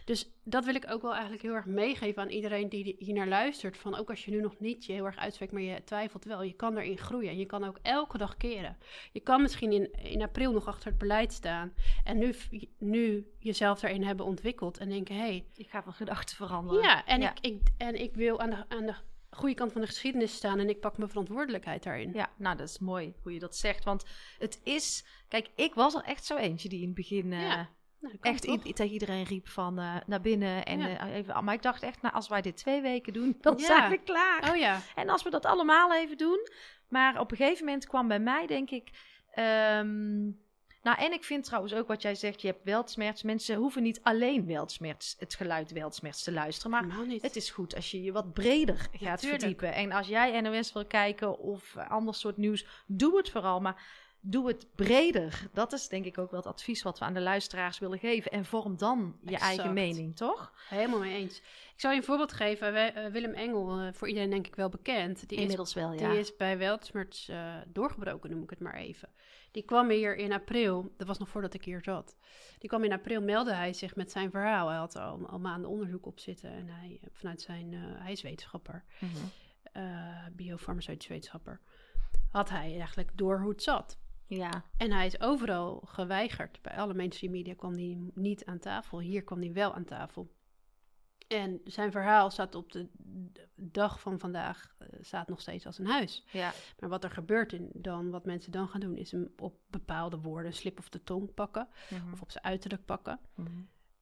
Dus 0.05 0.31
dat 0.43 0.65
wil 0.65 0.75
ik 0.75 0.91
ook 0.91 1.01
wel 1.01 1.11
eigenlijk 1.11 1.41
heel 1.41 1.53
erg 1.53 1.65
meegeven 1.65 2.21
aan 2.21 2.29
iedereen 2.29 2.69
die 2.69 2.95
hier 2.99 3.13
naar 3.13 3.27
luistert. 3.27 3.77
Van 3.77 3.95
ook 3.95 4.09
als 4.09 4.25
je 4.25 4.31
nu 4.31 4.41
nog 4.41 4.59
niet 4.59 4.85
je 4.85 4.93
heel 4.93 5.05
erg 5.05 5.17
uitspreekt, 5.17 5.51
maar 5.51 5.61
je 5.61 5.83
twijfelt 5.83 6.25
wel. 6.25 6.43
Je 6.43 6.53
kan 6.53 6.77
erin 6.77 6.97
groeien 6.97 7.29
en 7.29 7.37
je 7.37 7.45
kan 7.45 7.63
ook 7.63 7.77
elke 7.81 8.17
dag 8.17 8.37
keren. 8.37 8.77
Je 9.11 9.19
kan 9.19 9.41
misschien 9.41 9.71
in, 9.71 9.91
in 9.91 10.21
april 10.21 10.51
nog 10.51 10.67
achter 10.67 10.89
het 10.89 10.97
beleid 10.97 11.33
staan. 11.33 11.73
En 12.03 12.17
nu, 12.17 12.35
nu 12.77 13.27
jezelf 13.39 13.79
daarin 13.79 14.03
hebben 14.03 14.25
ontwikkeld. 14.25 14.77
En 14.77 14.89
denken, 14.89 15.15
hé, 15.15 15.21
hey, 15.21 15.45
Ik 15.55 15.69
ga 15.69 15.83
van 15.83 15.93
gedachten 15.93 16.35
veranderen. 16.35 16.83
ja, 16.83 17.05
en, 17.05 17.21
Ja. 17.21 17.31
Ik, 17.31 17.39
ik, 17.41 17.61
en 17.77 18.01
ik 18.01 18.15
wil 18.15 18.39
aan 18.39 18.49
de, 18.49 18.65
aan 18.67 18.85
de 18.85 18.95
goede 19.31 19.55
kant 19.55 19.71
van 19.71 19.81
de 19.81 19.87
geschiedenis 19.87 20.33
staan. 20.33 20.59
En 20.59 20.69
ik 20.69 20.79
pak 20.79 20.97
mijn 20.97 21.09
verantwoordelijkheid 21.09 21.83
daarin. 21.83 22.13
Ja, 22.13 22.29
nou 22.37 22.57
dat 22.57 22.69
is 22.69 22.79
mooi 22.79 23.13
hoe 23.23 23.33
je 23.33 23.39
dat 23.39 23.55
zegt. 23.55 23.83
Want 23.83 24.05
het 24.39 24.59
is... 24.63 25.05
Kijk, 25.27 25.49
ik 25.55 25.73
was 25.73 25.93
er 25.95 26.03
echt 26.03 26.25
zo 26.25 26.35
eentje 26.35 26.69
die 26.69 26.79
in 26.79 26.85
het 26.85 26.95
begin... 26.95 27.33
eh, 27.33 27.41
Ja, 27.41 27.69
Nou, 27.99 28.17
echt 28.21 28.41
tegen 28.75 28.93
iedereen 28.93 29.23
riep 29.23 29.47
van 29.47 29.79
eh, 29.79 29.95
naar 30.05 30.21
binnen. 30.21 30.65
En, 30.65 30.79
Ja. 30.79 30.97
eh, 30.99 31.15
even, 31.15 31.43
maar 31.43 31.53
ik 31.53 31.61
dacht 31.61 31.83
echt, 31.83 32.01
nou, 32.01 32.13
als 32.15 32.27
wij 32.27 32.41
dit 32.41 32.57
twee 32.57 32.81
weken 32.81 33.13
doen, 33.13 33.37
dan 33.41 33.57
Ja. 33.57 33.65
zijn 33.65 33.89
we 33.89 33.97
klaar. 33.97 34.49
Oh 34.51 34.57
ja, 34.57 34.81
En 34.95 35.09
als 35.09 35.23
we 35.23 35.29
dat 35.29 35.45
allemaal 35.45 35.93
even 35.93 36.17
doen. 36.17 36.49
Maar 36.87 37.19
op 37.19 37.31
een 37.31 37.37
gegeven 37.37 37.65
moment 37.65 37.85
kwam 37.87 38.07
bij 38.07 38.19
mij, 38.19 38.47
denk 38.47 38.69
ik. 38.69 38.89
ehm, 39.31 40.29
nou, 40.81 40.97
en 40.97 41.13
ik 41.13 41.23
vind 41.23 41.43
trouwens 41.43 41.73
ook 41.73 41.87
wat 41.87 42.01
jij 42.01 42.15
zegt: 42.15 42.41
je 42.41 42.47
hebt 42.47 42.63
weltsmerts. 42.63 43.23
Mensen 43.23 43.55
hoeven 43.55 43.83
niet 43.83 43.99
alleen 44.03 44.45
weltsmerts, 44.45 45.15
het 45.19 45.35
geluid 45.35 45.71
weltsmerts 45.71 46.23
te 46.23 46.31
luisteren. 46.31 46.71
Maar 46.71 46.85
het 47.21 47.35
is 47.35 47.49
goed 47.49 47.75
als 47.75 47.91
je 47.91 48.03
je 48.03 48.11
wat 48.11 48.33
breder 48.33 48.87
gaat 48.91 49.19
tuurlijk. 49.19 49.41
verdiepen. 49.41 49.73
En 49.73 49.91
als 49.91 50.07
jij 50.07 50.41
NOS 50.41 50.73
wil 50.73 50.85
kijken 50.85 51.39
of 51.39 51.77
ander 51.77 52.15
soort 52.15 52.37
nieuws, 52.37 52.65
doe 52.85 53.17
het 53.17 53.29
vooral. 53.29 53.59
Maar 53.59 53.83
doe 54.21 54.47
het 54.47 54.67
breder. 54.75 55.47
Dat 55.53 55.73
is 55.73 55.87
denk 55.87 56.05
ik 56.05 56.17
ook 56.17 56.31
wel 56.31 56.39
het 56.39 56.49
advies 56.49 56.81
wat 56.81 56.99
we 56.99 57.05
aan 57.05 57.13
de 57.13 57.21
luisteraars 57.21 57.79
willen 57.79 57.99
geven. 57.99 58.31
En 58.31 58.45
vorm 58.45 58.77
dan 58.77 59.17
je 59.21 59.31
Exact. 59.31 59.43
eigen 59.43 59.73
mening, 59.73 60.15
toch? 60.15 60.53
Helemaal 60.69 60.99
mee 60.99 61.15
eens. 61.15 61.37
Ik 61.73 61.87
zal 61.87 61.91
je 61.91 61.97
een 61.97 62.03
voorbeeld 62.03 62.33
geven. 62.33 62.95
Eh, 62.95 63.11
Willem 63.11 63.33
Engel, 63.33 63.79
eh, 63.79 63.93
voor 63.93 64.07
iedereen 64.07 64.29
denk 64.29 64.47
ik 64.47 64.55
wel 64.55 64.69
bekend. 64.69 65.19
Die 65.29 65.37
is 65.37 65.41
Inmiddels 65.41 65.73
wel, 65.73 65.93
ja. 65.93 66.09
Die 66.09 66.19
is 66.19 66.35
bij 66.35 66.57
Weltsmerts 66.57 67.29
eh, 67.29 67.55
doorgebroken, 67.67 68.29
noem 68.29 68.43
ik 68.43 68.49
het 68.49 68.59
maar 68.59 68.75
even. 68.75 69.09
Die 69.51 69.63
kwam 69.63 69.89
hier 69.89 70.15
in 70.15 70.31
april, 70.31 70.93
dat 70.97 71.07
was 71.07 71.17
nog 71.17 71.29
voordat 71.29 71.53
ik 71.53 71.63
hier 71.63 71.81
zat. 71.83 72.17
Die 72.59 72.69
kwam 72.69 72.83
in 72.83 72.91
april, 72.91 73.21
meldde 73.21 73.53
hij 73.53 73.73
zich 73.73 73.95
met 73.95 74.11
zijn 74.11 74.31
verhaal. 74.31 74.67
Hij 74.67 74.77
had 74.77 74.95
al, 74.95 75.27
al 75.27 75.39
maanden 75.39 75.69
onderzoek 75.69 76.05
op 76.05 76.19
zitten 76.19 76.49
en 76.51 76.67
hij, 76.67 76.99
vanuit 77.11 77.41
zijn, 77.41 77.73
eh, 77.73 77.79
hij 77.83 78.11
is 78.11 78.21
wetenschapper, 78.21 78.83
eh 79.71 80.25
biofarmaceutisch 80.31 81.07
wetenschapper, 81.07 81.59
had 82.31 82.49
hij 82.49 82.73
eigenlijk 82.77 83.09
door 83.15 83.39
hoe 83.39 83.49
het 83.51 83.63
zat. 83.63 83.97
Ja, 84.35 84.63
En 84.77 84.91
hij 84.91 85.05
is 85.05 85.21
overal 85.21 85.81
geweigerd. 85.85 86.61
Bij 86.61 86.75
alle 86.75 86.93
mainstream 86.93 87.31
media 87.31 87.53
kwam 87.53 87.73
hij 87.73 87.97
niet 88.13 88.45
aan 88.45 88.59
tafel. 88.59 88.99
Hier 88.99 89.23
kwam 89.23 89.39
hij 89.39 89.53
wel 89.53 89.73
aan 89.73 89.83
tafel. 89.83 90.31
En 91.27 91.61
zijn 91.63 91.91
verhaal 91.91 92.29
staat 92.29 92.55
op 92.55 92.71
de 92.71 92.87
dag 93.55 93.99
van 93.99 94.19
vandaag 94.19 94.75
eh, 94.77 94.87
staat 95.01 95.27
nog 95.27 95.41
steeds 95.41 95.65
als 95.65 95.77
een 95.77 95.87
huis. 95.87 96.25
ja. 96.31 96.53
Maar 96.79 96.89
wat 96.89 97.03
er 97.03 97.09
gebeurt 97.09 97.53
in, 97.53 97.69
dan, 97.73 98.09
wat 98.09 98.25
mensen 98.25 98.51
dan 98.51 98.67
gaan 98.67 98.79
doen, 98.79 98.97
is 98.97 99.11
hem 99.11 99.33
op 99.37 99.59
bepaalde 99.67 100.17
woorden 100.17 100.53
slip 100.53 100.79
of 100.79 100.89
de 100.89 101.03
tong 101.03 101.33
pakken. 101.33 101.67
Mhm. 101.89 102.13
Of 102.13 102.21
op 102.21 102.31
zijn 102.31 102.43
uiterlijk 102.43 102.85
pakken. 102.85 103.19
Mhm. 103.35 103.49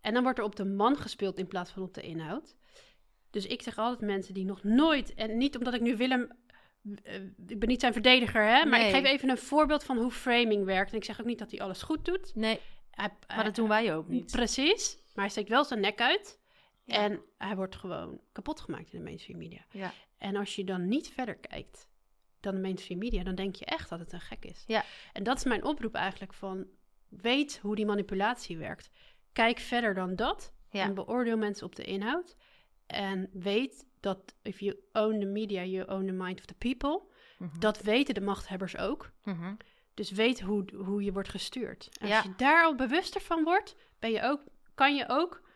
En 0.02 0.13
dan 0.13 0.24
wordt 0.24 0.39
er 0.39 0.46
op 0.46 0.56
de 0.56 0.65
man 0.65 0.98
gespeeld 0.98 1.39
in 1.39 1.48
plaats 1.48 1.72
van 1.72 1.84
op 1.84 1.94
de 1.94 2.02
inhoud. 2.02 2.56
Dus 3.30 3.46
ik 3.46 3.62
zeg 3.62 3.78
altijd 3.78 4.10
mensen 4.10 4.34
die 4.34 4.46
nog 4.46 4.63
nooit, 4.63 5.13
en 5.13 5.38
niet 5.38 5.58
omdat 5.58 5.74
ik 5.74 5.82
nu 5.82 5.98
Willem, 5.98 6.32
ik 7.48 7.60
ben 7.60 7.68
niet 7.68 7.80
zijn 7.80 7.94
verdediger, 7.94 8.42
hè, 8.44 8.65
maar 8.65 8.80
Nee. 8.80 8.88
ik 8.89 8.96
geef 8.96 9.04
even 9.06 9.30
een 9.30 9.38
voorbeeld 9.38 9.84
van 9.84 9.98
hoe 9.98 10.12
framing 10.12 10.65
werkt. 10.65 10.92
En 10.92 10.98
ik 10.98 11.04
zeg 11.04 11.20
ook 11.20 11.26
niet 11.26 11.39
dat 11.39 11.52
hij 11.52 11.62
alles 11.62 11.82
goed 11.82 12.06
doet. 12.06 12.36
Nee, 12.36 12.60
Hij, 12.92 13.10
maar 13.28 13.44
dat 13.44 13.56
doen 13.56 13.68
wij 13.68 13.96
ook 13.96 14.08
niet. 14.08 14.32
Precies, 14.32 14.98
maar 15.13 15.24
hij 15.24 15.30
steekt 15.30 15.50
wel 15.50 15.65
zijn 15.65 15.80
nek 15.80 16.02
uit. 16.02 16.39
Ja. 16.84 16.96
En 16.96 17.22
hij 17.38 17.56
wordt 17.56 17.76
gewoon 17.76 18.22
kapot 18.32 18.60
gemaakt 18.60 18.92
in 18.94 18.98
de 18.98 19.04
mainstream 19.04 19.39
media. 19.39 19.65
Ja. 19.72 19.92
En 20.18 20.36
als 20.36 20.56
je 20.56 20.63
dan 20.63 20.88
niet 20.88 21.10
verder 21.10 21.36
kijkt 21.36 21.88
dan 22.39 22.56
de 22.56 22.62
mainstream 22.62 23.00
media, 23.00 23.24
dan 23.24 23.36
denk 23.36 23.56
je 23.56 23.65
echt 23.65 23.89
dat 23.89 24.00
het 24.00 24.13
een 24.13 24.22
gek 24.22 24.46
is. 24.46 24.63
Ja. 24.68 24.84
En 25.13 25.24
dat 25.24 25.38
is 25.38 25.44
mijn 25.44 25.63
oproep 25.63 25.94
eigenlijk 25.96 26.34
van, 26.34 26.68
weet 27.10 27.60
hoe 27.62 27.76
die 27.76 27.86
manipulatie 27.86 28.58
werkt. 28.58 28.89
Kijk 29.34 29.60
verder 29.60 29.94
dan 29.94 30.15
dat 30.15 30.54
Ja. 30.72 30.84
en 30.84 30.94
beoordeel 30.94 31.38
mensen 31.38 31.65
op 31.65 31.76
de 31.76 31.84
inhoud. 31.84 32.36
En 32.89 33.30
weet 33.34 33.88
dat 33.99 34.36
if 34.41 34.60
you 34.60 34.80
own 34.93 35.19
the 35.19 35.25
media, 35.25 35.63
you 35.63 35.88
own 35.89 36.06
the 36.06 36.12
mind 36.12 36.39
of 36.39 36.45
the 36.45 36.54
people. 36.54 37.02
Mhm. 37.38 37.60
Dat 37.60 37.82
weten 37.82 38.13
de 38.13 38.21
machthebbers 38.21 38.78
ook. 38.78 39.12
Mhm. 39.23 39.54
Dus 39.93 40.12
weet 40.12 40.41
hoe, 40.41 40.65
hoe 40.75 41.04
je 41.04 41.13
wordt 41.13 41.30
gestuurd. 41.30 41.89
En 41.99 42.08
Ja. 42.08 42.15
Als 42.17 42.25
je 42.25 42.34
daar 42.36 42.63
al 42.63 42.75
bewuster 42.75 43.21
van 43.21 43.43
wordt, 43.43 43.75
ben 43.99 44.12
je 44.12 44.21
ook, 44.21 44.41
kan 44.75 44.95
je 44.95 45.06
ook 45.08 45.47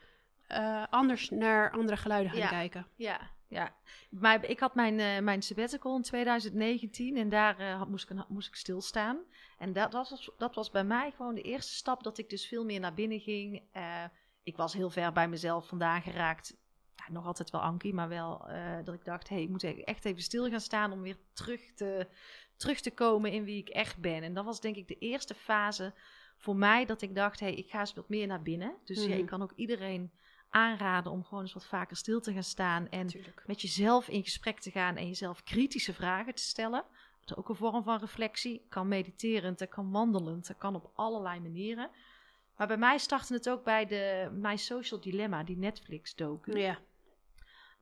eh, 0.47 0.83
anders 0.89 1.29
naar 1.29 1.71
andere 1.71 1.97
geluiden 1.97 2.31
gaan 2.31 2.41
Ja. 2.41 2.47
kijken. 2.49 2.87
Ja, 2.95 3.19
ja. 3.47 3.75
Maar 4.09 4.45
ik 4.45 4.59
had 4.59 4.75
mijn, 4.75 4.99
eh, 4.99 5.19
mijn 5.19 5.41
sabbatical 5.41 5.95
in 5.95 6.01
2019 6.01 7.17
en 7.17 7.29
daar 7.29 7.59
eh, 7.59 7.77
had- 7.77 7.89
moest, 7.89 8.09
ik, 8.09 8.27
moest 8.27 8.47
ik 8.47 8.55
stilstaan. 8.55 9.17
En 9.57 9.73
dat 9.73 9.93
was, 9.93 10.31
dat 10.37 10.55
was 10.55 10.71
bij 10.71 10.83
mij 10.83 11.11
gewoon 11.11 11.35
de 11.35 11.41
eerste 11.41 11.73
stap 11.73 12.03
dat 12.03 12.17
ik 12.17 12.29
dus 12.29 12.47
veel 12.47 12.65
meer 12.65 12.79
naar 12.79 12.93
binnen 12.93 13.19
ging. 13.19 13.63
Ik 14.43 14.57
was 14.57 14.73
heel 14.73 14.89
ver 14.89 15.11
bij 15.11 15.27
mezelf 15.27 15.67
vandaan 15.67 16.01
geraakt. 16.01 16.55
Ja, 17.07 17.13
nog 17.13 17.25
altijd 17.25 17.49
wel 17.49 17.61
Ankie, 17.61 17.93
maar 17.93 18.09
wel 18.09 18.47
eh, 18.49 18.77
dat 18.83 18.93
ik 18.93 19.05
dacht, 19.05 19.29
hé, 19.29 19.35
hey, 19.35 19.43
ik 19.43 19.49
moet 19.49 19.63
e- 19.63 19.81
echt 19.81 20.05
even 20.05 20.21
stil 20.21 20.49
gaan 20.49 20.59
staan 20.61 20.91
om 20.91 21.01
weer 21.01 21.17
terug 21.33 21.73
te, 21.73 22.07
terug 22.57 22.79
te 22.81 22.91
komen 22.91 23.31
in 23.31 23.43
wie 23.43 23.57
ik 23.59 23.69
echt 23.69 23.97
ben. 23.97 24.23
En 24.23 24.33
dat 24.33 24.45
was 24.45 24.61
denk 24.61 24.75
ik 24.75 24.87
de 24.87 24.97
eerste 24.97 25.33
fase 25.33 25.93
voor 26.37 26.55
mij 26.55 26.85
dat 26.85 27.01
ik 27.01 27.15
dacht, 27.15 27.39
hé, 27.39 27.45
hey, 27.45 27.55
ik 27.55 27.69
ga 27.69 27.79
eens 27.79 27.93
wat 27.93 28.09
meer 28.09 28.27
naar 28.27 28.41
binnen. 28.41 28.75
Dus 28.83 29.01
ja, 29.03 29.09
Mhm. 29.09 29.19
ik 29.19 29.25
kan 29.25 29.41
ook 29.41 29.53
iedereen 29.55 30.11
aanraden 30.49 31.11
om 31.11 31.23
gewoon 31.23 31.43
eens 31.43 31.53
wat 31.53 31.65
vaker 31.65 31.97
stil 31.97 32.21
te 32.21 32.33
gaan 32.33 32.43
staan 32.43 32.89
en 32.89 33.09
met 33.45 33.61
jezelf 33.61 34.07
in 34.07 34.23
gesprek 34.23 34.59
te 34.59 34.71
gaan 34.71 34.95
en 34.97 35.07
jezelf 35.07 35.43
kritische 35.43 35.93
vragen 35.93 36.35
te 36.35 36.41
stellen. 36.43 36.83
Dat 37.19 37.29
is 37.29 37.35
ook 37.35 37.49
een 37.49 37.55
vorm 37.55 37.83
van 37.83 37.99
reflectie. 37.99 38.65
Kan 38.69 38.87
mediterend, 38.87 39.59
dat 39.59 39.69
kan 39.69 39.91
wandelend, 39.91 40.47
dat 40.47 40.57
kan 40.57 40.75
op 40.75 40.91
allerlei 40.93 41.39
manieren. 41.39 41.89
Maar 42.57 42.67
bij 42.67 42.77
mij 42.77 42.97
startte 42.97 43.33
het 43.33 43.49
ook 43.49 43.63
bij 43.63 43.85
de 43.85 44.29
My 44.33 44.55
Social 44.57 44.99
Dilemma, 44.99 45.43
die 45.43 45.57
Netflix-docu. 45.57 46.57
Ja. 46.59 46.79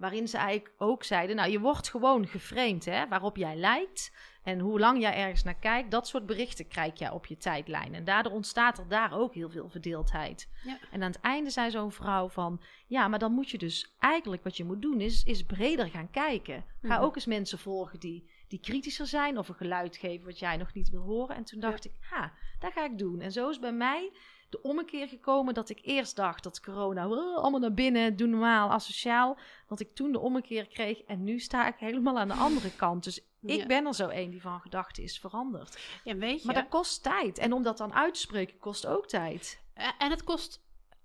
Waarin 0.02 0.28
ze 0.28 0.38
eigenlijk 0.38 0.74
ook 0.78 1.04
zeiden, 1.04 1.36
nou 1.36 1.52
je 1.52 1.60
wordt 1.60 1.90
gewoon 1.90 2.28
geframed 2.28 2.86
hè, 2.86 3.08
waarop 3.08 3.38
jij 3.38 3.56
lijkt. 3.56 4.12
En 4.44 4.60
hoe 4.60 4.80
lang 4.80 5.02
jij 5.02 5.14
ergens 5.16 5.44
naar 5.44 5.60
kijkt, 5.60 5.92
dat 5.92 6.08
soort 6.08 6.26
berichten 6.26 6.68
krijg 6.68 7.00
jij 7.00 7.10
op 7.12 7.26
je 7.26 7.38
tijdlijn. 7.38 7.94
En 7.94 8.04
daardoor 8.04 8.32
ontstaat 8.32 8.78
er 8.78 8.88
daar 8.88 9.14
ook 9.14 9.34
heel 9.34 9.50
veel 9.50 9.70
verdeeldheid. 9.70 10.50
Ja. 10.64 10.78
En 10.92 11.04
aan 11.04 11.12
het 11.12 11.20
einde 11.22 11.50
zei 11.50 11.72
zo'n 11.72 11.92
vrouw 11.92 12.30
van, 12.30 12.62
ja, 12.88 13.08
maar 13.08 13.20
dan 13.20 13.32
moet 13.32 13.50
je 13.50 13.58
dus 13.58 13.96
eigenlijk 14.00 14.44
wat 14.44 14.58
je 14.58 14.64
moet 14.64 14.82
doen 14.82 15.02
is, 15.02 15.24
is 15.24 15.44
breder 15.46 15.90
gaan 15.90 16.10
kijken. 16.10 16.66
Ga 16.82 16.96
Mhm. 16.96 17.04
ook 17.04 17.16
eens 17.16 17.26
mensen 17.26 17.60
volgen 17.60 18.00
die, 18.00 18.30
die 18.48 18.60
kritischer 18.60 19.08
zijn 19.08 19.38
of 19.38 19.50
een 19.50 19.56
geluid 19.56 19.98
geven 19.98 20.26
wat 20.26 20.40
jij 20.40 20.58
nog 20.58 20.74
niet 20.74 20.90
wil 20.90 21.02
horen. 21.04 21.36
En 21.36 21.44
toen 21.44 21.60
dacht 21.60 21.86
ik, 21.86 21.92
ha, 22.00 22.34
dat 22.60 22.74
ga 22.74 22.86
ik 22.86 22.98
doen. 22.98 23.22
En 23.22 23.32
zo 23.32 23.50
is 23.50 23.60
bij 23.60 23.74
mij 23.74 24.12
de 24.52 24.62
ommekeer 24.62 25.08
gekomen 25.08 25.54
dat 25.54 25.70
ik 25.70 25.80
eerst 25.84 26.16
dacht 26.16 26.44
dat 26.44 26.60
corona 26.62 27.10
oh, 27.10 27.36
allemaal 27.38 27.60
naar 27.60 27.74
binnen, 27.74 28.16
doe 28.16 28.28
normaal, 28.28 28.70
asociaal. 28.70 29.38
Dat 29.68 29.80
ik 29.80 29.92
toen 29.96 30.12
de 30.12 30.20
ommekeer 30.20 30.68
kreeg 30.68 31.02
en 31.02 31.24
nu 31.24 31.40
sta 31.40 31.68
ik 31.68 31.76
helemaal 31.78 32.20
aan 32.20 32.28
de 32.28 32.34
andere 32.34 32.76
kant. 32.84 33.04
Dus 33.04 33.18
ik 33.42 33.60
Ja. 33.60 33.66
ben 33.66 33.86
er 33.86 33.96
zo 33.96 34.10
een 34.10 34.30
die 34.30 34.42
van 34.42 34.60
gedachten 34.60 35.04
is 35.04 35.20
veranderd. 35.20 35.80
ja, 36.04 36.16
weet 36.16 36.40
je. 36.40 36.46
Maar 36.46 36.56
dat 36.56 36.68
kost 36.70 37.04
tijd. 37.04 37.38
En 37.38 37.54
om 37.54 37.64
dat 37.64 37.78
dan 37.78 37.94
uit 37.94 38.14
te 38.14 38.20
spreken 38.20 38.58
kost 38.58 38.86
ook 38.86 39.08
tijd. 39.08 39.62
Eh, 39.74 39.88
En 39.98 40.10
het 40.10 40.24
kost. 40.24 40.62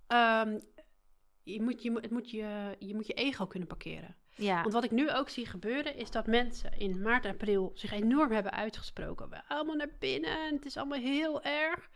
ehm, 0.07 0.59
je, 1.43 1.63
moet, 1.63 1.83
je, 1.83 1.91
moet- 1.91 2.03
het 2.03 2.11
moet 2.11 2.31
je, 2.31 2.77
je 2.79 2.95
moet 2.95 3.07
je 3.07 3.13
ego 3.15 3.47
kunnen 3.47 3.69
parkeren. 3.69 4.17
Ja, 4.35 4.61
Want 4.61 4.73
wat 4.73 4.85
ik 4.85 4.91
nu 4.91 5.11
ook 5.13 5.29
zie 5.29 5.47
gebeuren, 5.47 5.97
is 5.97 6.11
dat 6.11 6.27
mensen 6.27 6.79
in 6.79 7.03
maart 7.03 7.25
en 7.25 7.31
april 7.31 7.71
zich 7.75 7.93
enorm 7.93 8.33
hebben 8.33 8.53
uitgesproken. 8.53 9.29
We 9.31 9.41
allemaal 9.49 9.75
naar 9.75 9.97
binnen, 9.99 10.31
en 10.47 10.55
het 10.55 10.65
is 10.65 10.77
allemaal 10.77 10.99
heel 10.99 11.43
erg. 11.43 11.89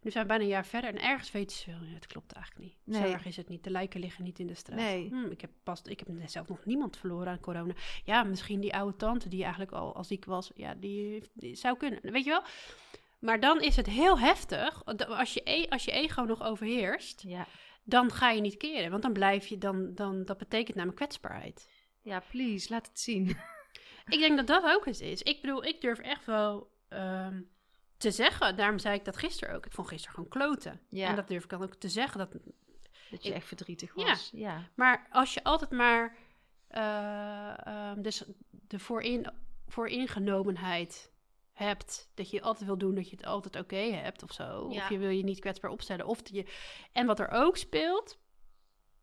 Nu 0.00 0.10
zijn 0.10 0.22
we 0.22 0.28
bijna 0.28 0.44
een 0.44 0.50
jaar 0.50 0.66
verder 0.66 0.90
en 0.90 1.00
ergens 1.02 1.30
weten 1.30 1.56
ze 1.56 1.70
wel, 1.70 1.82
ja, 1.82 1.94
het 1.94 2.06
klopt 2.06 2.32
eigenlijk 2.32 2.64
niet. 2.64 2.94
Zo 2.96 3.00
Nee. 3.02 3.12
erg 3.12 3.24
is 3.24 3.36
het 3.36 3.48
niet. 3.48 3.64
De 3.64 3.70
lijken 3.70 4.00
liggen 4.00 4.24
niet 4.24 4.38
in 4.38 4.46
de 4.46 4.54
straat. 4.54 4.78
Nee. 4.78 5.08
Hm, 5.08 5.30
ik 5.30 5.40
heb 5.40 5.50
pas, 5.62 5.82
ik 5.82 5.98
heb 5.98 6.08
zelf 6.24 6.48
nog 6.48 6.64
niemand 6.64 6.96
verloren 6.96 7.28
aan 7.28 7.40
corona. 7.40 7.74
Ja, 8.04 8.22
misschien 8.22 8.60
die 8.60 8.74
oude 8.74 8.96
tante 8.96 9.28
die 9.28 9.42
eigenlijk 9.42 9.72
al 9.72 9.94
als 9.94 10.06
ziek 10.08 10.24
was, 10.24 10.50
ja, 10.54 10.74
die, 10.74 11.22
die 11.34 11.54
zou 11.54 11.76
kunnen. 11.76 12.00
Weet 12.02 12.24
je 12.24 12.30
wel? 12.30 12.42
Maar 13.18 13.40
dan 13.40 13.60
is 13.60 13.76
het 13.76 13.86
heel 13.86 14.18
heftig, 14.18 14.84
als 15.08 15.34
je, 15.34 15.40
e- 15.44 15.68
als 15.68 15.84
je 15.84 15.90
ego 15.90 16.22
nog 16.22 16.42
overheerst, 16.42 17.22
ja. 17.22 17.46
dan 17.84 18.12
ga 18.12 18.30
je 18.30 18.40
niet 18.40 18.56
keren. 18.56 18.90
Want 18.90 19.02
dan 19.02 19.12
blijf 19.12 19.46
je, 19.46 19.58
dan, 19.58 19.94
dan, 19.94 20.24
dat 20.24 20.38
betekent 20.38 20.76
namelijk 20.76 20.98
kwetsbaarheid. 21.00 21.70
ja, 22.02 22.22
please, 22.30 22.70
laat 22.70 22.86
het 22.86 22.98
zien. 23.00 23.36
Ik 24.08 24.18
denk 24.18 24.36
dat 24.36 24.46
dat 24.46 24.64
ook 24.64 24.86
eens 24.86 25.00
is. 25.00 25.22
Ik 25.22 25.40
bedoel, 25.40 25.64
ik 25.64 25.80
durf 25.80 25.98
echt 25.98 26.24
wel 26.26 26.70
ehm, 26.88 27.40
te 27.98 28.10
zeggen. 28.10 28.56
Daarom 28.56 28.78
zei 28.78 28.94
ik 28.94 29.04
dat 29.04 29.16
gisteren 29.16 29.54
ook. 29.54 29.66
Ik 29.66 29.72
vond 29.72 29.88
gisteren 29.88 30.14
gewoon 30.14 30.30
kloten. 30.30 30.80
Ja. 30.88 31.08
En 31.08 31.16
dat 31.16 31.28
durf 31.28 31.44
ik 31.44 31.50
dan 31.50 31.62
ook 31.62 31.74
te 31.74 31.88
zeggen. 31.88 32.18
Dat, 32.18 32.32
Dat 33.10 33.22
je 33.22 33.28
Ik- 33.28 33.34
echt 33.34 33.46
verdrietig 33.46 33.94
was. 33.94 34.30
Ja. 34.34 34.62
maar 34.74 35.06
als 35.10 35.34
je 35.34 35.44
altijd 35.44 35.70
maar 35.70 36.16
eh, 36.68 37.66
ehm, 37.66 38.02
dus 38.02 38.22
de 38.50 38.78
voorin, 38.78 39.26
vooringenomenheid 39.66 41.12
hebt, 41.52 42.08
dat 42.14 42.30
je 42.30 42.42
altijd 42.42 42.64
wil 42.66 42.78
doen 42.78 42.94
dat 42.94 43.10
je 43.10 43.16
het 43.16 43.26
altijd 43.26 43.56
oké 43.56 43.76
hebt 43.76 44.22
of 44.22 44.32
zo. 44.32 44.68
Ja. 44.70 44.82
Of 44.82 44.88
je 44.88 44.98
wil 44.98 45.08
je 45.10 45.24
niet 45.24 45.40
kwetsbaar 45.40 45.70
opstellen. 45.70 46.06
Of 46.06 46.20
je, 46.24 46.46
en 46.92 47.06
wat 47.06 47.20
er 47.20 47.28
ook 47.30 47.56
speelt, 47.56 48.18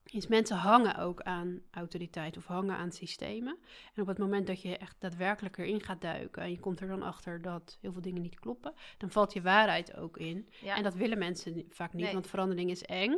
is 0.05 0.27
mensen 0.27 0.57
hangen 0.57 0.97
ook 0.97 1.21
aan 1.21 1.61
autoriteit 1.71 2.37
of 2.37 2.45
hangen 2.45 2.75
aan 2.75 2.91
systemen. 2.91 3.57
En 3.93 4.01
op 4.01 4.07
het 4.07 4.17
moment 4.17 4.47
dat 4.47 4.61
je 4.61 4.77
echt 4.77 4.95
daadwerkelijk 4.99 5.57
erin 5.57 5.81
gaat 5.83 6.01
duiken 6.01 6.41
en 6.41 6.51
je 6.51 6.59
komt 6.59 6.79
er 6.79 6.87
dan 6.87 7.01
achter 7.03 7.41
dat 7.41 7.77
heel 7.81 7.91
veel 7.91 8.01
dingen 8.01 8.21
niet 8.21 8.39
kloppen, 8.39 8.73
dan 8.97 9.11
valt 9.11 9.33
je 9.33 9.41
waarheid 9.41 9.95
ook 9.95 10.17
in. 10.17 10.49
Ja. 10.61 10.75
En 10.75 10.83
dat 10.83 10.93
willen 10.93 11.17
mensen 11.17 11.65
vaak 11.69 11.93
niet, 11.93 12.03
Nee. 12.03 12.13
want 12.13 12.27
verandering 12.27 12.69
is 12.71 12.83
eng. 12.83 13.17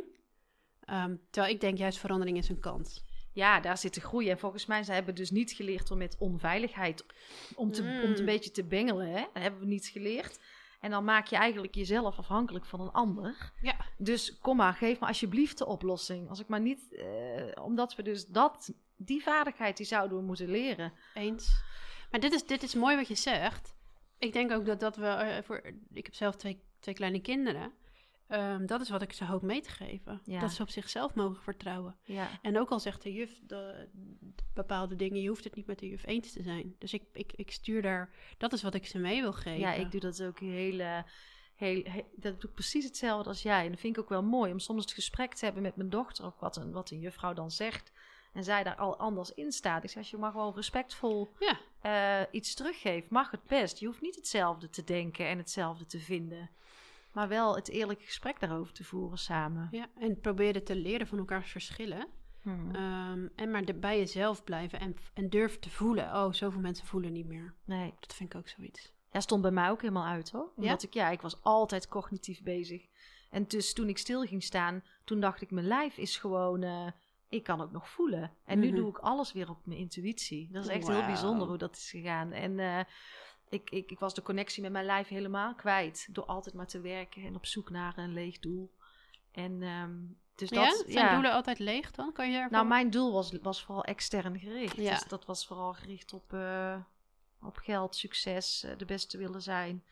Ehm, 0.80 1.16
terwijl 1.30 1.54
ik 1.54 1.60
denk 1.60 1.78
juist 1.78 1.98
verandering 1.98 2.36
is 2.38 2.48
een 2.48 2.60
kans. 2.60 3.06
ja, 3.32 3.60
daar 3.60 3.78
zit 3.78 3.94
de 3.94 4.00
groei. 4.00 4.30
En 4.30 4.38
volgens 4.38 4.66
mij, 4.66 4.82
ze 4.82 4.92
hebben 4.92 5.14
dus 5.14 5.30
niet 5.30 5.52
geleerd 5.52 5.90
om 5.90 5.98
met 5.98 6.16
onveiligheid, 6.18 7.04
om, 7.54 7.72
te, 7.72 7.82
Mm. 7.82 8.02
om 8.02 8.08
het 8.08 8.18
een 8.18 8.24
beetje 8.24 8.50
te 8.50 8.64
bengelen. 8.64 9.08
Hè? 9.08 9.20
Dat 9.32 9.42
hebben 9.42 9.60
we 9.60 9.66
niet 9.66 9.86
geleerd. 9.86 10.38
En 10.80 10.90
dan 10.90 11.04
maak 11.04 11.26
je 11.26 11.36
eigenlijk 11.36 11.74
jezelf 11.74 12.18
afhankelijk 12.18 12.64
van 12.64 12.80
een 12.80 12.92
ander. 12.92 13.52
Ja. 13.60 13.76
Dus 13.96 14.38
kom 14.38 14.56
maar, 14.56 14.74
geef 14.74 15.00
me 15.00 15.06
alsjeblieft 15.06 15.58
de 15.58 15.66
oplossing. 15.66 16.28
Als 16.28 16.40
ik 16.40 16.48
maar 16.48 16.60
niet, 16.60 16.94
eh, 16.94 17.64
omdat 17.64 17.94
we 17.94 18.02
dus 18.02 18.26
dat, 18.26 18.74
die 18.96 19.22
vaardigheid, 19.22 19.76
die 19.76 19.86
zouden 19.86 20.18
we 20.18 20.24
moeten 20.24 20.50
leren. 20.50 20.92
Eens. 21.14 21.62
Maar 22.10 22.20
dit 22.20 22.32
is, 22.32 22.46
dit 22.46 22.62
is 22.62 22.74
mooi 22.74 22.96
wat 22.96 23.08
je 23.08 23.14
zegt. 23.14 23.74
Ik 24.18 24.32
denk 24.32 24.52
ook 24.52 24.66
dat, 24.66 24.80
dat 24.80 24.96
we 24.96 25.06
eh, 25.06 25.42
voor. 25.42 25.62
Ik 25.92 26.04
heb 26.04 26.14
zelf 26.14 26.36
twee, 26.36 26.62
twee 26.80 26.94
kleine 26.94 27.20
kinderen. 27.20 27.72
Ehm, 28.28 28.66
dat 28.66 28.80
is 28.80 28.88
wat 28.88 29.02
ik 29.02 29.12
ze 29.12 29.24
hoop 29.24 29.42
mee 29.42 29.60
te 29.60 29.68
geven. 29.70 30.20
Ja. 30.24 30.40
Dat 30.40 30.52
ze 30.52 30.62
op 30.62 30.70
zichzelf 30.70 31.14
mogen 31.14 31.42
vertrouwen. 31.42 31.96
Ja. 32.04 32.28
En 32.42 32.58
ook 32.58 32.70
al 32.70 32.80
zegt 32.80 33.02
de 33.02 33.12
juf 33.12 33.30
de, 33.46 33.88
de 33.92 34.42
bepaalde 34.54 34.96
dingen, 34.96 35.20
je 35.22 35.28
hoeft 35.28 35.44
het 35.44 35.54
niet 35.54 35.66
met 35.66 35.78
de 35.78 35.88
juf 35.88 36.06
eens 36.06 36.32
te 36.32 36.42
zijn. 36.42 36.74
Dus 36.78 36.92
ik, 36.92 37.02
ik, 37.12 37.32
ik 37.36 37.50
stuur 37.50 37.82
daar. 37.82 38.10
Dat 38.38 38.52
is 38.52 38.62
wat 38.62 38.74
ik 38.74 38.86
ze 38.86 38.98
mee 38.98 39.20
wil 39.20 39.32
geven. 39.32 39.58
Ja, 39.58 39.72
ik 39.72 39.90
doe 39.90 40.00
dat 40.00 40.22
ook 40.22 40.38
heel, 40.40 40.80
eh, 40.80 40.98
heel, 41.54 41.80
heel- 41.84 42.10
dat 42.16 42.40
doe 42.40 42.48
ik 42.50 42.54
precies 42.54 42.84
hetzelfde 42.84 43.28
als 43.28 43.42
jij. 43.42 43.64
En 43.64 43.70
dat 43.70 43.80
vind 43.80 43.96
ik 43.96 44.02
ook 44.02 44.08
wel 44.08 44.22
mooi 44.22 44.52
om 44.52 44.58
soms 44.58 44.82
het 44.82 44.92
gesprek 44.92 45.34
te 45.34 45.44
hebben 45.44 45.62
met 45.62 45.76
mijn 45.76 45.90
dochter, 45.90 46.24
ook 46.24 46.40
wat 46.40 46.56
een, 46.56 46.72
wat 46.72 46.90
een 46.90 47.00
juffrouw 47.00 47.32
dan 47.34 47.50
zegt. 47.50 47.92
En 48.32 48.44
zij 48.44 48.62
daar 48.62 48.76
al 48.76 48.96
anders 48.98 49.34
in 49.34 49.52
staat. 49.52 49.84
Ik 49.84 49.88
zeg, 49.90 49.98
als 49.98 50.10
je 50.10 50.16
maar 50.16 50.30
gewoon 50.30 50.54
respectvol 50.54 51.32
Ja. 51.38 51.58
eh, 52.20 52.26
iets 52.30 52.54
teruggeeft, 52.54 53.10
mag 53.10 53.30
het 53.30 53.44
best. 53.44 53.78
Je 53.78 53.86
hoeft 53.86 54.00
niet 54.00 54.14
hetzelfde 54.14 54.70
te 54.70 54.84
denken 54.84 55.26
en 55.26 55.38
hetzelfde 55.38 55.86
te 55.86 55.98
vinden. 55.98 56.50
Maar 57.12 57.28
wel 57.28 57.54
het 57.54 57.68
eerlijke 57.68 58.04
gesprek 58.04 58.40
daarover 58.40 58.72
te 58.72 58.84
voeren 58.84 59.18
samen. 59.18 59.68
Ja, 59.70 59.86
en 59.98 60.20
proberen 60.20 60.64
te 60.64 60.76
leren 60.76 61.06
van 61.06 61.18
elkaars 61.18 61.50
verschillen. 61.50 62.06
Hmm. 62.42 62.74
Ehm, 62.74 63.28
en 63.36 63.50
maar 63.50 63.64
de, 63.64 63.74
bij 63.74 63.98
jezelf 63.98 64.44
blijven 64.44 64.80
en, 64.80 64.96
en 65.14 65.28
durf 65.28 65.58
te 65.58 65.70
voelen. 65.70 66.04
Oh, 66.04 66.32
zoveel 66.32 66.60
mensen 66.60 66.86
voelen 66.86 67.12
niet 67.12 67.26
meer. 67.26 67.54
Nee. 67.64 67.94
Dat 68.00 68.14
vind 68.14 68.32
ik 68.34 68.38
ook 68.38 68.48
zoiets. 68.48 68.92
Ja, 69.12 69.20
stond 69.20 69.42
bij 69.42 69.50
mij 69.50 69.70
ook 69.70 69.80
helemaal 69.80 70.06
uit 70.06 70.30
hoor. 70.30 70.52
Omdat 70.56 70.82
ik, 70.82 70.94
ja, 70.94 71.08
ik 71.10 71.20
was 71.20 71.42
altijd 71.42 71.88
cognitief 71.88 72.42
bezig. 72.42 72.86
En 73.30 73.44
dus 73.46 73.72
toen 73.72 73.88
ik 73.88 73.98
stil 73.98 74.22
ging 74.22 74.42
staan, 74.42 74.82
toen 75.04 75.20
dacht 75.20 75.40
ik, 75.42 75.50
mijn 75.50 75.66
lijf 75.66 75.96
is 75.96 76.16
gewoon, 76.16 76.62
eh, 76.62 76.86
ik 77.28 77.42
kan 77.42 77.60
ook 77.60 77.72
nog 77.72 77.88
voelen. 77.88 78.32
En 78.44 78.58
nu 78.58 78.66
Mhm. 78.66 78.76
doe 78.76 78.88
ik 78.88 78.98
alles 78.98 79.32
weer 79.32 79.50
op 79.50 79.58
mijn 79.66 79.78
intuïtie. 79.78 80.48
Dat 80.52 80.64
is 80.64 80.70
echt 80.70 80.88
heel 80.88 81.06
bijzonder 81.06 81.48
hoe 81.48 81.58
dat 81.58 81.76
is 81.76 81.90
gegaan. 81.90 82.32
En 82.32 82.58
eh, 82.58 82.80
ik, 83.48 83.70
ik, 83.70 83.90
ik 83.90 83.98
was 83.98 84.14
de 84.14 84.22
connectie 84.22 84.62
met 84.62 84.72
mijn 84.72 84.84
lijf 84.84 85.08
helemaal 85.08 85.54
kwijt. 85.54 86.08
Door 86.10 86.24
altijd 86.24 86.54
maar 86.54 86.66
te 86.66 86.80
werken 86.80 87.22
en 87.22 87.34
op 87.34 87.46
zoek 87.46 87.70
naar 87.70 87.98
een 87.98 88.12
leeg 88.12 88.38
doel. 88.38 88.74
En 89.32 89.62
ehm, 89.62 89.96
dus 90.34 90.48
ja? 90.48 90.64
dat, 90.68 90.84
Zijn 90.88 91.12
doelen 91.12 91.32
altijd 91.32 91.58
leeg 91.58 91.90
dan? 91.90 92.12
Kan 92.12 92.30
je 92.30 92.46
nou, 92.50 92.66
mijn 92.66 92.90
doel 92.90 93.12
was, 93.12 93.32
was 93.42 93.62
vooral 93.64 93.84
extern 93.84 94.38
gericht. 94.38 94.76
Ja. 94.76 94.90
Dus 94.90 95.04
dat 95.08 95.24
was 95.24 95.46
vooral 95.46 95.72
gericht 95.74 96.12
op, 96.12 96.32
eh, 96.32 96.76
op 97.42 97.56
geld, 97.56 97.96
succes, 97.96 98.62
eh, 98.64 98.76
de 98.76 98.84
beste 98.84 99.18
willen 99.18 99.42
zijn. 99.42 99.84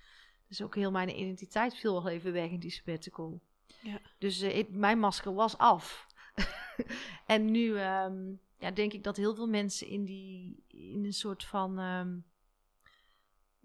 Dus 0.49 0.63
ook 0.63 0.75
heel 0.75 0.91
mijn 0.91 1.21
identiteit 1.21 1.75
viel 1.77 1.93
wel 2.03 2.13
even 2.13 2.33
weg 2.33 2.51
in 2.51 2.61
die 2.61 2.71
sabbatical. 2.71 3.41
Ja. 3.83 4.01
Dus 4.19 4.41
eh, 4.41 4.59
ik- 4.59 4.71
mijn 4.71 4.99
masker 4.99 5.35
was 5.35 5.59
af. 5.59 6.07
en 7.27 7.51
nu 7.51 7.77
ehm, 7.79 8.33
ja, 8.59 8.71
denk 8.71 8.93
ik 8.93 9.05
dat 9.05 9.17
heel 9.17 9.35
veel 9.35 9.47
mensen 9.49 9.87
in, 9.87 10.05
die, 10.05 10.65
in 10.69 11.05
een 11.05 11.13
soort 11.13 11.45
van 11.45 11.79
ehm, 11.79 12.17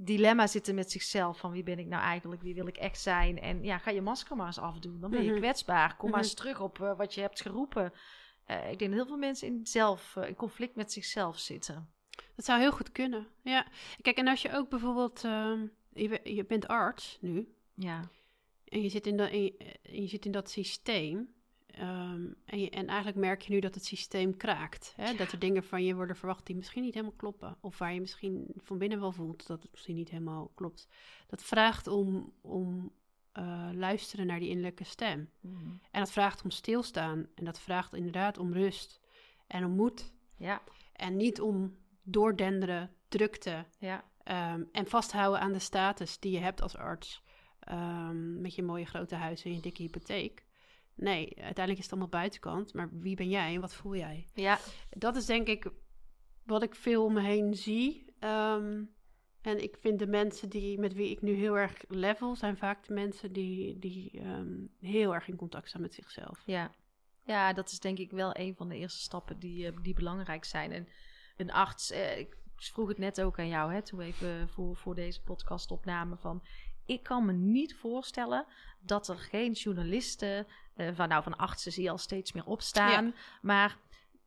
dilemma 0.06 0.48
zitten 0.48 0.76
met 0.76 0.92
zichzelf. 0.92 1.38
Van 1.40 1.52
wie 1.52 1.64
ben 1.64 1.80
ik 1.80 1.88
nou 1.88 2.04
eigenlijk, 2.04 2.42
wie 2.42 2.54
wil 2.56 2.68
ik 2.68 2.78
echt 2.78 3.00
zijn? 3.02 3.40
En 3.40 3.64
ja, 3.64 3.78
ga 3.78 3.92
je 3.92 4.02
masker 4.02 4.36
maar 4.36 4.46
eens 4.46 4.60
afdoen. 4.60 5.00
Dan 5.00 5.10
ben 5.12 5.24
je 5.24 5.30
Mhm. 5.32 5.40
kwetsbaar. 5.40 5.96
Kom 5.98 6.10
maar 6.10 6.20
Mhm. 6.20 6.28
eens 6.28 6.38
terug 6.38 6.60
op 6.62 6.82
eh, 6.82 6.98
wat 6.98 7.14
je 7.14 7.22
hebt 7.22 7.42
geroepen. 7.42 7.94
Eh, 8.46 8.72
ik 8.72 8.80
denk 8.80 8.92
dat 8.92 9.00
heel 9.00 9.06
veel 9.08 9.18
mensen 9.18 9.48
in, 9.48 9.60
zelf, 9.66 10.16
eh, 10.16 10.28
in 10.28 10.36
conflict 10.36 10.76
met 10.76 10.92
zichzelf 10.92 11.40
zitten. 11.40 11.90
Dat 12.36 12.46
zou 12.46 12.60
heel 12.60 12.72
goed 12.72 12.92
kunnen. 12.92 13.28
Ja. 13.44 13.68
Kijk, 14.02 14.18
en 14.18 14.28
als 14.28 14.42
je 14.42 14.54
ook 14.56 14.70
bijvoorbeeld... 14.70 15.24
ehm, 15.24 15.66
je, 15.94 16.20
je 16.24 16.46
bent 16.46 16.68
arts 16.68 17.18
nu. 17.22 17.56
Ja, 17.76 18.10
En 18.66 18.82
je 18.82 18.90
zit 18.90 19.08
in, 19.08 19.18
dat 19.18 19.30
en 19.30 19.44
je 19.82 20.08
zit 20.08 20.26
in 20.26 20.32
dat 20.32 20.50
systeem. 20.50 21.34
Ehm, 21.82 22.26
en, 22.46 22.60
je, 22.60 22.70
en 22.70 22.88
eigenlijk 22.88 23.18
merk 23.18 23.42
je 23.42 23.54
nu 23.54 23.60
dat 23.60 23.76
het 23.76 23.86
systeem 23.86 24.38
kraakt. 24.38 24.94
Hè? 24.96 25.16
Dat 25.16 25.32
er 25.32 25.40
dingen 25.40 25.64
van 25.64 25.84
je 25.84 25.96
worden 25.96 26.16
verwacht 26.16 26.46
die 26.46 26.56
misschien 26.56 26.84
niet 26.84 26.94
helemaal 26.94 27.16
kloppen. 27.16 27.58
Of 27.62 27.78
waar 27.78 27.94
je 27.94 28.00
misschien 28.00 28.48
van 28.58 28.78
binnen 28.78 29.00
wel 29.00 29.12
voelt 29.12 29.48
dat 29.48 29.62
het 29.62 29.72
misschien 29.72 29.96
niet 29.96 30.10
helemaal 30.10 30.52
klopt. 30.56 30.88
Dat 31.28 31.44
vraagt 31.44 31.88
om, 31.88 32.34
om 32.42 32.92
eh, 33.32 33.70
luisteren 33.74 34.26
naar 34.26 34.40
die 34.40 34.50
innerlijke 34.50 34.84
stem. 34.84 35.30
Mhm. 35.40 35.70
En 35.92 36.00
dat 36.00 36.12
vraagt 36.12 36.44
om 36.44 36.52
stilstaan. 36.52 37.28
En 37.36 37.46
dat 37.46 37.60
vraagt 37.60 37.94
inderdaad 37.94 38.38
om 38.38 38.54
rust 38.54 39.00
en 39.48 39.66
om 39.66 39.72
moed. 39.72 40.14
Ja, 40.38 40.62
En 40.94 41.18
niet 41.18 41.42
om 41.42 41.78
doordenderen, 42.04 42.92
drukte 43.08 43.66
ja, 43.80 44.04
ehm, 44.24 44.64
en 44.72 44.88
vasthouden 44.88 45.42
aan 45.42 45.54
de 45.54 45.60
status 45.60 46.20
die 46.20 46.32
je 46.32 46.40
hebt 46.40 46.62
als 46.62 46.78
arts. 46.78 47.24
ehm, 47.62 48.42
met 48.42 48.56
je 48.56 48.64
mooie 48.64 48.86
grote 48.86 49.16
huis 49.16 49.44
en 49.44 49.54
je 49.54 49.60
dikke 49.60 49.82
hypotheek. 49.82 50.46
Nee, 50.96 51.34
uiteindelijk 51.36 51.78
is 51.78 51.84
het 51.84 51.92
allemaal 51.92 52.10
buitenkant. 52.10 52.74
Maar 52.74 52.90
wie 52.92 53.16
ben 53.16 53.30
jij 53.30 53.54
en 53.56 53.62
wat 53.62 53.74
voel 53.74 53.96
jij? 53.96 54.28
ja, 54.34 54.60
Dat 54.90 55.16
is 55.16 55.26
denk 55.26 55.48
ik 55.48 55.72
wat 56.44 56.64
ik 56.64 56.76
veel 56.76 57.06
om 57.06 57.14
me 57.14 57.22
heen 57.22 57.54
zie. 57.54 58.14
Ehm, 58.20 58.84
en 59.42 59.64
ik 59.64 59.78
vind 59.80 60.00
de 60.00 60.08
mensen 60.08 60.50
die, 60.50 60.80
met 60.80 60.94
wie 60.94 61.10
ik 61.10 61.22
nu 61.22 61.34
heel 61.34 61.58
erg 61.58 61.84
level, 61.88 62.36
zijn 62.36 62.58
vaak 62.58 62.88
de 62.88 62.94
mensen 62.94 63.34
die, 63.34 63.80
die 63.80 64.20
ehm, 64.20 64.66
heel 64.80 65.14
erg 65.14 65.28
in 65.28 65.36
contact 65.36 65.68
staan 65.68 65.82
met 65.82 65.94
zichzelf. 65.94 66.44
ja. 66.46 66.72
Ja, 67.26 67.54
dat 67.54 67.72
is 67.72 67.80
denk 67.80 67.98
ik 67.98 68.12
wel 68.12 68.38
een 68.38 68.56
van 68.56 68.70
de 68.70 68.76
eerste 68.76 69.00
stappen 69.00 69.40
die, 69.40 69.68
eh, 69.68 69.78
die 69.82 69.94
belangrijk 69.94 70.46
zijn. 70.46 70.72
En 70.72 70.88
een 71.38 71.52
arts, 71.52 71.92
eh, 71.92 72.20
ik 72.20 72.38
vroeg 72.56 72.88
het 72.88 72.98
net 72.98 73.22
ook 73.22 73.40
aan 73.40 73.48
jou, 73.48 73.74
hè, 73.74 73.82
toen 73.82 74.00
we 74.00 74.06
even 74.06 74.50
voor, 74.50 74.76
voor 74.76 74.96
deze 74.96 75.22
podcast 75.22 75.72
opnamen 75.72 76.18
van... 76.18 76.44
Ik 76.92 77.04
kan 77.04 77.26
me 77.26 77.34
niet 77.34 77.76
voorstellen 77.76 78.46
dat 78.80 79.08
er 79.08 79.18
geen 79.18 79.52
journalisten, 79.52 80.48
eh, 80.76 80.88
van, 80.94 81.10
nou 81.10 81.24
van 81.24 81.38
artsen 81.38 81.72
zie 81.72 81.84
je 81.84 81.90
al 81.90 81.98
steeds 81.98 82.32
meer 82.32 82.46
opstaan, 82.46 83.14
maar 83.42 83.78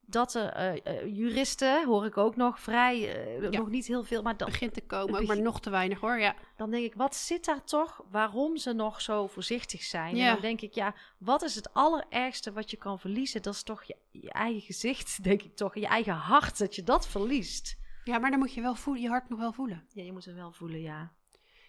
dat 0.07 0.35
er 0.35 0.49
eh, 0.49 0.87
eh, 0.87 1.17
juristen, 1.17 1.87
hoor 1.87 2.07
ik 2.07 2.17
ook 2.17 2.37
nog, 2.37 2.61
vrij, 2.61 2.99
Ja. 3.41 3.49
nog 3.49 3.69
niet 3.69 3.87
heel 3.87 4.05
veel, 4.05 4.23
maar 4.23 4.37
dan, 4.37 4.49
begint 4.49 4.75
te 4.75 4.81
komen, 4.81 5.27
maar 5.27 5.41
nog 5.41 5.61
te 5.61 5.71
weinig 5.71 6.01
hoor. 6.01 6.19
Ja, 6.19 6.35
dan 6.57 6.71
denk 6.71 6.85
ik, 6.85 6.95
wat 6.95 7.17
zit 7.17 7.45
daar 7.45 7.65
toch 7.65 8.05
waarom 8.11 8.57
ze 8.57 8.73
nog 8.73 9.01
zo 9.01 9.27
voorzichtig 9.27 9.83
zijn? 9.83 10.17
Ja. 10.17 10.27
En 10.27 10.33
dan 10.33 10.43
denk 10.43 10.61
ik, 10.61 10.75
ja, 10.75 10.95
wat 11.19 11.43
is 11.43 11.55
het 11.55 11.75
allerergste 11.75 12.53
wat 12.53 12.71
je 12.71 12.77
kan 12.77 12.99
verliezen? 12.99 13.43
Dat 13.43 13.55
is 13.55 13.62
toch 13.62 13.83
je, 13.83 13.97
je 14.11 14.33
eigen 14.33 14.61
gezicht, 14.62 15.23
denk 15.25 15.43
ik 15.43 15.57
toch, 15.57 15.75
je 15.75 15.87
eigen 15.87 16.15
hart, 16.15 16.59
dat 16.59 16.75
je 16.75 16.83
dat 16.83 17.07
verliest. 17.07 17.77
ja 18.05 18.19
maar 18.19 18.31
dan 18.31 18.39
moet 18.39 18.55
je 18.55 18.61
wel 18.61 18.75
voelen, 18.75 19.03
je 19.03 19.09
hart 19.09 19.29
nog 19.29 19.39
wel 19.39 19.53
voelen. 19.53 19.87
Ja, 19.89 20.03
je 20.03 20.12
moet 20.12 20.25
het 20.25 20.35
wel 20.35 20.53
voelen, 20.53 20.81
ja. 20.81 21.12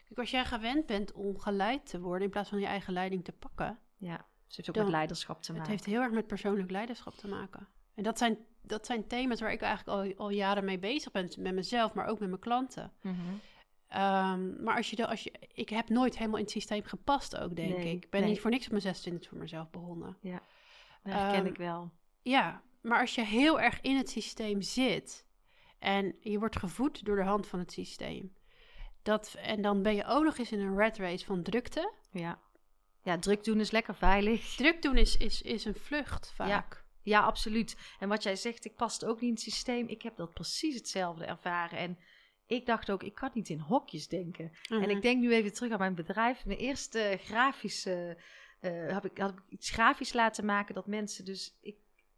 Kijk, 0.05 0.19
als 0.19 0.31
jij 0.31 0.45
gewend 0.45 0.85
bent 0.85 1.11
om 1.11 1.39
geleid 1.39 1.85
te 1.89 1.99
worden 1.99 2.23
in 2.23 2.29
plaats 2.29 2.49
van 2.49 2.59
je 2.59 2.65
eigen 2.65 2.93
leiding 2.93 3.23
te 3.23 3.31
pakken, 3.31 3.79
Ja, 3.97 4.11
het 4.47 4.55
heeft 4.55 4.69
ook 4.69 4.75
Dan- 4.75 4.83
met 4.83 4.93
leiderschap 4.93 5.41
te 5.41 5.47
het 5.47 5.55
maken. 5.57 5.71
heeft 5.71 5.85
heel 5.85 6.01
erg 6.01 6.11
met 6.11 6.27
persoonlijk 6.27 6.71
leiderschap 6.71 7.13
te 7.13 7.27
maken. 7.27 7.67
En 7.95 8.03
dat 8.03 8.17
zijn, 8.17 8.37
dat 8.61 8.85
zijn 8.85 9.07
thema's 9.07 9.39
waar 9.41 9.51
ik 9.51 9.61
eigenlijk 9.61 10.17
al, 10.17 10.25
al 10.25 10.29
jaren 10.29 10.65
mee 10.65 10.79
bezig 10.79 11.11
ben, 11.11 11.29
met 11.39 11.53
mezelf, 11.53 11.93
maar 11.93 12.05
ook 12.05 12.19
met 12.19 12.29
mijn 12.29 12.41
klanten. 12.41 12.91
Mhm. 13.01 13.15
Ehm, 13.87 14.63
maar 14.63 14.75
als 14.75 14.89
je, 14.89 14.95
de, 14.95 15.07
als 15.07 15.23
je, 15.23 15.33
ik 15.53 15.69
heb 15.69 15.89
nooit 15.89 16.17
helemaal 16.17 16.37
in 16.37 16.43
het 16.43 16.51
systeem 16.53 16.83
gepast 16.83 17.37
ook, 17.37 17.55
denk 17.55 17.77
Nee, 17.77 17.95
ik. 17.95 18.03
Ik 18.03 18.09
ben 18.09 18.21
nee. 18.21 18.29
niet 18.29 18.39
voor 18.39 18.49
niks 18.51 18.63
op 18.65 18.69
mijn 18.71 18.81
26 18.83 19.29
voor 19.29 19.37
mezelf 19.37 19.69
begonnen. 19.69 20.17
Dat 20.21 20.31
herken 21.13 21.33
Ehm, 21.39 21.45
ik 21.45 21.57
wel. 21.57 21.91
Ja, 22.21 22.61
maar 22.81 22.99
als 22.99 23.15
je 23.15 23.21
heel 23.25 23.59
erg 23.59 23.81
in 23.81 23.95
het 23.97 24.09
systeem 24.09 24.61
zit 24.61 25.25
en 25.79 26.15
je 26.21 26.39
wordt 26.39 26.59
gevoed 26.59 27.05
door 27.05 27.15
de 27.15 27.23
hand 27.23 27.47
van 27.47 27.59
het 27.59 27.71
systeem, 27.71 28.33
dat, 29.05 29.35
en 29.41 29.61
dan 29.61 29.81
ben 29.81 29.95
je 29.95 30.05
ook 30.05 30.23
nog 30.23 30.37
eens 30.37 30.51
in 30.51 30.59
een 30.59 30.77
rat 30.77 30.97
race 30.97 31.25
van 31.25 31.43
drukte. 31.43 31.93
Ja. 32.11 32.39
ja, 33.03 33.17
druk 33.17 33.43
doen 33.43 33.59
is 33.59 33.71
lekker 33.71 33.95
veilig. 33.95 34.55
Druk 34.55 34.81
doen 34.81 34.97
is, 34.97 35.17
is, 35.17 35.41
is 35.41 35.65
een 35.65 35.75
vlucht 35.75 36.31
vaak. 36.35 36.83
Ja, 37.01 37.21
absoluut. 37.21 37.77
En 37.99 38.09
wat 38.09 38.23
jij 38.23 38.35
zegt, 38.35 38.65
ik 38.65 38.75
past 38.75 39.05
ook 39.05 39.13
niet 39.21 39.29
in 39.29 39.29
het 39.35 39.41
systeem. 39.43 39.87
Ik 39.87 40.01
heb 40.01 40.15
dat 40.17 40.33
precies 40.33 40.75
hetzelfde 40.75 41.25
ervaren. 41.25 41.77
En 41.77 41.97
ik 42.47 42.65
dacht 42.65 42.91
ook, 42.91 43.03
ik 43.03 43.13
kan 43.15 43.29
niet 43.33 43.49
in 43.49 43.59
hokjes 43.59 44.07
denken. 44.07 44.51
En 44.69 44.79
Mhm. 44.79 44.89
ik 44.89 45.01
denk 45.01 45.21
nu 45.21 45.33
even 45.33 45.53
terug 45.53 45.71
aan 45.71 45.79
mijn 45.79 45.95
bedrijf. 45.95 46.45
Mijn 46.45 46.59
eerste 46.59 47.17
grafische, 47.21 48.17
eh 48.59 48.93
heb 48.93 49.05
ik, 49.05 49.17
had 49.17 49.31
ik 49.31 49.41
iets 49.49 49.69
grafisch 49.69 50.13
laten 50.13 50.45
maken 50.45 50.75
dat 50.75 50.87
mensen 50.87 51.25
dus 51.25 51.57
ik, 51.61 51.75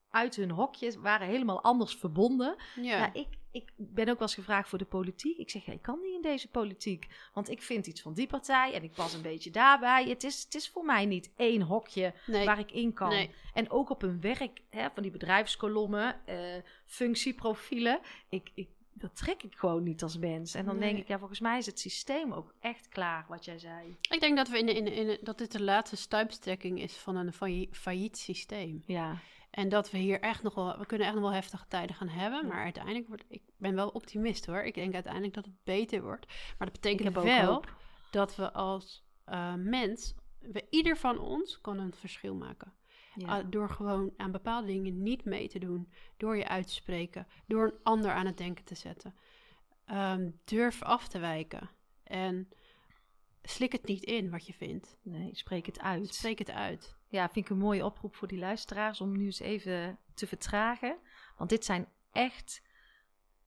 uit 0.10 0.36
hun 0.36 0.52
hokjes 0.52 0.96
waren 0.96 1.28
helemaal 1.28 1.64
anders 1.64 1.96
verbonden. 1.96 2.56
ja. 2.76 2.82
Ja, 2.98 3.14
ik, 3.14 3.28
ik 3.58 3.72
ben 3.76 4.10
ook 4.10 4.20
wel 4.20 4.28
eens 4.28 4.36
gevraagd 4.36 4.70
voor 4.70 4.78
de 4.78 4.86
politiek. 4.86 5.38
Ik 5.38 5.50
zeg, 5.50 5.66
ja, 5.66 5.74
ik 5.74 5.82
kan 5.82 6.00
niet 6.02 6.16
in 6.16 6.22
deze 6.22 6.50
politiek. 6.50 7.08
Want 7.34 7.50
ik 7.50 7.62
vind 7.62 7.88
iets 7.88 8.02
van 8.02 8.14
die 8.14 8.28
partij 8.28 8.74
en 8.74 8.84
ik 8.84 8.94
pas 8.94 9.14
een 9.14 9.22
beetje 9.22 9.52
daarbij. 9.52 10.06
Het 10.06 10.24
is, 10.24 10.44
het 10.44 10.56
is 10.56 10.70
voor 10.70 10.86
mij 10.86 11.06
niet 11.06 11.32
één 11.36 11.62
hokje 11.62 12.14
nee. 12.26 12.46
waar 12.46 12.60
ik 12.60 12.72
in 12.72 12.94
kan. 12.94 13.10
Nee. 13.10 13.30
En 13.54 13.70
ook 13.70 13.90
op 13.90 14.02
een 14.02 14.22
werk, 14.22 14.62
hè, 14.70 14.88
van 14.94 15.04
die 15.04 15.12
bedrijfskolommen, 15.12 16.26
eh, 16.26 16.38
functieprofielen. 16.86 18.00
Ik, 18.30 18.52
ik, 18.54 18.68
dat 18.94 19.16
trek 19.16 19.44
ik 19.44 19.56
gewoon 19.56 19.84
niet 19.84 20.04
als 20.04 20.18
mens. 20.18 20.54
En 20.54 20.66
dan 20.66 20.80
denk 20.80 20.98
ik, 20.98 21.08
ja, 21.08 21.18
volgens 21.18 21.40
mij 21.40 21.58
is 21.58 21.66
het 21.66 21.80
systeem 21.80 22.34
ook 22.34 22.54
echt 22.60 22.90
klaar, 22.90 23.26
wat 23.30 23.46
jij 23.46 23.60
zei. 23.60 23.98
Ik 24.10 24.20
denk 24.20 24.38
dat, 24.38 24.50
we 24.50 24.60
in, 24.60 24.68
in, 24.68 24.88
in, 24.88 25.18
dat 25.22 25.38
dit 25.38 25.52
de 25.52 25.62
laatste 25.62 25.96
stuipstrekking 25.96 26.82
is 26.82 26.94
van 26.94 27.16
een 27.16 27.34
failli- 27.34 27.70
failliet 27.72 28.18
systeem. 28.18 28.84
Ja, 28.86 29.18
En 29.50 29.70
dat 29.70 29.92
we 29.92 29.98
hier 29.98 30.20
echt 30.20 30.44
nog 30.44 30.56
wel, 30.56 30.78
we 30.78 30.86
kunnen 30.86 31.08
echt 31.08 31.16
nog 31.16 31.26
wel 31.26 31.34
heftige 31.34 31.68
tijden 31.68 31.96
gaan 31.96 32.08
hebben. 32.08 32.48
Maar 32.48 32.64
uiteindelijk 32.64 33.08
wordt, 33.08 33.24
ik 33.28 33.44
ben 33.58 33.76
wel 33.76 33.90
optimist 33.90 34.46
hoor. 34.46 34.64
Ik 34.64 34.74
denk 34.74 34.94
uiteindelijk 34.94 35.34
dat 35.34 35.46
het 35.46 35.64
beter 35.64 36.02
wordt. 36.02 36.26
Maar 36.28 36.72
dat 36.72 36.82
betekent 36.82 37.14
wel 37.14 37.46
hoop. 37.46 37.76
dat 38.12 38.36
we 38.36 38.52
als 38.52 39.06
eh, 39.26 39.54
mens, 39.54 40.16
we, 40.40 40.66
ieder 40.70 40.98
van 40.98 41.20
ons 41.20 41.62
kan 41.62 41.80
een 41.80 41.94
verschil 41.94 42.36
maken. 42.36 42.74
Ja. 43.16 43.38
Ah, 43.38 43.46
door 43.50 43.70
gewoon 43.70 44.14
aan 44.18 44.32
bepaalde 44.32 44.68
dingen 44.68 45.04
niet 45.04 45.26
mee 45.26 45.48
te 45.48 45.60
doen. 45.60 45.92
Door 46.18 46.38
je 46.38 46.48
uit 46.48 46.68
te 46.68 46.74
spreken. 46.74 47.28
Door 47.46 47.64
een 47.66 47.80
ander 47.84 48.12
aan 48.12 48.26
het 48.26 48.38
denken 48.38 48.66
te 48.66 48.76
zetten. 48.76 49.16
Ehm, 49.86 50.30
durf 50.44 50.84
af 50.84 51.08
te 51.08 51.20
wijken. 51.20 51.70
En 52.04 52.50
slik 53.42 53.72
het 53.72 53.86
niet 53.86 54.04
in 54.04 54.30
wat 54.30 54.48
je 54.48 54.54
vindt. 54.54 54.98
nee, 55.02 55.36
spreek 55.36 55.66
het 55.66 55.80
uit. 55.80 56.14
Spreek 56.16 56.40
het 56.40 56.52
uit. 56.52 56.97
Ja, 57.10 57.30
vind 57.30 57.46
ik 57.46 57.52
een 57.52 57.58
mooie 57.58 57.86
oproep 57.86 58.16
voor 58.16 58.28
die 58.28 58.40
luisteraars 58.40 59.02
om 59.02 59.18
nu 59.18 59.26
eens 59.26 59.40
even 59.40 60.00
te 60.14 60.28
vertragen. 60.28 60.98
Want 61.38 61.50
dit 61.50 61.66
zijn 61.66 61.88
echt 62.12 62.62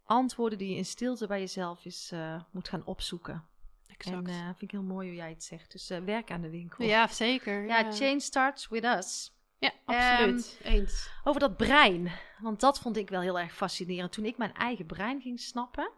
antwoorden 0.04 0.58
die 0.58 0.70
je 0.70 0.76
in 0.76 0.84
stilte 0.84 1.26
bij 1.26 1.40
jezelf 1.40 1.84
eens 1.84 2.10
eh, 2.10 2.42
moet 2.50 2.68
gaan 2.68 2.84
opzoeken. 2.84 3.44
Exact. 3.86 4.16
En 4.16 4.26
eh, 4.26 4.44
vind 4.44 4.62
ik 4.62 4.70
heel 4.70 4.82
mooi 4.82 5.08
hoe 5.08 5.16
jij 5.16 5.30
het 5.30 5.44
zegt. 5.44 5.72
Dus 5.72 5.90
eh, 5.90 5.98
werk 5.98 6.30
aan 6.30 6.40
de 6.40 6.50
winkel. 6.50 6.84
ja, 6.84 7.06
zeker. 7.06 7.66
ja, 7.66 7.92
change 7.92 8.20
starts 8.20 8.68
with 8.68 8.84
us. 8.84 9.32
Ja, 9.58 9.72
absoluut. 9.84 10.60
Eens. 10.62 11.10
Over 11.24 11.40
dat 11.40 11.56
brein. 11.56 12.10
Want 12.38 12.60
dat 12.60 12.78
vond 12.78 12.96
ik 12.96 13.08
wel 13.08 13.20
heel 13.20 13.38
erg 13.38 13.54
fascinerend. 13.54 14.12
Toen 14.12 14.24
ik 14.24 14.36
mijn 14.36 14.54
eigen 14.54 14.86
brein 14.86 15.20
ging 15.20 15.40
snappen. 15.40 15.90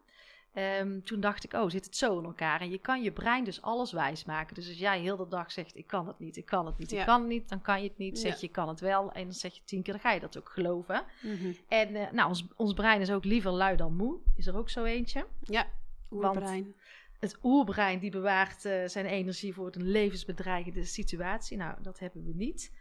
Ehm, 0.53 1.01
toen 1.01 1.21
dacht 1.21 1.45
ik, 1.45 1.53
oh, 1.53 1.71
zit 1.71 1.85
het 1.85 1.97
zo 1.97 2.19
in 2.19 2.25
elkaar? 2.25 2.61
En 2.61 2.71
je 2.71 2.79
kan 2.79 3.03
je 3.03 3.13
brein 3.13 3.45
dus 3.45 3.63
alles 3.63 3.93
wijs 3.93 4.25
maken. 4.25 4.55
Dus 4.55 4.69
als 4.69 4.79
jij 4.79 5.01
heel 5.01 5.17
de 5.17 5.29
dag 5.29 5.53
zegt, 5.53 5.77
ik 5.77 5.87
kan 5.87 6.07
het 6.07 6.19
niet, 6.19 6.37
ik 6.37 6.47
kan 6.47 6.67
het 6.67 6.79
niet, 6.79 6.91
Ja. 6.91 7.01
ik 7.01 7.07
kan 7.07 7.21
het 7.21 7.29
niet, 7.29 7.49
dan 7.49 7.61
kan 7.63 7.83
je 7.83 7.89
het 7.89 7.99
niet. 7.99 8.19
Zeg 8.19 8.33
Ja. 8.33 8.37
je, 8.41 8.47
ik 8.47 8.53
kan 8.53 8.69
het 8.69 8.81
wel. 8.81 9.13
En 9.13 9.23
dan 9.25 9.33
zeg 9.33 9.55
je 9.55 9.61
tien 9.65 9.83
keer, 9.83 9.93
dan 9.93 10.03
ga 10.03 10.13
je 10.13 10.21
dat 10.21 10.39
ook 10.39 10.49
geloven. 10.49 11.05
Mhm. 11.23 11.53
En 11.69 11.95
eh, 11.95 12.11
nou, 12.13 12.29
ons, 12.29 12.47
ons 12.57 12.73
brein 12.73 13.01
is 13.01 13.11
ook 13.11 13.25
liever 13.25 13.51
lui 13.51 13.77
dan 13.77 13.97
moe. 13.97 14.19
Is 14.37 14.47
er 14.47 14.57
ook 14.57 14.71
zo 14.71 14.85
eentje. 14.85 15.27
Ja, 15.41 15.67
Want- 16.09 16.37
oerbrein. 16.37 16.75
Het 17.21 17.39
oerbrein 17.43 17.99
die 17.99 18.11
bewaart 18.11 18.65
eh, 18.65 18.87
zijn 18.87 19.07
energie 19.07 19.55
voor 19.55 19.69
een 19.75 19.91
levensbedreigende 19.91 20.85
situatie. 20.85 21.57
Nou, 21.57 21.83
dat 21.83 21.99
hebben 21.99 22.25
we 22.25 22.33
niet. 22.35 22.73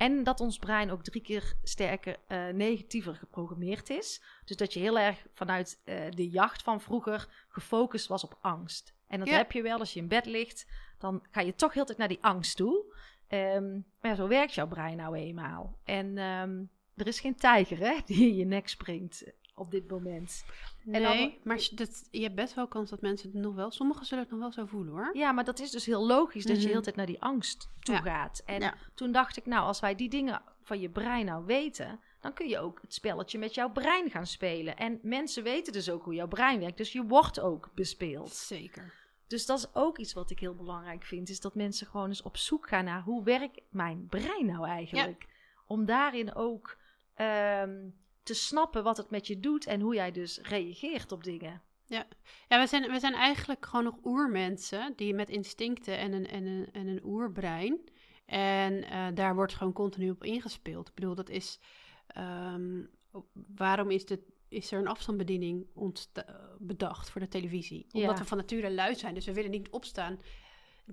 En 0.00 0.24
dat 0.24 0.40
ons 0.40 0.58
brein 0.58 0.90
ook 0.90 1.02
drie 1.02 1.22
keer 1.22 1.54
sterker 1.62 2.16
eh, 2.26 2.48
negatiever 2.48 3.14
geprogrammeerd 3.14 3.90
is. 3.90 4.22
Dus 4.44 4.56
dat 4.56 4.72
je 4.72 4.80
heel 4.80 4.98
erg 4.98 5.26
vanuit 5.32 5.80
eh, 5.84 6.10
de 6.10 6.28
jacht 6.28 6.62
van 6.62 6.80
vroeger 6.80 7.28
gefocust 7.48 8.06
was 8.06 8.24
op 8.24 8.38
angst. 8.40 8.94
En 9.08 9.18
dat 9.18 9.28
Ja. 9.28 9.36
heb 9.36 9.52
je 9.52 9.62
wel 9.62 9.78
als 9.78 9.92
je 9.92 10.00
in 10.00 10.08
bed 10.08 10.26
ligt. 10.26 10.66
Dan 10.98 11.26
ga 11.30 11.40
je 11.40 11.54
toch 11.54 11.74
heel 11.74 11.84
tijd 11.84 11.98
naar 11.98 12.08
die 12.08 12.22
angst 12.24 12.56
toe. 12.56 12.94
Ehm, 13.26 13.72
maar 13.72 14.10
ja, 14.10 14.14
zo 14.14 14.28
werkt 14.28 14.54
jouw 14.54 14.68
brein 14.68 14.96
nou 14.96 15.16
eenmaal. 15.16 15.78
En 15.84 16.18
ehm, 16.18 16.62
er 16.96 17.06
is 17.06 17.20
geen 17.20 17.36
tijger 17.36 17.78
hè, 17.78 17.96
die 18.06 18.28
in 18.28 18.36
je 18.36 18.44
nek 18.44 18.68
springt 18.68 19.24
op 19.60 19.70
dit 19.70 19.90
moment. 19.90 20.44
En 20.84 20.90
Nee, 20.90 21.02
dan- 21.02 21.34
maar 21.44 21.68
dat, 21.74 22.08
je 22.10 22.22
hebt 22.22 22.34
best 22.34 22.54
wel 22.54 22.68
kans 22.68 22.90
dat 22.90 23.00
mensen 23.00 23.30
het 23.32 23.40
nog 23.42 23.54
wel... 23.54 23.70
Sommigen 23.70 24.06
zullen 24.06 24.24
het 24.24 24.32
nog 24.32 24.40
wel 24.40 24.52
zo 24.52 24.66
voelen, 24.66 24.92
hoor. 24.92 25.10
Ja, 25.16 25.32
maar 25.32 25.44
dat 25.44 25.58
is 25.60 25.70
dus 25.70 25.86
heel 25.86 26.06
logisch 26.06 26.44
dat 26.44 26.56
je 26.56 26.62
Mhm. 26.62 26.68
heel 26.68 26.76
de 26.78 26.84
tijd 26.84 26.96
naar 26.96 27.06
die 27.06 27.22
angst 27.22 27.68
toe 27.80 27.94
Ja. 27.94 28.00
gaat. 28.00 28.42
En 28.46 28.60
Ja. 28.60 28.74
toen 28.94 29.12
dacht 29.12 29.36
ik, 29.36 29.46
nou, 29.46 29.62
als 29.66 29.80
wij 29.80 29.94
die 29.94 30.08
dingen 30.08 30.42
van 30.62 30.80
je 30.80 30.88
brein 30.88 31.24
nou 31.26 31.44
weten, 31.46 32.00
dan 32.20 32.32
kun 32.32 32.48
je 32.48 32.58
ook 32.58 32.80
het 32.80 32.94
spelletje 32.94 33.38
met 33.38 33.54
jouw 33.54 33.70
brein 33.70 34.10
gaan 34.10 34.26
spelen. 34.26 34.76
En 34.76 34.98
mensen 35.02 35.42
weten 35.42 35.72
dus 35.72 35.90
ook 35.90 36.04
hoe 36.04 36.14
jouw 36.14 36.28
brein 36.28 36.60
werkt, 36.60 36.76
dus 36.76 36.92
je 36.92 37.04
wordt 37.04 37.40
ook 37.40 37.70
bespeeld. 37.74 38.30
Zeker. 38.32 38.92
Dus 39.26 39.46
dat 39.46 39.58
is 39.58 39.66
ook 39.74 39.98
iets 39.98 40.12
wat 40.12 40.30
ik 40.30 40.38
heel 40.38 40.54
belangrijk 40.54 41.04
vind, 41.04 41.28
is 41.28 41.40
dat 41.40 41.54
mensen 41.54 41.86
gewoon 41.86 42.08
eens 42.08 42.22
op 42.22 42.36
zoek 42.36 42.68
gaan 42.68 42.84
naar 42.84 43.02
hoe 43.02 43.24
werkt 43.24 43.60
mijn 43.70 44.06
brein 44.08 44.46
nou 44.46 44.66
eigenlijk? 44.66 45.26
Om 45.66 45.84
daarin 45.84 46.34
ook 46.34 46.76
ehm, 47.14 47.78
te 48.30 48.36
snappen 48.36 48.82
wat 48.82 48.96
het 48.96 49.10
met 49.10 49.26
je 49.26 49.40
doet 49.40 49.66
en 49.66 49.80
hoe 49.80 49.94
jij 49.94 50.10
dus 50.12 50.38
reageert 50.38 51.12
op 51.12 51.24
dingen. 51.24 51.62
Ja, 52.48 52.60
we 52.60 52.66
zijn, 52.66 52.90
we 52.90 52.98
zijn 53.00 53.14
eigenlijk 53.14 53.66
gewoon 53.66 53.84
nog 53.84 53.98
oermensen 54.04 54.92
die 54.96 55.14
met 55.14 55.30
instincten 55.30 55.98
en 55.98 56.12
een, 56.12 56.26
en 56.26 56.46
een, 56.46 56.68
en 56.72 56.86
een 56.86 57.04
oerbrein. 57.04 57.80
En 58.26 58.84
eh, 58.84 59.06
daar 59.14 59.34
wordt 59.34 59.54
gewoon 59.54 59.72
continu 59.72 60.10
op 60.10 60.24
ingespeeld. 60.24 60.88
Ik 60.88 60.94
bedoel, 60.94 61.14
dat 61.14 61.28
is. 61.28 61.58
ehm, 62.06 62.84
waarom 63.32 63.90
is, 63.90 64.06
de, 64.06 64.22
is 64.48 64.72
er 64.72 64.78
een 64.78 64.86
afstandsbediening 64.88 65.66
bedacht 66.58 67.10
voor 67.10 67.20
de 67.20 67.28
televisie? 67.28 67.86
Omdat 67.92 68.10
Ja. 68.16 68.22
we 68.22 68.28
van 68.28 68.38
nature 68.38 68.70
lui 68.70 68.94
zijn, 68.94 69.14
dus 69.14 69.26
we 69.26 69.32
willen 69.32 69.50
niet 69.50 69.70
opstaan. 69.70 70.18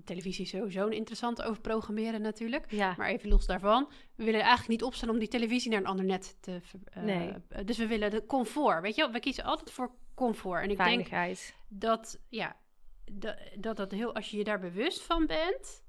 Televisie 0.04 0.44
is 0.44 0.50
sowieso 0.50 0.86
een 0.86 0.92
interessante 0.92 1.42
over 1.42 1.60
programmeren 1.60 2.20
natuurlijk. 2.20 2.70
Ja. 2.70 2.94
Maar 2.96 3.08
even 3.08 3.28
los 3.28 3.46
daarvan, 3.46 3.88
we 4.14 4.24
willen 4.24 4.40
eigenlijk 4.40 4.68
niet 4.68 4.82
opstaan 4.82 5.10
om 5.10 5.18
die 5.18 5.28
televisie 5.28 5.70
naar 5.70 5.80
een 5.80 5.86
ander 5.86 6.04
net 6.04 6.36
te... 6.40 6.60
Nee. 6.94 7.32
eh, 7.48 7.64
dus 7.64 7.78
we 7.78 7.86
willen 7.86 8.10
de 8.10 8.26
comfort, 8.26 8.82
weet 8.82 8.94
je 8.94 9.02
wel? 9.02 9.12
We 9.12 9.20
kiezen 9.20 9.44
altijd 9.44 9.70
voor 9.70 9.90
comfort. 10.14 10.62
En 10.62 10.70
ik 10.70 10.78
denk 10.78 11.08
dat, 11.68 12.18
ja, 12.28 12.56
dat, 13.12 13.36
dat 13.58 13.76
dat 13.76 13.90
heel, 13.90 14.14
als 14.14 14.30
je 14.30 14.36
je 14.36 14.44
daar 14.44 14.60
bewust 14.60 15.02
van 15.02 15.26
bent, 15.26 15.82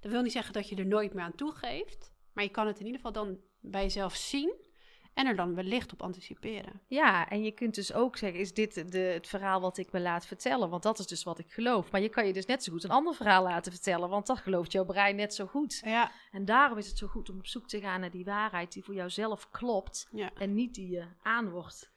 dat 0.00 0.12
wil 0.12 0.22
niet 0.22 0.32
zeggen 0.32 0.52
dat 0.52 0.68
je 0.68 0.76
er 0.76 0.86
nooit 0.86 1.14
meer 1.14 1.24
aan 1.24 1.34
toegeeft, 1.34 2.12
maar 2.32 2.44
je 2.44 2.50
kan 2.50 2.66
het 2.66 2.78
in 2.78 2.86
ieder 2.86 3.00
geval 3.00 3.24
dan 3.24 3.38
bij 3.60 3.82
jezelf 3.82 4.14
zien 4.14 4.54
en 5.16 5.26
er 5.26 5.36
dan 5.36 5.54
wellicht 5.54 5.92
op 5.92 6.02
anticiperen. 6.02 6.80
Ja, 6.86 7.28
en 7.28 7.42
je 7.42 7.50
kunt 7.50 7.74
dus 7.74 7.92
ook 7.92 8.16
zeggen, 8.16 8.40
is 8.40 8.54
dit 8.54 8.92
de, 8.92 8.98
het 8.98 9.28
verhaal 9.28 9.60
wat 9.60 9.78
ik 9.78 9.92
me 9.92 10.00
laat 10.00 10.26
vertellen? 10.26 10.70
Want 10.70 10.82
dat 10.82 10.98
is 10.98 11.06
dus 11.06 11.22
wat 11.22 11.38
ik 11.38 11.50
geloof. 11.50 11.90
Maar 11.90 12.00
je 12.00 12.08
kan 12.08 12.26
je 12.26 12.32
dus 12.32 12.46
net 12.46 12.62
zo 12.62 12.72
goed 12.72 12.84
een 12.84 12.90
ander 12.90 13.14
verhaal 13.14 13.42
laten 13.42 13.72
vertellen, 13.72 14.08
want 14.08 14.26
dat 14.26 14.38
gelooft 14.38 14.72
jouw 14.72 14.84
brein 14.84 15.16
net 15.16 15.34
zo 15.34 15.46
goed. 15.46 15.80
Ja, 15.84 16.12
En 16.30 16.44
daarom 16.44 16.78
is 16.78 16.88
het 16.88 16.98
zo 16.98 17.06
goed 17.06 17.30
om 17.30 17.38
op 17.38 17.46
zoek 17.46 17.68
te 17.68 17.80
gaan 17.80 18.00
naar 18.00 18.10
die 18.10 18.24
waarheid 18.24 18.72
die 18.72 18.84
voor 18.84 18.94
jouzelf 18.94 19.50
klopt 19.50 20.08
ja. 20.12 20.30
en 20.34 20.54
niet 20.54 20.74
die 20.74 20.90
je 20.90 21.04
aan 21.22 21.50
wordt. 21.50 21.94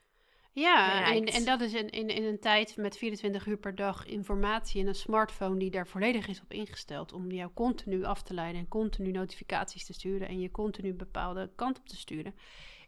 Ja, 0.51 1.13
en, 1.13 1.25
en 1.25 1.45
dat 1.45 1.61
is 1.61 1.73
in, 1.73 1.89
in, 1.89 2.09
in 2.09 2.23
een 2.23 2.39
tijd 2.39 2.77
met 2.77 2.97
24 2.97 3.45
uur 3.45 3.57
per 3.57 3.75
dag 3.75 4.05
informatie 4.05 4.81
en 4.81 4.87
een 4.87 4.95
smartphone 4.95 5.59
die 5.59 5.71
daar 5.71 5.87
volledig 5.87 6.27
is 6.27 6.41
op 6.41 6.53
ingesteld 6.53 7.13
om 7.13 7.31
jou 7.31 7.51
continu 7.53 8.03
af 8.03 8.23
te 8.23 8.33
leiden 8.33 8.61
en 8.61 8.67
continu 8.67 9.11
notificaties 9.11 9.85
te 9.85 9.93
sturen 9.93 10.27
en 10.27 10.39
je 10.39 10.51
continu 10.51 10.93
bepaalde 10.93 11.51
kant 11.55 11.79
op 11.79 11.87
te 11.87 11.97
sturen, 11.97 12.35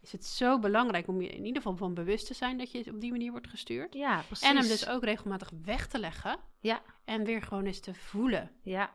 is 0.02 0.12
het 0.12 0.26
zo 0.26 0.60
belangrijk 0.60 1.08
om 1.08 1.22
je 1.22 1.30
in 1.30 1.46
ieder 1.46 1.62
geval 1.62 1.78
van 1.78 1.94
bewust 1.94 2.28
te 2.28 2.34
zijn 2.34 2.58
dat 2.58 2.72
je 2.72 2.92
op 2.92 3.02
die 3.02 3.12
manier 3.12 3.32
wordt 3.32 3.50
gestuurd. 3.50 3.94
Ja, 3.94 4.22
precies. 4.22 4.48
En 4.50 4.58
hem 4.58 4.68
dus 4.68 4.88
ook 4.88 5.04
regelmatig 5.04 5.52
weg 5.64 5.88
te 5.88 6.00
leggen. 6.00 6.40
Ja. 6.60 6.82
En 7.06 7.24
weer 7.24 7.42
gewoon 7.42 7.66
eens 7.66 7.80
te 7.80 7.94
voelen. 7.94 8.52
Ja. 8.62 8.94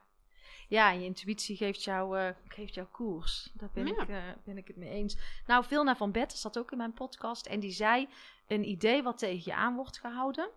Ja, 0.68 0.90
je 0.90 1.04
intuïtie 1.04 1.56
geeft 1.56 1.84
jou, 1.84 2.18
eh, 2.18 2.28
geeft 2.48 2.74
jou 2.74 2.86
koers. 2.86 3.50
Daar 3.54 3.70
ben, 3.72 3.86
Ja. 3.86 4.02
ik, 4.02 4.08
eh, 4.08 4.22
ben 4.44 4.56
ik 4.56 4.66
het 4.66 4.76
mee 4.76 4.90
eens. 4.90 5.16
Nou, 5.46 5.64
Vilna 5.64 5.96
van 5.96 6.12
Betten 6.12 6.38
zat 6.38 6.58
ook 6.58 6.70
in 6.72 6.78
mijn 6.78 6.92
podcast. 6.92 7.46
En 7.46 7.60
die 7.60 7.70
zei, 7.72 8.08
een 8.46 8.68
idee 8.68 9.02
wat 9.02 9.18
tegen 9.18 9.42
je 9.44 9.54
aan 9.54 9.74
wordt 9.76 9.98
gehouden... 9.98 10.50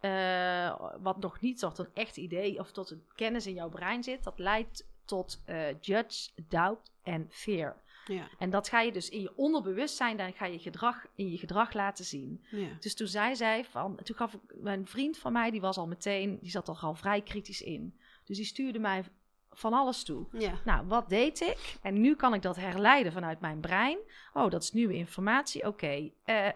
eh, 0.00 0.74
wat 1.00 1.18
nog 1.20 1.40
niet 1.40 1.58
tot 1.58 1.78
een 1.78 1.88
echt 1.94 2.16
idee 2.16 2.58
of 2.58 2.72
tot 2.72 2.90
een 2.90 3.04
kennis 3.14 3.46
in 3.46 3.54
jouw 3.54 3.68
brein 3.68 4.02
zit... 4.02 4.24
dat 4.24 4.38
leidt 4.38 4.88
tot 5.04 5.42
judge, 5.80 6.30
doubt 6.48 6.92
en 7.02 7.26
fear. 7.30 7.76
Ja. 8.14 8.28
En 8.38 8.50
dat 8.50 8.68
ga 8.68 8.80
je 8.80 8.92
dus 8.92 9.08
in 9.08 9.20
je 9.20 9.36
onderbewustzijn... 9.36 10.16
dan 10.16 10.32
ga 10.32 10.46
je 10.46 10.58
gedrag 10.58 11.06
in 11.14 11.30
je 11.30 11.38
gedrag 11.38 11.72
laten 11.72 12.04
zien. 12.04 12.44
ja. 12.50 12.68
Dus 12.80 12.94
toen 12.94 13.06
zei 13.06 13.36
zij 13.36 13.64
van, 13.64 13.98
toen 14.02 14.16
gaf 14.16 14.34
ik 14.34 14.40
mijn 14.60 14.86
vriend 14.86 15.18
van 15.18 15.32
mij, 15.32 15.50
die 15.50 15.60
was 15.60 15.76
al 15.76 15.86
meteen, 15.86 16.38
die 16.40 16.50
zat 16.50 16.68
er 16.68 16.78
al 16.80 16.94
vrij 16.94 17.22
kritisch 17.22 17.62
in. 17.62 17.94
Dus 18.24 18.36
die 18.36 18.46
stuurde 18.46 18.78
mij 18.78 19.04
van 19.50 19.72
alles 19.72 20.04
toe. 20.04 20.26
Ja. 20.32 20.60
Nou, 20.64 20.86
wat 20.86 21.08
deed 21.08 21.40
ik? 21.40 21.78
En 21.82 22.00
nu 22.00 22.14
kan 22.14 22.34
ik 22.34 22.42
dat 22.42 22.56
herleiden 22.56 23.12
vanuit 23.12 23.40
mijn 23.40 23.60
brein. 23.60 23.98
Oh, 24.32 24.50
dat 24.50 24.62
is 24.62 24.72
nieuwe 24.72 24.94
informatie. 24.94 25.66
Oké, 25.66 26.10
eh, 26.24 26.48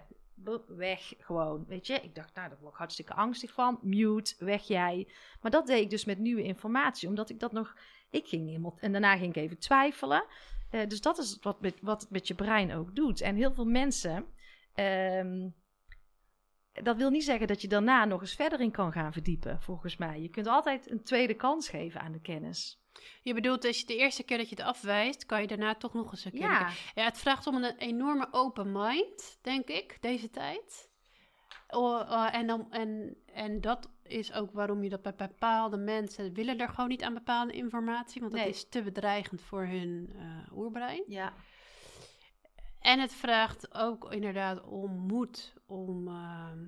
weg 0.66 1.14
gewoon. 1.18 1.64
Weet 1.68 1.86
je, 1.86 1.94
ik 1.94 2.14
dacht, 2.14 2.34
nou, 2.34 2.48
daar 2.48 2.58
word 2.60 2.72
ik 2.72 2.78
hartstikke 2.78 3.14
angstig 3.14 3.52
van. 3.52 3.78
Mute, 3.82 4.34
weg 4.38 4.62
jij. 4.62 5.08
Maar 5.40 5.50
dat 5.50 5.66
deed 5.66 5.82
ik 5.82 5.90
dus 5.90 6.04
met 6.04 6.18
nieuwe 6.18 6.42
informatie, 6.42 7.08
omdat 7.08 7.30
ik 7.30 7.40
dat 7.40 7.52
nog, 7.52 7.76
ik 8.10 8.26
ging 8.26 8.46
helemaal, 8.46 8.76
en 8.80 8.92
daarna 8.92 9.16
ging 9.16 9.34
ik 9.34 9.42
even 9.42 9.58
twijfelen. 9.58 10.24
Eh, 10.74 10.88
dus 10.88 11.00
dat 11.00 11.18
is 11.18 11.38
wat, 11.40 11.60
met, 11.60 11.78
wat 11.80 12.00
het 12.00 12.10
met 12.10 12.28
je 12.28 12.34
brein 12.34 12.74
ook 12.74 12.94
doet. 12.94 13.20
En 13.20 13.36
heel 13.36 13.52
veel 13.52 13.64
mensen. 13.64 14.26
ehm, 14.74 15.48
dat 16.72 16.96
wil 16.96 17.10
niet 17.10 17.24
zeggen 17.24 17.46
dat 17.46 17.62
je 17.62 17.68
daarna 17.68 18.04
nog 18.04 18.20
eens 18.20 18.34
verder 18.34 18.60
in 18.60 18.70
kan 18.70 18.92
gaan 18.92 19.12
verdiepen, 19.12 19.62
volgens 19.62 19.96
mij. 19.96 20.20
Je 20.20 20.28
kunt 20.28 20.46
altijd 20.46 20.90
een 20.90 21.02
tweede 21.02 21.34
kans 21.34 21.68
geven 21.68 22.00
aan 22.00 22.12
de 22.12 22.20
kennis. 22.20 22.82
Je 23.22 23.34
bedoelt, 23.34 23.64
als 23.64 23.80
je 23.80 23.86
de 23.86 23.96
eerste 23.96 24.22
keer 24.22 24.36
dat 24.38 24.48
je 24.48 24.56
het 24.56 24.64
afwijst, 24.64 25.26
kan 25.26 25.40
je 25.40 25.46
daarna 25.46 25.74
toch 25.74 25.94
nog 25.94 26.10
eens 26.10 26.24
een 26.24 26.30
keer... 26.30 26.40
Ja, 26.40 26.70
Ja, 26.94 27.04
het 27.04 27.18
vraagt 27.18 27.46
om 27.46 27.54
een 27.54 27.76
enorme 27.76 28.28
open 28.30 28.72
mind, 28.72 29.38
denk 29.42 29.68
ik, 29.68 29.98
deze 30.00 30.30
tijd. 30.30 30.90
Oh, 31.68 32.10
oh, 32.10 32.34
en, 32.34 32.46
dan, 32.46 32.72
en, 32.72 33.16
en 33.26 33.60
dat 33.60 33.90
is 34.06 34.32
ook 34.32 34.52
waarom 34.52 34.82
je 34.82 34.88
dat 34.88 35.02
bij 35.02 35.14
bepaalde 35.16 35.76
mensen 35.76 36.32
willen 36.32 36.58
er 36.58 36.68
gewoon 36.68 36.88
niet 36.88 37.02
aan 37.02 37.14
bepaalde 37.14 37.52
informatie, 37.52 38.20
want 38.20 38.32
dat 38.32 38.46
is 38.46 38.68
te 38.68 38.82
bedreigend 38.82 39.42
voor 39.42 39.66
hun 39.66 40.10
eh, 40.18 40.56
oerbrein. 40.56 41.02
ja, 41.06 41.32
En 42.80 43.00
het 43.00 43.14
vraagt 43.14 43.74
ook 43.74 44.12
inderdaad 44.12 44.62
om 44.62 44.90
moed 44.96 45.54
om 45.66 46.08
ehm, 46.08 46.58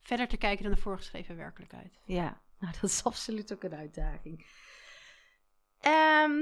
verder 0.00 0.28
te 0.28 0.36
kijken 0.36 0.64
dan 0.64 0.74
de 0.74 0.80
voorgeschreven 0.80 1.36
werkelijkheid. 1.36 1.98
ja. 2.04 2.40
Nou, 2.58 2.72
dat 2.80 2.90
is 2.90 3.04
absoluut 3.10 3.52
ook 3.52 3.62
een 3.62 3.74
uitdaging. 3.74 4.46
Ehm, 5.80 6.40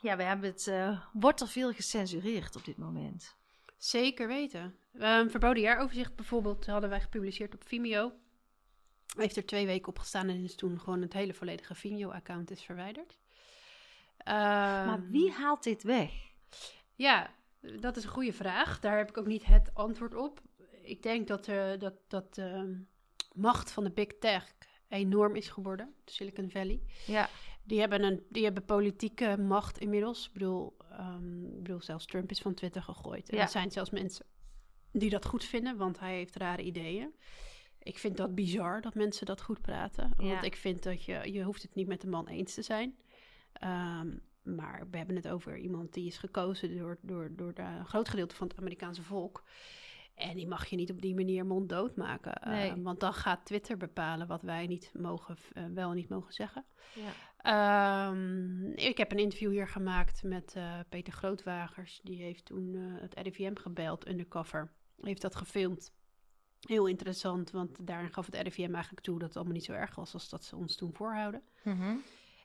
ja, 0.00 0.16
we 0.16 0.22
hebben 0.22 0.50
het. 0.50 0.66
eh, 0.66 1.00
wordt 1.12 1.40
er 1.40 1.48
veel 1.48 1.72
gecensureerd 1.72 2.56
op 2.56 2.64
dit 2.64 2.76
moment? 2.76 3.36
Zeker 3.76 4.26
weten. 4.28 4.78
Ehm 4.98 5.28
verboden 5.28 5.62
jaaroverzicht 5.62 6.14
bijvoorbeeld 6.16 6.66
hadden 6.66 6.90
wij 6.90 7.00
gepubliceerd 7.00 7.54
op 7.54 7.64
Vimeo. 7.66 8.12
Heeft 9.16 9.36
er 9.36 9.46
twee 9.46 9.66
weken 9.66 9.88
op 9.88 9.98
gestaan 9.98 10.28
en 10.28 10.42
is 10.44 10.54
toen 10.54 10.80
gewoon 10.80 11.02
het 11.02 11.12
hele 11.12 11.34
volledige 11.34 11.74
Vimeo-account 11.74 12.50
is 12.50 12.62
verwijderd. 12.62 13.18
Ehm, 14.16 14.36
maar 14.86 15.08
wie 15.10 15.30
haalt 15.30 15.62
dit 15.62 15.82
weg? 15.82 16.12
Ja, 16.94 17.30
dat 17.80 17.96
is 17.96 18.04
een 18.04 18.10
goede 18.10 18.32
vraag. 18.32 18.80
Daar 18.80 18.96
heb 18.96 19.08
ik 19.08 19.18
ook 19.18 19.26
niet 19.26 19.44
het 19.44 19.70
antwoord 19.74 20.14
op. 20.14 20.40
Ik 20.82 21.02
denk 21.02 21.28
dat, 21.28 21.48
eh, 21.48 21.70
dat, 21.78 21.94
dat 22.08 22.34
de 22.34 22.82
macht 23.34 23.70
van 23.72 23.84
de 23.84 23.90
big 23.90 24.18
tech 24.20 24.54
enorm 24.88 25.36
is 25.36 25.48
geworden, 25.48 25.94
de 26.04 26.12
Silicon 26.12 26.50
Valley. 26.50 26.80
Ja, 27.06 27.28
Die 27.64 27.80
hebben, 27.80 28.02
een, 28.02 28.26
die 28.28 28.44
hebben 28.44 28.64
politieke 28.64 29.36
macht 29.38 29.78
inmiddels. 29.78 30.26
Ik 30.26 30.32
bedoel, 30.32 30.76
ehm, 30.90 31.44
ik 31.44 31.62
bedoel, 31.62 31.80
zelfs 31.82 32.06
Trump 32.06 32.30
is 32.30 32.40
van 32.40 32.54
Twitter 32.54 32.82
gegooid. 32.82 33.28
En 33.28 33.36
Ja. 33.36 33.42
er 33.42 33.48
zijn 33.48 33.70
zelfs 33.70 33.90
mensen 33.90 34.26
die 34.92 35.10
dat 35.10 35.24
goed 35.24 35.44
vinden, 35.44 35.76
want 35.76 35.98
hij 36.00 36.14
heeft 36.14 36.36
rare 36.36 36.62
ideeën. 36.62 37.14
Ik 37.84 37.98
vind 37.98 38.16
dat 38.16 38.34
bizar 38.34 38.80
dat 38.80 38.94
mensen 38.94 39.26
dat 39.26 39.42
goed 39.42 39.60
praten. 39.60 40.12
Ja. 40.18 40.28
Want 40.28 40.44
ik 40.44 40.56
vind 40.56 40.82
dat 40.82 41.04
je, 41.04 41.32
je 41.32 41.42
hoeft 41.42 41.62
het 41.62 41.74
niet 41.74 41.86
met 41.86 42.00
de 42.00 42.08
man 42.08 42.28
eens 42.28 42.54
te 42.54 42.62
zijn. 42.62 42.96
Ehm, 43.52 44.16
maar 44.42 44.86
we 44.90 44.96
hebben 44.96 45.16
het 45.16 45.28
over 45.28 45.56
iemand 45.56 45.92
die 45.92 46.06
is 46.06 46.18
gekozen 46.18 46.76
door, 46.76 46.98
door, 47.00 47.30
door 47.36 47.54
de, 47.54 47.62
een 47.62 47.86
groot 47.86 48.08
gedeelte 48.08 48.34
van 48.34 48.48
het 48.48 48.58
Amerikaanse 48.58 49.02
volk. 49.02 49.44
En 50.14 50.36
die 50.36 50.46
mag 50.46 50.66
je 50.66 50.76
niet 50.76 50.90
op 50.90 51.00
die 51.00 51.14
manier 51.14 51.46
monddood 51.46 51.96
maken. 51.96 52.32
Eh, 52.32 52.72
want 52.76 53.00
dan 53.00 53.14
gaat 53.14 53.44
Twitter 53.44 53.76
bepalen 53.76 54.26
wat 54.26 54.42
wij 54.42 54.66
niet 54.66 54.90
mogen, 54.92 55.36
eh, 55.52 55.64
wel 55.74 55.90
en 55.90 55.96
niet 55.96 56.08
mogen 56.08 56.32
zeggen. 56.32 56.64
ja. 56.94 57.12
Ehm, 57.36 58.66
ik 58.72 58.98
heb 58.98 59.12
een 59.12 59.18
interview 59.18 59.50
hier 59.50 59.68
gemaakt 59.68 60.22
met 60.22 60.54
eh, 60.56 60.78
Peter 60.88 61.12
Grootwagers. 61.12 62.00
Die 62.02 62.22
heeft 62.22 62.44
toen 62.44 62.74
het 62.74 63.14
RIVM 63.14 63.54
gebeld, 63.54 64.08
undercover. 64.08 64.72
Heeft 65.00 65.22
dat 65.22 65.36
gefilmd. 65.36 65.92
Heel 66.66 66.86
interessant, 66.86 67.50
want 67.50 67.86
daarin 67.86 68.12
gaf 68.12 68.26
het 68.26 68.34
RIVM 68.34 68.74
eigenlijk 68.74 69.04
toe 69.04 69.18
dat 69.18 69.28
het 69.28 69.36
allemaal 69.36 69.54
niet 69.54 69.64
zo 69.64 69.72
erg 69.72 69.94
was 69.94 70.14
als 70.14 70.28
dat 70.28 70.44
ze 70.44 70.56
ons 70.56 70.76
toen 70.76 70.94
voorhouden. 70.94 71.42
Mhm. 71.62 71.96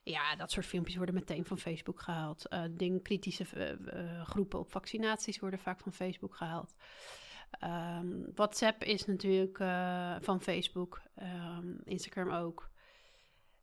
Ja, 0.03 0.36
dat 0.36 0.51
soort 0.51 0.65
filmpjes 0.65 0.95
worden 0.95 1.15
meteen 1.15 1.45
van 1.45 1.57
Facebook 1.57 2.01
gehaald. 2.01 2.47
Eh 2.47 2.63
ding, 2.72 3.03
kritische 3.03 3.45
eh, 3.53 3.72
eh, 3.72 4.28
groepen 4.28 4.59
op 4.59 4.72
vaccinaties 4.72 5.39
worden 5.39 5.59
vaak 5.59 5.80
van 5.80 5.93
Facebook 5.93 6.36
gehaald. 6.36 6.76
Ehm, 7.49 8.07
WhatsApp 8.36 8.84
is 8.84 9.05
natuurlijk 9.05 9.57
van 10.24 10.41
Facebook. 10.41 11.01
Ehm, 11.15 11.74
Instagram 11.84 12.30
ook. 12.30 12.70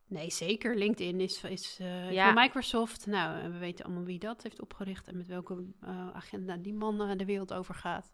Nee, 0.07 0.31
zeker. 0.31 0.77
LinkedIn 0.77 1.21
is, 1.21 1.45
is 1.45 1.77
Ja. 2.11 2.25
van 2.33 2.43
Microsoft. 2.43 3.07
Nou, 3.07 3.53
we 3.53 3.59
weten 3.59 3.85
allemaal 3.85 4.05
wie 4.05 4.19
dat 4.19 4.43
heeft 4.43 4.61
opgericht 4.61 5.09
en 5.09 5.17
met 5.17 5.27
welke 5.27 5.65
agenda 6.13 6.57
die 6.57 6.75
man 6.75 7.17
de 7.17 7.25
wereld 7.25 7.53
over 7.53 7.75
gaat. 7.75 8.13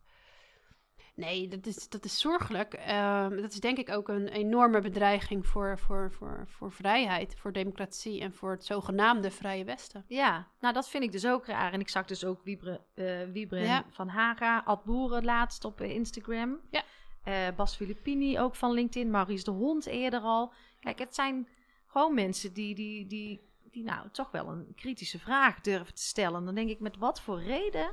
Nee, 1.14 1.48
dat 1.48 1.66
is, 1.66 1.88
dat 1.88 2.04
is 2.04 2.20
zorgelijk. 2.20 2.74
Ehm, 2.74 3.36
dat 3.40 3.52
is 3.52 3.60
denk 3.60 3.78
ik 3.78 3.90
ook 3.90 4.08
een 4.08 4.28
enorme 4.28 4.80
bedreiging 4.80 5.46
voor, 5.46 5.78
voor, 5.78 6.12
voor, 6.12 6.44
voor 6.48 6.72
vrijheid, 6.72 7.34
voor 7.38 7.52
democratie 7.52 8.20
en 8.20 8.32
voor 8.34 8.50
het 8.50 8.64
zogenaamde 8.64 9.30
Vrije 9.30 9.64
Westen. 9.64 10.04
Ja, 10.08 10.48
nou 10.60 10.74
dat 10.74 10.88
vind 10.88 11.04
ik 11.04 11.12
dus 11.12 11.26
ook 11.26 11.46
raar. 11.46 11.72
En 11.72 11.80
ik 11.80 11.88
zag 11.88 12.04
dus 12.06 12.24
ook 12.24 12.42
Wibre, 12.42 12.80
eh 12.94 13.22
Wiebren 13.32 13.62
Ja. 13.62 13.84
van 13.90 14.08
Haga, 14.08 14.62
Ad 14.64 14.84
Boeren 14.84 15.24
laatst 15.24 15.64
op 15.64 15.80
eh, 15.80 15.90
Instagram. 15.90 16.58
Ja. 16.70 16.82
Eh, 17.24 17.34
Bas 17.56 17.76
Filippini 17.76 18.38
ook 18.40 18.54
van 18.54 18.72
LinkedIn, 18.72 19.10
Maurice 19.10 19.44
de 19.44 19.50
Hond 19.50 19.86
eerder 19.86 20.20
al. 20.20 20.52
Kijk, 20.80 20.98
het 20.98 21.14
zijn 21.14 21.48
gewoon 21.86 22.14
mensen 22.14 22.52
die, 22.52 22.74
die, 22.74 23.06
die, 23.06 23.40
die 23.70 23.84
nou 23.84 24.08
toch 24.12 24.30
wel 24.30 24.48
een 24.48 24.72
kritische 24.76 25.18
vraag 25.18 25.60
durven 25.60 25.94
te 25.94 26.02
stellen. 26.02 26.44
Dan 26.44 26.54
denk 26.54 26.70
ik, 26.70 26.80
met 26.80 26.96
wat 26.96 27.20
voor 27.20 27.42
reden 27.42 27.92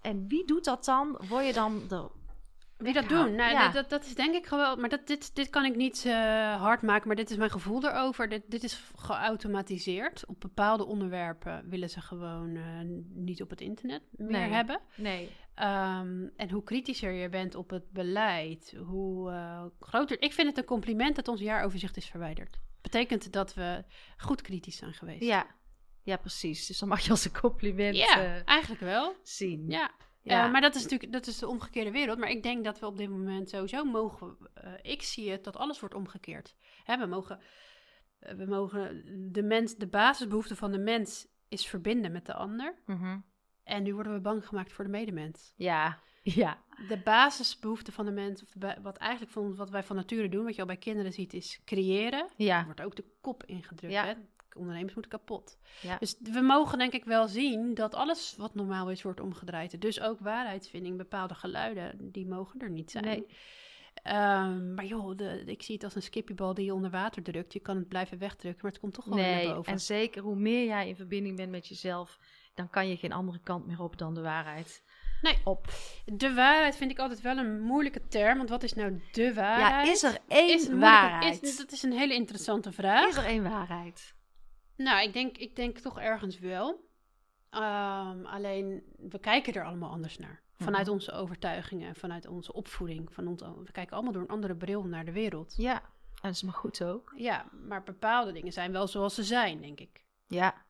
en 0.00 0.28
wie 0.28 0.46
doet 0.46 0.64
dat 0.64 0.84
dan? 0.84 1.20
Word 1.28 1.46
je 1.46 1.52
dan 1.52 1.82
er 1.90 2.10
Wie 2.80 2.92
dat 2.92 3.08
doen? 3.08 3.34
Nou, 3.34 3.50
Ja. 3.52 3.64
dat, 3.64 3.72
dat, 3.72 3.90
dat 3.90 4.04
is 4.04 4.14
denk 4.14 4.34
ik 4.34 4.46
gewoon... 4.46 4.80
Maar 4.80 4.88
dat, 4.88 5.06
dit, 5.06 5.34
dit 5.34 5.50
kan 5.50 5.64
ik 5.64 5.76
niet 5.76 6.04
eh, 6.06 6.12
hard 6.60 6.82
maken, 6.82 7.06
maar 7.06 7.16
dit 7.16 7.30
is 7.30 7.36
mijn 7.36 7.50
gevoel 7.50 7.84
erover. 7.88 8.28
Dit, 8.28 8.42
dit 8.48 8.62
is 8.62 8.82
geautomatiseerd. 8.96 10.26
Op 10.26 10.40
bepaalde 10.40 10.84
onderwerpen 10.84 11.68
willen 11.68 11.90
ze 11.90 12.00
gewoon 12.00 12.56
eh, 12.56 12.62
niet 13.14 13.42
op 13.42 13.50
het 13.50 13.60
internet 13.60 14.02
meer 14.10 14.30
Nee. 14.30 14.50
hebben. 14.50 14.80
Nee. 14.94 15.30
Ehm, 15.54 16.26
en 16.36 16.50
hoe 16.50 16.62
kritischer 16.62 17.12
je 17.12 17.28
bent 17.28 17.54
op 17.54 17.70
het 17.70 17.90
beleid, 17.90 18.74
hoe 18.86 19.30
eh, 19.30 19.64
groter... 19.80 20.22
Ik 20.22 20.32
vind 20.32 20.48
het 20.48 20.58
een 20.58 20.64
compliment 20.64 21.16
dat 21.16 21.28
ons 21.28 21.40
jaaroverzicht 21.40 21.96
is 21.96 22.06
verwijderd. 22.06 22.58
Betekent 22.80 23.32
dat 23.32 23.54
we 23.54 23.84
goed 24.16 24.42
kritisch 24.42 24.76
zijn 24.76 24.92
geweest. 24.92 25.22
Ja. 25.22 25.46
ja, 26.02 26.16
precies. 26.16 26.66
Dus 26.66 26.78
dan 26.78 26.88
mag 26.88 27.00
je 27.00 27.10
als 27.10 27.24
een 27.24 27.38
compliment 27.40 27.96
Ja, 27.96 28.44
eigenlijk 28.44 28.80
wel. 28.80 29.14
zien. 29.22 29.64
Ja. 29.68 29.90
Ja. 30.22 30.44
Eh, 30.46 30.52
maar 30.52 30.60
dat 30.60 30.74
is 30.74 30.82
natuurlijk 30.82 31.12
dat 31.12 31.26
is 31.26 31.38
de 31.38 31.48
omgekeerde 31.48 31.90
wereld. 31.90 32.18
Maar 32.18 32.30
ik 32.30 32.42
denk 32.42 32.64
dat 32.64 32.78
we 32.78 32.86
op 32.86 32.96
dit 32.96 33.08
moment 33.10 33.48
sowieso 33.48 33.84
mogen. 33.84 34.36
eh, 34.54 34.72
ik 34.82 35.02
zie 35.02 35.30
het 35.30 35.44
dat 35.44 35.56
alles 35.56 35.80
wordt 35.80 35.94
omgekeerd. 35.94 36.54
Hè, 36.84 36.98
we 36.98 37.06
mogen. 37.06 37.40
eh, 38.18 38.34
we 38.34 38.46
mogen 38.46 39.02
de 39.32 39.42
mens, 39.42 39.76
de 39.76 39.86
basisbehoefte 39.88 40.56
van 40.56 40.72
de 40.72 40.78
mens 40.78 41.26
is 41.48 41.66
verbinden 41.66 42.12
met 42.12 42.26
de 42.26 42.34
ander. 42.34 42.74
Mhm. 42.86 43.18
En 43.64 43.82
nu 43.82 43.94
worden 43.94 44.12
we 44.12 44.20
bang 44.20 44.46
gemaakt 44.46 44.72
voor 44.72 44.84
de 44.84 44.90
medemens. 44.90 45.52
ja. 45.56 45.98
ja. 46.22 46.58
De 46.88 47.00
basisbehoefte 47.04 47.92
van 47.92 48.04
de 48.04 48.10
mens, 48.12 48.44
wat 48.82 48.96
eigenlijk 48.96 49.32
van, 49.32 49.56
wat 49.56 49.70
wij 49.70 49.82
van 49.82 49.96
nature 49.96 50.28
doen, 50.28 50.44
wat 50.44 50.54
je 50.54 50.60
al 50.60 50.66
bij 50.66 50.76
kinderen 50.76 51.12
ziet, 51.12 51.32
is 51.34 51.60
creëren. 51.64 52.20
Er 52.20 52.30
Ja. 52.36 52.64
wordt 52.64 52.80
ook 52.80 52.96
de 52.96 53.04
kop 53.20 53.44
ingedrukt. 53.44 53.92
Ja. 53.94 54.04
Hè? 54.04 54.12
Ondernemers 54.56 54.94
moeten 54.94 55.10
kapot. 55.12 55.58
Ja. 55.80 55.96
Dus 55.98 56.16
we 56.22 56.40
mogen 56.40 56.78
denk 56.78 56.92
ik 56.92 57.04
wel 57.04 57.28
zien 57.28 57.74
dat 57.74 57.94
alles 57.94 58.34
wat 58.36 58.54
normaal 58.54 58.90
is, 58.90 59.02
wordt 59.02 59.20
omgedraaid. 59.20 59.80
Dus 59.80 60.00
ook 60.00 60.20
waarheidsvinding, 60.20 60.96
bepaalde 60.96 61.34
geluiden, 61.34 62.10
die 62.12 62.26
mogen 62.26 62.60
er 62.60 62.70
niet 62.70 62.90
zijn. 62.90 63.04
Nee. 63.04 63.26
Ehm, 64.02 64.74
maar 64.74 64.84
joh, 64.84 65.16
de, 65.16 65.42
ik 65.46 65.62
zie 65.62 65.74
het 65.74 65.84
als 65.84 65.94
een 65.94 66.02
skippiebal 66.02 66.54
die 66.54 66.64
je 66.64 66.74
onder 66.74 66.90
water 66.90 67.22
drukt. 67.22 67.52
Je 67.52 67.60
kan 67.60 67.76
het 67.76 67.88
blijven 67.88 68.18
wegdrukken, 68.18 68.62
maar 68.62 68.70
het 68.70 68.80
komt 68.80 68.94
toch 68.94 69.04
weer 69.04 69.14
Nee, 69.14 69.46
naar 69.46 69.54
boven. 69.54 69.72
en 69.72 69.80
zeker 69.80 70.22
hoe 70.22 70.36
meer 70.36 70.66
jij 70.66 70.88
in 70.88 70.96
verbinding 70.96 71.36
bent 71.36 71.50
met 71.50 71.66
jezelf, 71.68 72.18
dan 72.54 72.70
kan 72.70 72.88
je 72.88 72.96
geen 72.96 73.12
andere 73.12 73.40
kant 73.42 73.66
meer 73.66 73.80
op 73.80 73.98
dan 73.98 74.14
de 74.14 74.20
waarheid. 74.20 74.82
Nee. 75.22 75.36
Op. 75.44 75.66
De 76.04 76.34
waarheid 76.34 76.76
vind 76.76 76.90
ik 76.90 76.98
altijd 76.98 77.20
wel 77.20 77.36
een 77.38 77.60
moeilijke 77.60 78.06
term, 78.08 78.36
want 78.36 78.48
wat 78.48 78.62
is 78.62 78.74
nou 78.74 79.02
de 79.12 79.34
waarheid? 79.34 79.86
Ja, 79.86 79.92
is 79.92 80.02
er 80.02 80.18
één 80.28 80.54
Is 80.58 80.68
waarheid? 80.68 81.42
is- 81.42 81.56
dat 81.56 81.72
is 81.72 81.82
een 81.82 81.92
hele 81.92 82.14
interessante 82.14 82.72
vraag. 82.72 83.08
Is 83.08 83.16
er 83.16 83.24
één 83.24 83.42
waarheid? 83.42 84.14
Nou, 84.82 85.02
ik 85.02 85.12
denk, 85.12 85.36
ik 85.38 85.56
denk 85.56 85.78
toch 85.78 86.00
ergens 86.00 86.38
wel. 86.38 86.88
Ehm, 87.50 88.24
alleen, 88.24 88.82
we 88.96 89.18
kijken 89.18 89.52
er 89.54 89.64
allemaal 89.64 89.90
anders 89.90 90.18
naar. 90.18 90.42
Vanuit 90.56 90.84
Mhm. 90.86 90.94
onze 90.94 91.12
overtuigingen, 91.12 91.94
vanuit 91.94 92.26
onze 92.26 92.52
opvoeding. 92.52 93.12
Van 93.14 93.26
ons, 93.26 93.40
we 93.42 93.72
kijken 93.72 93.94
allemaal 93.94 94.12
door 94.12 94.22
een 94.22 94.28
andere 94.28 94.56
bril 94.56 94.82
naar 94.84 95.04
de 95.04 95.12
wereld. 95.12 95.54
Ja, 95.56 95.74
en 95.82 96.20
dat 96.20 96.32
is 96.32 96.42
maar 96.42 96.54
goed 96.54 96.84
ook. 96.84 97.12
Ja, 97.16 97.46
maar 97.66 97.82
bepaalde 97.82 98.32
dingen 98.32 98.52
zijn 98.52 98.72
wel 98.72 98.86
zoals 98.86 99.14
ze 99.14 99.24
zijn, 99.24 99.60
denk 99.60 99.80
ik. 99.80 100.04
Ja. 100.26 100.64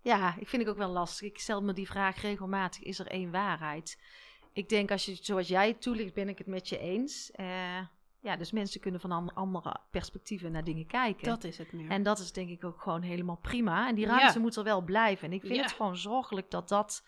Ja, 0.00 0.36
ik 0.38 0.48
vind 0.48 0.62
het 0.62 0.70
ook 0.70 0.78
wel 0.78 0.90
lastig. 0.90 1.28
Ik 1.28 1.38
stel 1.38 1.62
me 1.62 1.72
die 1.72 1.86
vraag 1.86 2.20
regelmatig: 2.20 2.82
is 2.82 2.98
er 2.98 3.06
één 3.06 3.30
waarheid? 3.30 4.02
Ik 4.52 4.68
denk, 4.68 4.90
als 4.90 5.04
je 5.04 5.14
zoals 5.14 5.48
jij 5.48 5.68
het 5.68 5.82
toelicht, 5.82 6.14
ben 6.14 6.28
ik 6.28 6.38
het 6.38 6.46
met 6.46 6.68
je 6.68 6.78
eens. 6.78 7.30
Eh, 7.30 7.78
ja, 8.26 8.36
dus 8.36 8.52
mensen 8.52 8.80
kunnen 8.80 9.00
van 9.00 9.12
an- 9.12 9.34
andere 9.34 9.76
perspectieven 9.90 10.52
naar 10.52 10.64
dingen 10.64 10.86
kijken. 10.86 11.24
Dat 11.24 11.44
is 11.44 11.58
het 11.58 11.72
meer. 11.72 11.90
En 11.90 12.02
dat 12.02 12.18
is 12.18 12.32
denk 12.32 12.48
ik 12.48 12.64
ook 12.64 12.80
gewoon 12.82 13.02
helemaal 13.02 13.36
prima. 13.36 13.88
En 13.88 13.94
die 13.94 14.06
Ja. 14.06 14.18
ruimte 14.18 14.38
moet 14.38 14.56
er 14.56 14.64
wel 14.64 14.82
blijven. 14.82 15.26
En 15.28 15.32
ik 15.34 15.40
vind 15.40 15.54
Ja. 15.56 15.62
het 15.62 15.72
gewoon 15.72 15.96
zorgelijk 15.96 16.50
dat 16.50 16.68
dat, 16.68 17.06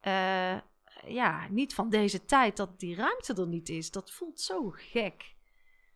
eh, 0.00 0.56
ja, 1.06 1.48
niet 1.50 1.74
van 1.74 1.88
deze 1.90 2.24
tijd, 2.24 2.56
dat 2.56 2.80
die 2.80 2.94
ruimte 2.96 3.34
er 3.34 3.46
niet 3.46 3.68
is. 3.68 3.90
Dat 3.90 4.10
voelt 4.12 4.40
zo 4.40 4.70
gek, 4.70 5.34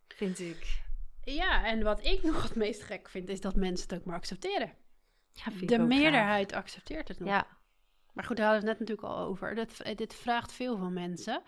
vind 0.07 0.39
ik. 0.39 0.81
Ja, 1.23 1.65
en 1.65 1.83
wat 1.83 2.05
ik 2.05 2.23
nog 2.23 2.43
het 2.43 2.55
meest 2.55 2.81
gek 2.83 3.09
vind, 3.09 3.29
is 3.29 3.41
dat 3.41 3.55
mensen 3.55 3.87
het 3.89 3.97
ook 3.99 4.05
maar 4.05 4.15
accepteren. 4.15 4.73
Ja, 5.33 5.43
De 5.59 5.65
graag. 5.67 5.87
meerderheid 5.87 6.53
accepteert 6.53 7.07
het 7.07 7.19
nog. 7.19 7.29
Ja, 7.29 7.47
Maar 8.13 8.23
goed, 8.23 8.37
daar 8.37 8.45
hadden 8.45 8.63
we 8.63 8.69
het 8.69 8.79
net 8.79 8.87
natuurlijk 8.87 9.17
al 9.17 9.27
over. 9.27 9.55
Dat, 9.55 9.79
eh, 9.79 9.95
dit 9.95 10.13
vraagt 10.13 10.51
veel 10.51 10.77
van 10.77 10.93
mensen. 10.93 11.41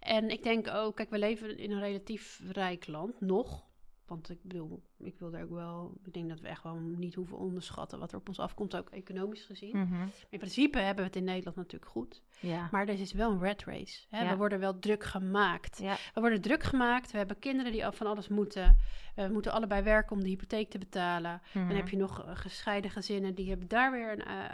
En 0.00 0.30
ik 0.30 0.42
denk 0.42 0.68
ook, 0.68 0.96
kijk, 0.96 1.10
we 1.10 1.18
leven 1.18 1.58
in 1.58 1.70
een 1.70 1.80
relatief 1.80 2.40
rijk 2.48 2.86
land, 2.86 3.20
nog. 3.20 3.64
Want 4.06 4.30
ik 4.30 4.42
bedoel, 4.42 4.82
ik 5.02 5.18
wil 5.18 5.30
daar 5.30 5.42
ook 5.42 5.50
wel, 5.50 5.94
ik 6.04 6.12
denk 6.12 6.28
dat 6.28 6.40
we 6.40 6.48
echt 6.48 6.62
wel 6.62 6.74
niet 6.74 7.14
hoeven 7.14 7.38
onderschatten 7.38 7.98
wat 7.98 8.12
er 8.12 8.18
op 8.18 8.28
ons 8.28 8.38
afkomt, 8.38 8.76
ook 8.76 8.90
economisch 8.90 9.44
gezien. 9.44 9.76
Mhm. 9.78 10.02
In 10.28 10.38
principe 10.38 10.78
hebben 10.78 11.04
we 11.04 11.10
het 11.10 11.16
in 11.16 11.24
Nederland 11.24 11.56
natuurlijk 11.56 11.90
goed. 11.90 12.22
ja. 12.40 12.68
Maar 12.70 12.88
er 12.88 13.00
is 13.00 13.12
wel 13.12 13.30
een 13.30 13.42
rat 13.44 13.62
race. 13.64 14.06
Hè? 14.08 14.22
Ja. 14.22 14.30
We 14.30 14.36
worden 14.36 14.60
wel 14.60 14.78
druk 14.78 15.04
gemaakt. 15.04 15.78
ja. 15.78 15.96
We 16.14 16.20
worden 16.20 16.40
druk 16.40 16.62
gemaakt. 16.62 17.10
We 17.12 17.18
hebben 17.18 17.38
kinderen 17.38 17.72
die 17.72 17.84
van 17.90 18.06
alles 18.06 18.28
moeten. 18.28 18.76
We 19.14 19.28
moeten 19.32 19.52
allebei 19.52 19.82
werken 19.82 20.16
om 20.16 20.22
de 20.22 20.28
hypotheek 20.28 20.70
te 20.70 20.78
betalen. 20.78 21.42
Mhm. 21.52 21.66
Dan 21.66 21.76
heb 21.76 21.88
je 21.88 21.96
nog 21.96 22.24
eh, 22.24 22.30
gescheiden 22.34 22.90
gezinnen, 22.90 23.34
die 23.34 23.48
hebben 23.48 23.68
daar 23.68 23.92
weer 23.92 24.12
een, 24.12 24.24
eh, 24.24 24.44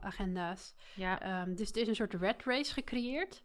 agenda's. 0.00 0.74
ja. 0.94 1.20
Ehm, 1.20 1.54
dus 1.54 1.70
er 1.70 1.80
is 1.80 1.88
een 1.88 1.94
soort 1.94 2.14
rat 2.14 2.42
race 2.44 2.72
gecreëerd. 2.72 3.42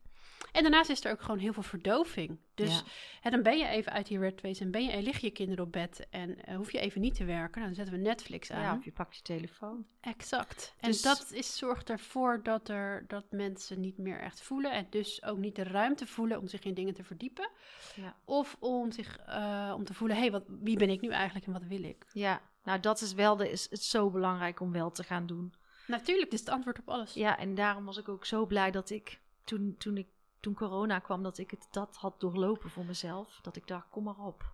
En 0.52 0.62
daarnaast 0.62 0.90
is 0.90 1.04
er 1.06 1.12
ook 1.12 1.22
gewoon 1.22 1.40
heel 1.40 1.54
veel 1.54 1.64
verdoving. 1.64 2.40
Dus 2.56 2.76
Ja. 2.78 2.84
hè, 3.22 3.30
dan 3.30 3.44
ben 3.44 3.58
je 3.58 3.68
even 3.68 3.92
uit 3.92 4.08
die 4.08 4.20
rat 4.20 4.42
race 4.42 4.62
en 4.64 4.72
ben 4.72 4.84
je, 4.84 4.92
en 4.92 5.04
lig 5.04 5.20
je 5.20 5.30
kinderen 5.32 5.66
op 5.66 5.72
bed 5.72 6.08
en 6.10 6.46
eh, 6.46 6.56
hoef 6.56 6.72
je 6.72 6.80
even 6.80 7.02
niet 7.02 7.16
te 7.16 7.26
werken. 7.26 7.62
Dan 7.62 7.74
zetten 7.74 7.94
we 7.94 8.00
Netflix 8.02 8.52
aan. 8.52 8.62
ja, 8.62 8.76
of 8.76 8.84
je 8.86 8.92
pakt 8.92 9.16
je 9.16 9.22
telefoon. 9.22 9.86
Exact. 10.02 10.74
En 10.80 10.90
Dus- 10.90 11.02
dat 11.02 11.32
is, 11.32 11.58
zorgt 11.58 11.90
ervoor 11.90 12.44
dat, 12.44 12.70
er, 12.70 13.04
dat 13.08 13.26
mensen 13.32 13.80
niet 13.80 13.98
meer 13.98 14.20
echt 14.20 14.42
voelen 14.42 14.72
en 14.72 14.88
dus 14.90 15.24
ook 15.24 15.38
niet 15.38 15.56
de 15.56 15.64
ruimte 15.64 16.08
voelen 16.08 16.40
om 16.40 16.48
zich 16.48 16.64
in 16.64 16.74
dingen 16.74 16.94
te 16.94 17.04
verdiepen. 17.04 17.50
Ja. 17.96 18.16
Of 18.26 18.58
om, 18.60 18.92
zich, 18.92 19.18
eh, 19.18 19.74
om 19.76 19.84
te 19.86 19.94
voelen, 19.94 20.18
hé, 20.18 20.30
hey, 20.30 20.42
wie 20.48 20.78
ben 20.78 20.90
ik 20.90 21.02
nu 21.02 21.10
eigenlijk 21.10 21.46
en 21.46 21.54
wat 21.54 21.64
wil 21.64 21.84
ik? 21.84 22.06
Ja, 22.14 22.42
nou 22.64 22.80
dat 22.80 23.02
is 23.02 23.14
wel 23.14 23.36
de, 23.36 23.52
is 23.52 23.68
het 23.70 23.84
zo 23.84 24.10
belangrijk 24.10 24.60
om 24.60 24.72
wel 24.72 24.92
te 24.92 25.04
gaan 25.04 25.26
doen. 25.26 25.54
Natuurlijk, 25.88 26.30
dit 26.30 26.40
is 26.40 26.46
het 26.46 26.56
antwoord 26.56 26.80
op 26.80 26.90
alles. 26.90 27.14
Ja, 27.14 27.38
en 27.38 27.56
daarom 27.56 27.86
was 27.86 27.98
ik 27.98 28.10
ook 28.10 28.26
zo 28.26 28.46
blij 28.46 28.72
dat 28.72 28.90
ik 28.90 29.20
toen, 29.44 29.76
toen, 29.78 29.98
ik, 29.98 30.08
toen 30.40 30.54
corona 30.54 31.00
kwam, 31.00 31.24
dat 31.24 31.38
ik 31.38 31.52
het, 31.52 31.68
dat 31.72 31.96
had 31.96 32.20
doorlopen 32.20 32.70
voor 32.70 32.86
mezelf. 32.86 33.40
Dat 33.42 33.56
ik 33.56 33.68
dacht, 33.68 33.90
kom 33.90 34.04
maar 34.04 34.20
op. 34.20 34.54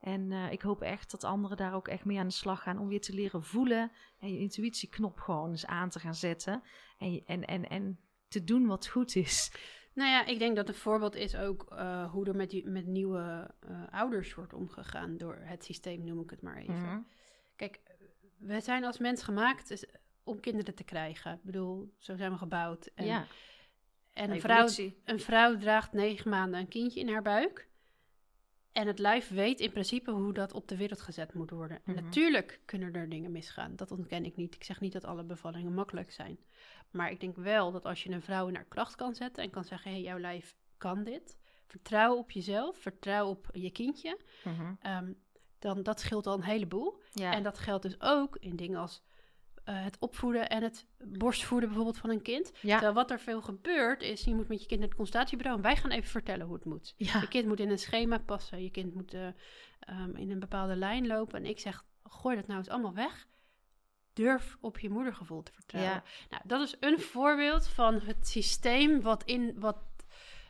En 0.00 0.32
eh, 0.32 0.52
ik 0.52 0.62
hoop 0.62 0.82
echt 0.82 1.10
dat 1.10 1.24
anderen 1.24 1.56
daar 1.56 1.74
ook 1.74 1.88
echt 1.88 2.04
mee 2.04 2.18
aan 2.18 2.26
de 2.26 2.32
slag 2.32 2.62
gaan 2.62 2.78
om 2.78 2.88
weer 2.88 3.00
te 3.00 3.14
leren 3.14 3.42
voelen. 3.42 3.90
En 4.18 4.32
je 4.32 4.38
intuïtieknop 4.38 5.18
gewoon 5.18 5.50
eens 5.50 5.66
aan 5.66 5.90
te 5.90 6.00
gaan 6.00 6.14
zetten. 6.14 6.62
En, 6.98 7.22
en, 7.26 7.44
en, 7.44 7.68
en 7.68 7.98
te 8.28 8.44
doen 8.44 8.66
wat 8.66 8.88
goed 8.88 9.16
is. 9.16 9.52
Nou 9.92 10.10
ja, 10.10 10.26
ik 10.26 10.38
denk 10.38 10.56
dat 10.56 10.68
een 10.68 10.74
voorbeeld 10.74 11.14
is 11.14 11.36
ook 11.36 11.66
eh, 11.70 12.10
hoe 12.10 12.26
er 12.26 12.36
met, 12.36 12.50
die, 12.50 12.66
met 12.66 12.86
nieuwe 12.86 13.50
eh, 13.60 13.82
ouders 13.90 14.34
wordt 14.34 14.52
omgegaan 14.52 15.16
door 15.16 15.38
het 15.40 15.64
systeem, 15.64 16.04
noem 16.04 16.20
ik 16.20 16.30
het 16.30 16.42
maar 16.42 16.56
even. 16.56 16.74
Mhm. 16.74 17.00
Kijk, 17.56 17.80
we 18.38 18.60
zijn 18.60 18.84
als 18.84 18.98
mens 18.98 19.22
gemaakt 19.22 19.86
om 20.24 20.40
kinderen 20.40 20.74
te 20.74 20.84
krijgen. 20.84 21.32
Ik 21.32 21.42
bedoel, 21.42 21.94
zo 21.98 22.16
zijn 22.16 22.32
we 22.32 22.38
gebouwd. 22.38 22.90
En, 22.94 23.06
ja, 23.06 23.26
en 24.18 24.30
een, 24.30 24.40
vrouw, 24.40 24.66
een 25.04 25.20
vrouw 25.20 25.56
draagt 25.56 25.92
negen 25.92 26.30
maanden 26.30 26.60
een 26.60 26.68
kindje 26.68 27.00
in 27.00 27.08
haar 27.08 27.22
buik. 27.22 27.66
En 28.72 28.86
het 28.86 28.98
lijf 28.98 29.28
weet 29.28 29.60
in 29.60 29.70
principe 29.70 30.10
hoe 30.10 30.32
dat 30.32 30.52
op 30.52 30.68
de 30.68 30.76
wereld 30.76 31.00
gezet 31.00 31.34
moet 31.34 31.50
worden. 31.50 31.80
En 31.84 31.94
Mhm. 31.94 32.04
natuurlijk 32.04 32.60
kunnen 32.64 32.94
er 32.94 33.08
dingen 33.08 33.32
misgaan. 33.32 33.76
Dat 33.76 33.90
ontken 33.90 34.24
ik 34.24 34.36
niet. 34.36 34.54
Ik 34.54 34.64
zeg 34.64 34.80
niet 34.80 34.92
dat 34.92 35.04
alle 35.04 35.24
bevallingen 35.24 35.74
makkelijk 35.74 36.12
zijn. 36.12 36.38
Maar 36.90 37.10
ik 37.10 37.20
denk 37.20 37.36
wel 37.36 37.72
dat 37.72 37.84
als 37.84 38.02
je 38.02 38.10
een 38.10 38.22
vrouw 38.22 38.48
in 38.48 38.54
haar 38.54 38.64
kracht 38.68 38.94
kan 38.94 39.14
zetten 39.14 39.42
en 39.44 39.50
kan 39.50 39.64
zeggen: 39.64 39.90
hé, 39.90 39.96
hey, 39.96 40.06
jouw 40.06 40.18
lijf 40.18 40.54
kan 40.76 41.04
dit. 41.04 41.38
Vertrouw 41.66 42.16
op 42.16 42.30
jezelf, 42.30 42.76
vertrouw 42.78 43.28
op 43.28 43.48
je 43.52 43.70
kindje. 43.70 44.18
Mhm. 44.44 44.74
ehm, 44.80 45.12
dan 45.58 45.82
dat 45.82 46.00
scheelt 46.00 46.26
al 46.26 46.34
een 46.34 46.42
heleboel. 46.42 47.02
ja. 47.12 47.32
En 47.32 47.42
dat 47.42 47.58
geldt 47.58 47.82
dus 47.82 48.00
ook 48.00 48.36
in 48.36 48.56
dingen 48.56 48.80
als 48.80 49.02
eh, 49.68 49.84
het 49.84 49.96
opvoeden 49.98 50.48
en 50.48 50.62
het 50.62 50.86
borstvoeden 50.98 51.68
bijvoorbeeld 51.68 51.98
van 51.98 52.10
een 52.10 52.22
kind. 52.22 52.52
ja. 52.60 52.70
Terwijl 52.74 52.94
wat 52.94 53.10
er 53.10 53.20
veel 53.20 53.42
gebeurt 53.42 54.02
is, 54.02 54.24
je 54.24 54.34
moet 54.34 54.48
met 54.48 54.60
je 54.60 54.66
kind 54.66 54.80
naar 54.80 54.88
het 54.88 54.96
consultatiebureau 54.98 55.56
en 55.56 55.62
wij 55.64 55.76
gaan 55.76 55.90
even 55.90 56.10
vertellen 56.10 56.46
hoe 56.46 56.54
het 56.54 56.64
moet. 56.64 56.94
ja. 56.96 57.20
Je 57.20 57.28
kind 57.28 57.46
moet 57.46 57.60
in 57.60 57.70
een 57.70 57.78
schema 57.78 58.18
passen, 58.18 58.62
je 58.62 58.70
kind 58.70 58.94
moet 58.94 59.14
eh, 59.14 59.26
ehm, 59.80 60.16
in 60.16 60.30
een 60.30 60.38
bepaalde 60.38 60.76
lijn 60.76 61.06
lopen. 61.06 61.38
En 61.38 61.46
ik 61.46 61.58
zeg, 61.60 61.84
gooi 62.04 62.36
dat 62.36 62.46
nou 62.46 62.58
eens 62.58 62.68
allemaal 62.68 62.94
weg. 62.94 63.26
Durf 64.12 64.56
op 64.60 64.78
je 64.78 64.90
moedergevoel 64.90 65.42
te 65.42 65.52
vertrouwen. 65.52 65.92
Ja. 65.94 66.02
Nou, 66.30 66.42
dat 66.46 66.60
is 66.60 66.76
een 66.80 67.00
voorbeeld 67.00 67.68
van 67.68 68.00
het 68.00 68.28
systeem 68.28 69.00
wat 69.00 69.24
in 69.24 69.54
wat... 69.60 69.78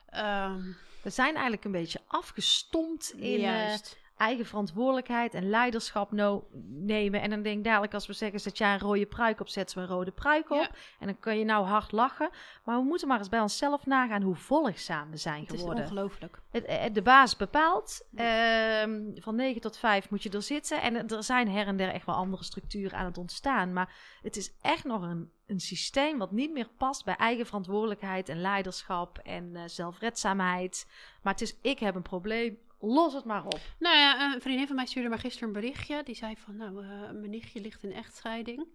ehm, 0.06 0.62
We 1.02 1.10
zijn 1.10 1.32
eigenlijk 1.34 1.64
een 1.64 1.72
beetje 1.72 2.00
afgestompt 2.06 3.12
in... 3.12 3.22
eh, 3.22 3.40
juist. 3.40 3.98
Eigen 4.18 4.46
verantwoordelijkheid 4.46 5.34
en 5.34 5.48
leiderschap 5.48 6.12
no 6.12 6.46
nemen. 6.68 7.20
En 7.22 7.30
dan 7.30 7.42
denk 7.42 7.58
ik 7.58 7.64
dadelijk 7.64 7.94
als 7.94 8.06
we 8.06 8.12
zeggen, 8.12 8.40
zet 8.40 8.58
jij 8.58 8.72
een 8.72 8.78
rode 8.78 9.06
pruik 9.06 9.40
op, 9.40 9.48
zet 9.48 9.70
ze 9.70 9.80
een 9.80 9.86
rode 9.86 10.10
pruik 10.10 10.50
op. 10.50 10.56
Ja. 10.60 10.70
En 10.98 11.06
dan 11.06 11.18
kun 11.18 11.38
je 11.38 11.44
nou 11.44 11.66
hard 11.66 11.92
lachen. 11.92 12.30
Maar 12.64 12.76
we 12.78 12.82
moeten 12.84 13.08
maar 13.08 13.18
eens 13.18 13.28
bij 13.28 13.40
onszelf 13.40 13.86
nagaan 13.86 14.22
hoe 14.22 14.34
volgzaam 14.34 15.10
we 15.10 15.16
zijn 15.16 15.40
Het 15.42 15.52
is 15.52 15.58
geworden. 15.60 15.82
ongelooflijk. 15.84 16.38
Het, 16.50 16.64
eh, 16.64 16.84
de 16.92 17.02
baas 17.02 17.36
bepaalt. 17.36 18.06
ehm, 18.14 19.00
van 19.14 19.34
9 19.34 19.60
tot 19.60 19.76
5 19.76 20.10
moet 20.10 20.22
je 20.22 20.30
er 20.30 20.42
zitten. 20.42 20.82
En 20.82 21.08
er 21.08 21.22
zijn 21.22 21.48
her 21.50 21.66
en 21.66 21.76
der 21.76 21.88
echt 21.92 22.06
wel 22.06 22.14
andere 22.14 22.44
structuren 22.44 22.98
aan 22.98 23.04
het 23.04 23.18
ontstaan. 23.18 23.72
Maar 23.72 23.94
het 24.22 24.36
is 24.36 24.52
echt 24.60 24.84
nog 24.84 25.02
een, 25.02 25.30
een 25.46 25.60
systeem 25.60 26.18
wat 26.18 26.30
niet 26.32 26.52
meer 26.52 26.68
past 26.78 27.04
bij 27.04 27.16
eigen 27.16 27.46
verantwoordelijkheid 27.46 28.28
en 28.28 28.40
leiderschap 28.40 29.18
en 29.18 29.56
eh, 29.56 29.62
zelfredzaamheid. 29.66 30.86
Maar 31.22 31.32
het 31.32 31.42
is, 31.42 31.56
ik 31.62 31.78
heb 31.78 31.94
een 31.94 32.02
probleem, 32.02 32.58
los 32.80 33.12
het 33.14 33.24
maar 33.24 33.44
op. 33.44 33.60
Nou 33.78 33.96
ja, 33.96 34.34
een 34.34 34.40
vriendin 34.40 34.66
van 34.66 34.76
mij 34.76 34.86
stuurde 34.86 35.08
maar 35.08 35.18
gisteren 35.18 35.48
een 35.48 35.54
berichtje. 35.60 36.02
Die 36.02 36.14
zei 36.14 36.36
van, 36.36 36.56
nou, 36.56 36.82
eh, 36.84 36.88
mijn 37.10 37.30
nichtje 37.30 37.60
ligt 37.60 37.82
in 37.82 37.92
echtscheiding. 37.92 38.66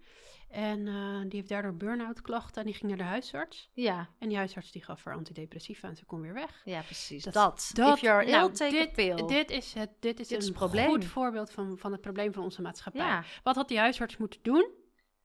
En 0.50 0.88
eh, 0.88 1.20
die 1.22 1.36
heeft 1.36 1.50
daardoor 1.50 1.76
burn-out 1.76 2.22
klachten. 2.22 2.62
En 2.62 2.68
die 2.68 2.76
ging 2.76 2.88
naar 2.90 2.98
de 2.98 3.04
huisarts. 3.04 3.70
Ja, 3.74 4.10
En 4.20 4.28
die 4.28 4.38
huisarts 4.38 4.72
die 4.72 4.84
gaf 4.84 5.04
haar 5.04 5.16
antidepressiva 5.16 5.88
en 5.88 5.96
ze 5.96 6.06
kon 6.06 6.22
weer 6.22 6.34
weg. 6.34 6.62
ja 6.66 6.82
precies. 6.82 7.24
Dat- 7.24 7.34
Dat. 7.34 7.70
dat- 7.74 8.02
ill, 8.02 8.10
nou, 8.32 8.52
dit. 8.56 9.28
Dit 9.28 9.52
is, 9.52 9.74
het, 9.74 9.90
dit 10.00 10.20
is 10.20 10.28
Dit 10.28 10.48
een 10.48 10.54
probleem. 10.54 10.88
goed 10.88 11.06
voorbeeld 11.06 11.52
van, 11.52 11.78
van 11.78 11.92
het 11.92 12.02
probleem 12.02 12.34
van 12.34 12.44
onze 12.44 12.62
maatschappij. 12.62 13.06
ja, 13.06 13.24
Wat 13.44 13.56
had 13.56 13.68
die 13.68 13.78
huisarts 13.80 14.18
moeten 14.18 14.40
doen? 14.44 14.70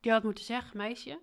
Die 0.00 0.12
had 0.12 0.22
moeten 0.22 0.44
zeggen, 0.44 0.76
meisje, 0.76 1.20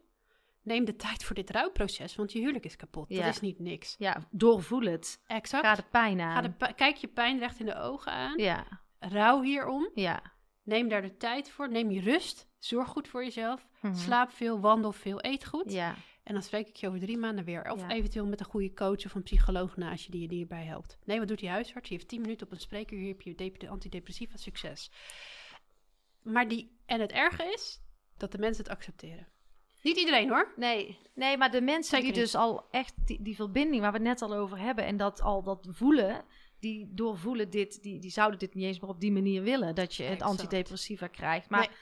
neem 0.65 0.85
de 0.85 0.95
tijd 0.95 1.23
voor 1.23 1.35
dit 1.35 1.49
rouwproces, 1.49 2.15
want 2.15 2.31
je 2.31 2.39
huwelijk 2.39 2.65
is 2.65 2.75
kapot. 2.75 3.09
Ja. 3.09 3.23
Dat 3.25 3.33
is 3.33 3.41
niet 3.41 3.59
niks. 3.59 3.95
ja, 3.97 4.27
doorvoel 4.31 4.81
het. 4.81 5.21
Exact. 5.27 5.65
Ga 5.65 5.75
de 5.75 5.83
pijn 5.91 6.19
aan. 6.21 6.33
Ga 6.33 6.41
de 6.67 6.73
kijk 6.73 6.95
je 6.95 7.07
pijn 7.07 7.39
recht 7.39 7.59
in 7.59 7.65
de 7.65 7.75
ogen 7.79 8.11
aan. 8.11 8.37
Ja, 8.37 8.81
Rouw 8.99 9.41
hierom. 9.41 9.89
ja. 9.93 10.33
Neem 10.63 10.87
daar 10.89 11.01
de 11.01 11.17
tijd 11.17 11.49
voor. 11.51 11.69
Neem 11.71 11.91
je 11.91 12.01
rust. 12.01 12.47
Zorg 12.59 12.87
goed 12.87 13.07
voor 13.07 13.23
jezelf. 13.23 13.67
Mhm. 13.81 13.93
Slaap 13.95 14.31
veel, 14.31 14.59
wandel 14.59 14.91
veel, 14.91 15.25
eet 15.25 15.45
goed. 15.45 15.71
Ja, 15.71 15.95
En 16.23 16.33
dan 16.33 16.43
spreek 16.43 16.67
ik 16.67 16.75
je 16.75 16.87
over 16.87 16.99
drie 16.99 17.17
maanden 17.17 17.45
weer. 17.45 17.71
Of 17.71 17.79
Ja. 17.79 17.89
eventueel 17.89 18.25
met 18.25 18.39
een 18.39 18.45
goede 18.45 18.73
coach 18.73 19.05
of 19.05 19.15
een 19.15 19.23
psycholoog 19.23 19.77
naast 19.77 20.05
je 20.05 20.11
die 20.11 20.21
je 20.29 20.35
hierbij 20.35 20.65
helpt. 20.65 20.97
Nee, 21.03 21.19
wat 21.19 21.27
doet 21.27 21.39
die 21.39 21.49
huisarts? 21.49 21.87
Die 21.89 21.97
heeft 21.97 22.09
tien 22.09 22.21
minuten 22.21 22.45
op 22.45 22.51
een 22.53 22.59
spreker. 22.59 22.97
Hier 22.97 23.07
heb 23.07 23.21
je 23.21 23.35
de 23.57 23.69
antidepressiva. 23.69 24.37
Succes. 24.37 24.91
Maar 26.21 26.47
die... 26.47 26.77
En 26.85 26.99
het 26.99 27.11
erge 27.11 27.43
is 27.53 27.81
dat 28.17 28.31
de 28.31 28.37
mensen 28.37 28.63
het 28.63 28.71
accepteren. 28.73 29.27
Niet 29.85 29.97
iedereen 29.97 30.29
hoor. 30.29 30.53
Nee, 30.55 30.97
nee, 31.13 31.37
maar 31.37 31.51
de 31.51 31.61
mensen 31.61 31.83
Zeker 31.97 32.05
die 32.13 32.21
niet. 32.21 32.21
dus 32.31 32.35
al 32.35 32.67
echt 32.71 32.93
die, 33.05 33.21
die 33.21 33.35
verbinding 33.35 33.81
waar 33.81 33.91
we 33.91 33.97
het 33.97 34.07
net 34.07 34.21
al 34.21 34.33
over 34.33 34.57
hebben 34.57 34.85
en 34.85 34.97
dat 34.97 35.21
al 35.21 35.43
dat 35.43 35.67
voelen, 35.69 36.23
die 36.59 36.87
doorvoelen 36.93 37.49
dit, 37.49 37.83
die, 37.83 37.99
die 37.99 38.11
zouden 38.11 38.39
dit 38.39 38.53
niet 38.53 38.63
eens 38.65 38.79
meer 38.79 38.89
op 38.89 38.99
die 38.99 39.11
manier 39.11 39.43
willen, 39.43 39.75
dat 39.75 39.95
je 39.95 40.03
het 40.03 40.11
Exact. 40.13 40.31
antidepressiva 40.31 41.07
krijgt. 41.07 41.49
Maar 41.49 41.59
Nee. 41.59 41.77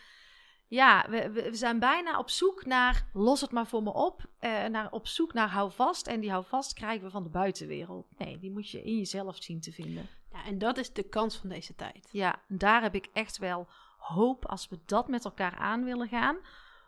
ja, 0.68 1.06
we, 1.10 1.32
we 1.32 1.42
we 1.44 1.56
zijn 1.56 1.80
bijna 1.80 2.20
op 2.20 2.30
zoek 2.30 2.66
naar 2.66 3.10
los 3.14 3.42
het 3.42 3.52
maar 3.52 3.68
voor 3.68 3.84
me 3.84 3.94
op, 3.94 4.26
eh, 4.40 4.66
naar, 4.66 4.92
op 4.92 5.08
zoek 5.08 5.34
naar 5.34 5.50
hou 5.50 5.72
vast 5.72 6.08
en 6.08 6.20
die 6.20 6.30
hou 6.32 6.44
vast 6.48 6.74
krijgen 6.74 7.04
we 7.06 7.12
van 7.12 7.24
de 7.24 7.30
buitenwereld. 7.30 8.06
Nee, 8.18 8.40
die 8.40 8.52
moet 8.52 8.70
je 8.70 8.84
in 8.84 8.98
jezelf 8.98 9.44
zien 9.44 9.60
te 9.62 9.72
vinden. 9.72 10.10
Ja, 10.32 10.46
en 10.46 10.58
dat 10.58 10.78
is 10.78 10.94
de 10.94 11.04
kans 11.04 11.38
van 11.38 11.50
deze 11.50 11.76
tijd. 11.76 12.10
Ja, 12.12 12.42
daar 12.48 12.82
heb 12.82 12.96
ik 12.96 13.08
echt 13.14 13.38
wel 13.38 13.68
hoop 13.98 14.46
als 14.46 14.68
we 14.68 14.80
dat 14.86 15.08
met 15.08 15.26
elkaar 15.26 15.56
aan 15.56 15.84
willen 15.84 16.08
gaan. 16.08 16.38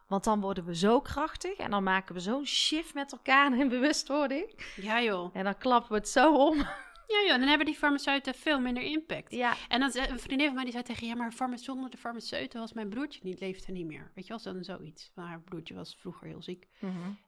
Want 0.08 0.24
dan 0.24 0.42
worden 0.42 0.66
we 0.66 0.76
zo 0.76 1.02
krachtig 1.02 1.58
en 1.58 1.72
dan 1.72 1.84
maken 1.84 2.16
we 2.16 2.22
zo'n 2.22 2.46
shift 2.46 2.94
met 2.94 3.12
elkaar 3.12 3.58
in 3.58 3.70
bewustwording. 3.70 4.60
Ja 4.76 5.02
joh. 5.02 5.30
En 5.36 5.44
dan 5.44 5.58
klappen 5.58 5.92
we 5.92 5.98
het 5.98 6.10
zo 6.10 6.36
om. 6.36 6.58
Ja 7.08 7.22
joh, 7.28 7.40
dan 7.40 7.48
hebben 7.48 7.66
die 7.66 7.76
farmaceuten 7.76 8.34
veel 8.34 8.60
minder 8.60 8.84
impact. 8.84 9.32
Ja, 9.32 9.54
En 9.68 9.80
dan 9.80 9.92
een 9.94 10.20
vriendin 10.20 10.46
van 10.46 10.56
mij 10.56 10.64
die 10.64 10.74
zei 10.74 10.84
tegen 10.84 11.08
ja, 11.08 11.16
maar 11.16 11.34
zonder 11.56 11.90
de 11.90 11.98
farmaceuten 11.98 12.60
was 12.60 12.74
mijn 12.74 12.90
broertje 12.90 13.20
niet, 13.24 13.40
leefde 13.40 13.72
niet 13.72 13.86
meer. 13.86 14.12
Weet 14.16 14.28
je 14.28 14.40
wel, 14.44 14.54
dan 14.54 14.64
zoiets. 14.64 15.12
Maar 15.16 15.28
haar 15.28 15.42
broertje 15.42 15.74
was 15.76 15.96
vroeger 16.00 16.28
heel 16.28 16.42
ziek. 16.42 16.68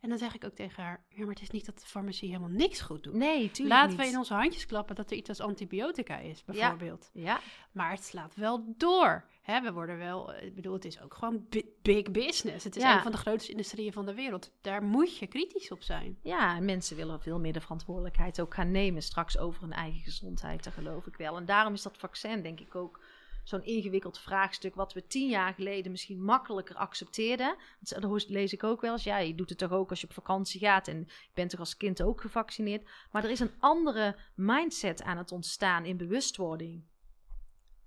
En 0.01 0.09
dan 0.09 0.17
zeg 0.17 0.35
ik 0.35 0.43
ook 0.45 0.55
tegen 0.55 0.83
haar, 0.83 1.05
ja, 1.09 1.19
maar 1.19 1.33
het 1.33 1.41
is 1.41 1.49
niet 1.49 1.65
dat 1.65 1.79
de 1.79 1.85
farmacie 1.87 2.27
helemaal 2.29 2.49
niks 2.49 2.81
goed 2.81 3.03
doet. 3.03 3.13
nee, 3.13 3.51
tuurlijk 3.51 3.75
Laten 3.79 3.89
niet. 3.97 4.05
we 4.05 4.11
in 4.11 4.17
onze 4.17 4.33
handjes 4.33 4.65
klappen 4.65 4.95
dat 4.95 5.11
er 5.11 5.17
iets 5.17 5.29
als 5.29 5.39
antibiotica 5.41 6.17
is, 6.17 6.43
bijvoorbeeld. 6.43 7.09
Ja, 7.13 7.39
Maar 7.71 7.91
het 7.91 8.03
slaat 8.03 8.35
wel 8.35 8.73
door. 8.77 9.25
Hè, 9.47 9.61
we 9.61 9.71
worden 9.73 9.97
wel, 9.97 10.33
eh, 10.33 10.45
ik 10.47 10.55
bedoel, 10.55 10.73
het 10.73 10.85
is 10.85 11.01
ook 11.01 11.13
gewoon 11.13 11.45
bi- 11.49 11.65
big 11.81 12.11
business. 12.11 12.63
Het 12.63 12.75
is 12.75 12.81
Ja. 12.83 12.95
een 12.95 13.01
van 13.03 13.11
de 13.11 13.17
grootste 13.17 13.51
industrieën 13.51 13.93
van 13.93 14.05
de 14.05 14.13
wereld. 14.13 14.51
Daar 14.61 14.83
moet 14.83 15.17
je 15.17 15.27
kritisch 15.27 15.71
op 15.71 15.81
zijn. 15.83 16.17
ja, 16.23 16.55
en 16.55 16.65
mensen 16.65 16.95
willen 16.95 17.21
veel 17.21 17.39
meer 17.39 17.53
de 17.53 17.61
verantwoordelijkheid 17.61 18.41
ook 18.41 18.53
gaan 18.53 18.71
nemen 18.71 19.01
straks 19.01 19.37
over 19.37 19.61
hun 19.61 19.71
eigen 19.73 19.99
gezondheid, 20.01 20.63
dat 20.63 20.73
geloof 20.73 21.05
ik 21.07 21.15
wel. 21.15 21.37
En 21.37 21.45
daarom 21.45 21.73
is 21.73 21.81
dat 21.81 21.97
vaccin 21.97 22.41
denk 22.41 22.59
ik 22.59 22.75
ook 22.75 22.99
zo'n 23.43 23.63
ingewikkeld 23.63 24.19
vraagstuk 24.19 24.75
wat 24.75 24.93
we 24.93 25.07
tien 25.07 25.29
jaar 25.29 25.53
geleden 25.53 25.91
misschien 25.91 26.23
makkelijker 26.23 26.75
accepteerden. 26.75 27.55
Dat 27.79 28.27
lees 28.29 28.53
ik 28.53 28.63
ook 28.63 28.81
wel 28.81 28.91
eens. 28.91 29.03
Ja, 29.03 29.17
je 29.17 29.35
doet 29.35 29.49
het 29.49 29.57
toch 29.57 29.71
ook 29.71 29.89
als 29.89 30.01
je 30.01 30.07
op 30.07 30.13
vakantie 30.13 30.59
gaat 30.59 30.87
en 30.87 30.97
je 30.99 31.29
bent 31.33 31.49
toch 31.49 31.59
als 31.59 31.77
kind 31.77 32.01
ook 32.01 32.21
gevaccineerd. 32.21 32.89
Maar 33.11 33.23
er 33.23 33.29
is 33.29 33.39
een 33.39 33.53
andere 33.59 34.15
mindset 34.35 35.03
aan 35.03 35.17
het 35.17 35.31
ontstaan 35.31 35.85
in 35.85 35.97
bewustwording. 35.97 36.83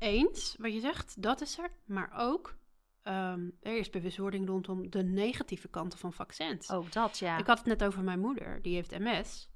Eens, 0.01 0.55
wat 0.59 0.73
je 0.73 0.81
zegt, 0.81 1.23
dat 1.23 1.41
is 1.41 1.59
er. 1.59 1.71
Maar 1.85 2.13
ook, 2.17 2.57
ehm, 3.03 3.51
er 3.61 3.77
is 3.77 3.91
bewustwording 3.91 4.47
rondom 4.47 4.91
de 4.91 5.03
negatieve 5.03 5.69
kanten 5.69 5.99
van 5.99 6.13
vaccins. 6.13 6.71
Ook 6.71 6.93
dat, 6.93 7.19
ja. 7.19 7.39
Ik 7.39 7.47
had 7.47 7.59
het 7.59 7.67
net 7.67 7.85
over 7.85 8.03
mijn 8.03 8.21
moeder, 8.21 8.63
die 8.63 8.75
heeft 8.75 8.99
MS. 8.99 9.49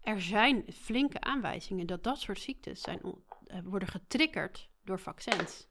Er 0.00 0.22
zijn 0.22 0.64
flinke 0.72 1.20
aanwijzingen 1.20 1.86
dat 1.86 2.04
dat 2.04 2.20
soort 2.20 2.40
ziektes 2.40 2.80
zijn, 2.80 3.00
eh, 3.46 3.58
worden 3.64 3.88
getriggerd 3.88 4.68
door 4.84 4.98
vaccins. 4.98 5.68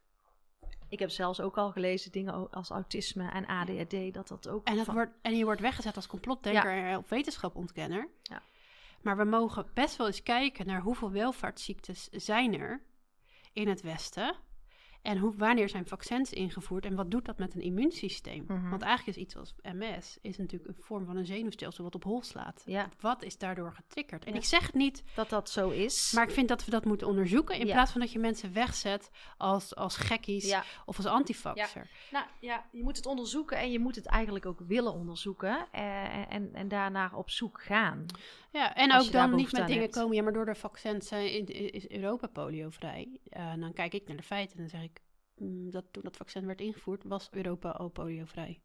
Ik 0.90 1.00
heb 1.00 1.10
zelfs 1.10 1.40
ook 1.40 1.58
al 1.58 1.72
gelezen 1.72 2.12
dingen 2.12 2.52
als 2.52 2.70
autisme 2.70 3.30
en 3.32 3.46
ADHD, 3.46 4.14
dat 4.14 4.28
dat 4.28 4.48
ook... 4.48 4.68
En, 4.68 4.76
dat 4.76 4.86
van- 4.86 4.94
wordt, 4.94 5.12
en 5.22 5.38
je 5.38 5.44
wordt 5.44 5.62
weggezet 5.62 5.96
als 5.96 6.08
complotdenker 6.08 6.98
of 6.98 7.10
wetenschapontkenner. 7.10 8.10
Ja. 8.22 8.42
Maar 9.02 9.18
we 9.18 9.24
mogen 9.24 9.70
best 9.74 9.96
wel 9.96 10.08
eens 10.08 10.24
kijken 10.24 10.66
naar 10.66 10.82
hoeveel 10.82 11.12
welvaartsziektes 11.12 12.10
zijn 12.10 12.60
er 12.60 12.82
in 13.54 13.68
het 13.68 13.82
Westen. 13.82 14.36
En 15.04 15.18
hoe, 15.18 15.34
wanneer 15.38 15.70
zijn 15.70 15.88
vaccins 15.88 16.32
ingevoerd 16.32 16.86
en 16.86 16.96
wat 16.96 17.12
doet 17.12 17.26
dat 17.26 17.38
met 17.38 17.54
een 17.56 17.62
immuunsysteem? 17.62 18.44
Mhm. 18.48 18.70
Want 18.70 18.82
eigenlijk 18.82 19.18
is 19.18 19.24
iets 19.24 19.36
als 19.36 19.54
MS 19.62 20.18
is 20.22 20.38
natuurlijk 20.38 20.78
een 20.78 20.84
vorm 20.84 21.06
van 21.06 21.18
een 21.18 21.26
zenuwstelsel 21.26 21.84
wat 21.84 21.96
op 21.96 22.04
hol 22.04 22.22
slaat. 22.24 22.64
Ja, 22.66 22.90
Wat 23.00 23.24
is 23.24 23.38
daardoor 23.38 23.74
getriggerd? 23.74 24.26
En 24.26 24.32
Ja. 24.32 24.38
ik 24.38 24.46
zeg 24.46 24.66
het 24.66 24.76
niet, 24.76 25.04
dat 25.16 25.30
dat 25.30 25.50
zo 25.50 25.70
is. 25.70 26.12
maar 26.16 26.24
ik 26.24 26.32
vind 26.34 26.48
dat 26.48 26.66
we 26.66 26.72
dat 26.72 26.86
moeten 26.86 27.08
onderzoeken. 27.08 27.60
In 27.60 27.66
Ja. 27.68 27.74
plaats 27.74 27.92
van 27.92 28.02
dat 28.02 28.12
je 28.12 28.20
mensen 28.20 28.54
wegzet 28.54 29.12
als, 29.38 29.76
als 29.76 29.98
gekkies 29.98 30.56
of 30.86 30.98
als 30.98 31.06
antifaxer. 31.06 31.88
Nou 32.12 32.26
ja, 32.40 32.66
je 32.72 32.84
moet 32.84 32.96
het 32.98 33.06
onderzoeken 33.06 33.58
en 33.58 33.72
je 33.72 33.80
moet 33.80 33.96
het 33.96 34.06
eigenlijk 34.06 34.46
ook 34.46 34.60
willen 34.68 34.94
onderzoeken. 34.94 35.68
eh, 35.72 36.34
en, 36.34 36.50
en 36.54 36.68
daarnaar 36.68 37.16
op 37.16 37.30
zoek 37.30 37.62
gaan. 37.62 38.06
Ja, 38.52 38.76
en 38.76 38.94
ook 38.94 39.12
dan 39.12 39.36
niet 39.36 39.52
met 39.52 39.68
dingen 39.68 39.82
hebt. 39.82 39.96
komen. 39.96 40.16
Ja, 40.16 40.24
maar 40.24 40.34
door 40.34 40.46
de 40.46 40.56
vaccins 40.56 41.08
zijn, 41.08 41.32
in- 41.48 41.72
is 41.74 41.90
Europa 41.90 42.28
poliovrij. 42.28 43.20
Eh, 43.30 43.54
dan 43.60 43.74
kijk 43.74 43.94
ik 43.94 44.08
naar 44.08 44.18
de 44.18 44.24
feiten 44.24 44.56
en 44.58 44.62
dan 44.62 44.70
zeg 44.70 44.82
ik... 44.84 44.93
mm, 45.36 45.72
dat 45.72 45.86
toen 45.92 46.04
dat 46.04 46.18
vaccin 46.18 46.46
werd 46.46 46.62
ingevoerd, 46.62 47.04
was 47.04 47.28
Europa 47.32 47.70
al 47.70 47.90
poliovrij. 47.90 48.62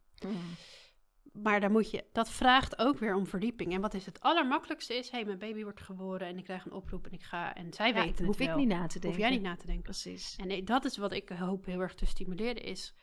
Maar 1.32 1.60
daar 1.60 1.70
moet 1.70 1.90
je, 1.90 2.04
dat 2.12 2.30
vraagt 2.30 2.78
ook 2.78 2.98
weer 2.98 3.14
om 3.14 3.26
verdieping. 3.26 3.72
En 3.72 3.80
wat 3.80 3.94
is 3.94 4.06
het 4.06 4.20
allermakkelijkste 4.20 4.94
is... 4.94 5.10
hé, 5.10 5.16
hey, 5.16 5.26
mijn 5.26 5.38
baby 5.38 5.62
wordt 5.62 5.80
geboren 5.80 6.26
en 6.26 6.38
ik 6.38 6.44
krijg 6.44 6.64
een 6.64 6.72
oproep 6.72 7.06
en 7.06 7.12
ik 7.12 7.22
ga... 7.22 7.54
en 7.54 7.72
zij 7.72 7.88
Ja, 7.88 7.94
weten 7.94 8.14
het 8.16 8.24
hoef 8.24 8.40
ik 8.40 8.46
wel. 8.46 8.56
niet 8.56 8.68
na 8.68 8.86
te 8.86 8.98
denken. 8.98 9.08
Hoef 9.08 9.18
jij 9.18 9.30
niet 9.30 9.42
na 9.42 9.56
te 9.56 9.66
denken. 9.66 9.82
Precies. 9.84 10.36
En 10.36 10.46
nee, 10.46 10.62
dat 10.64 10.84
is 10.84 10.96
wat 10.96 11.12
ik 11.12 11.28
hoop 11.28 11.64
heel 11.64 11.80
erg 11.80 11.94
te 11.94 12.06
stimuleren 12.06 12.62
is... 12.62 12.94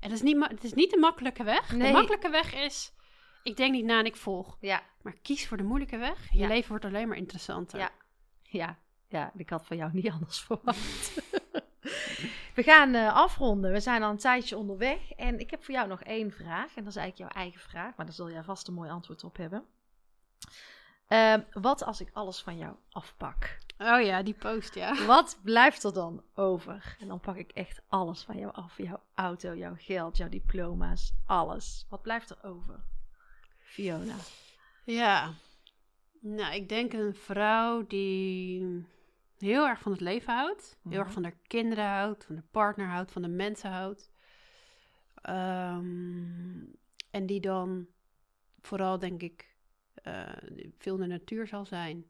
En 0.00 0.08
dat 0.08 0.18
is 0.18 0.22
niet, 0.22 0.48
het 0.48 0.64
is 0.64 0.72
niet 0.72 0.90
de 0.90 0.98
makkelijke 0.98 1.42
weg. 1.44 1.72
Nee. 1.72 1.86
De 1.86 1.92
makkelijke 1.92 2.30
weg 2.30 2.54
is... 2.54 2.92
Ik 3.42 3.56
denk 3.56 3.72
niet 3.72 3.84
na 3.84 3.98
en 3.98 4.04
ik 4.06 4.16
volg. 4.16 4.56
Ja, 4.60 4.82
Maar 5.02 5.16
kies 5.22 5.48
voor 5.48 5.56
de 5.56 5.62
moeilijke 5.62 5.96
weg. 5.96 6.32
Je 6.32 6.38
Ja. 6.38 6.48
leven 6.48 6.68
wordt 6.68 6.84
alleen 6.84 7.08
maar 7.08 7.16
interessanter. 7.16 7.78
Ja. 7.78 7.90
ja, 8.42 8.78
ja, 9.08 9.32
ik 9.36 9.50
had 9.50 9.66
van 9.66 9.76
jou 9.76 9.90
niet 9.92 10.10
anders 10.16 10.40
verwacht. 10.40 11.22
We 12.54 12.62
gaan 12.62 12.94
eh, 12.94 13.14
afronden. 13.14 13.72
We 13.72 13.80
zijn 13.80 14.02
al 14.02 14.10
een 14.10 14.16
tijdje 14.16 14.56
onderweg. 14.56 15.12
En 15.12 15.38
ik 15.38 15.50
heb 15.50 15.64
voor 15.64 15.74
jou 15.74 15.88
nog 15.88 16.02
één 16.02 16.30
vraag. 16.30 16.74
En 16.76 16.84
dat 16.84 16.92
is 16.92 16.96
eigenlijk 16.96 17.16
jouw 17.16 17.42
eigen 17.42 17.60
vraag. 17.60 17.96
Maar 17.96 18.06
daar 18.06 18.14
zul 18.14 18.30
jij 18.30 18.42
vast 18.42 18.68
een 18.68 18.74
mooi 18.74 18.90
antwoord 18.90 19.24
op 19.24 19.36
hebben. 19.36 19.64
Ehm, 21.06 21.40
wat 21.52 21.84
als 21.84 22.00
ik 22.00 22.10
alles 22.12 22.42
van 22.42 22.58
jou 22.58 22.76
afpak? 22.90 23.58
Oh 23.78 24.02
ja, 24.02 24.22
die 24.22 24.34
post, 24.34 24.74
ja. 24.74 25.04
Wat 25.06 25.38
blijft 25.42 25.84
er 25.84 25.92
dan 25.92 26.22
over? 26.34 26.96
En 27.00 27.08
dan 27.08 27.20
pak 27.20 27.36
ik 27.36 27.50
echt 27.50 27.82
alles 27.88 28.22
van 28.22 28.38
jou 28.38 28.52
af. 28.54 28.76
Jouw 28.76 29.02
auto, 29.14 29.56
jouw 29.56 29.74
geld, 29.78 30.16
jouw 30.16 30.28
diploma's, 30.28 31.12
alles. 31.26 31.86
Wat 31.88 32.02
blijft 32.02 32.30
er 32.30 32.38
over? 32.42 32.80
Fiona. 33.58 34.14
Ja. 34.84 35.32
Nou, 36.20 36.54
ik 36.54 36.68
denk 36.68 36.92
een 36.92 37.14
vrouw 37.14 37.86
die 37.86 38.86
heel 39.40 39.66
erg 39.68 39.80
van 39.80 39.92
het 39.92 40.00
leven 40.00 40.34
houdt. 40.34 40.78
Heel 40.82 40.92
Mhm. 40.92 41.00
erg 41.00 41.12
van 41.12 41.22
haar 41.22 41.36
kinderen 41.46 41.84
houdt, 41.84 42.24
van 42.24 42.34
de 42.34 42.42
partner 42.50 42.86
houdt, 42.86 43.12
van 43.12 43.22
de 43.22 43.28
mensen 43.28 43.70
houdt. 43.70 44.10
Ehm, 45.14 46.64
en 47.10 47.26
die 47.26 47.40
dan 47.40 47.86
vooral, 48.60 48.98
denk 48.98 49.22
ik, 49.22 49.56
eh, 49.94 50.32
veel 50.78 50.94
in 50.94 51.00
de 51.00 51.06
natuur 51.06 51.46
zal 51.46 51.66
zijn. 51.66 52.04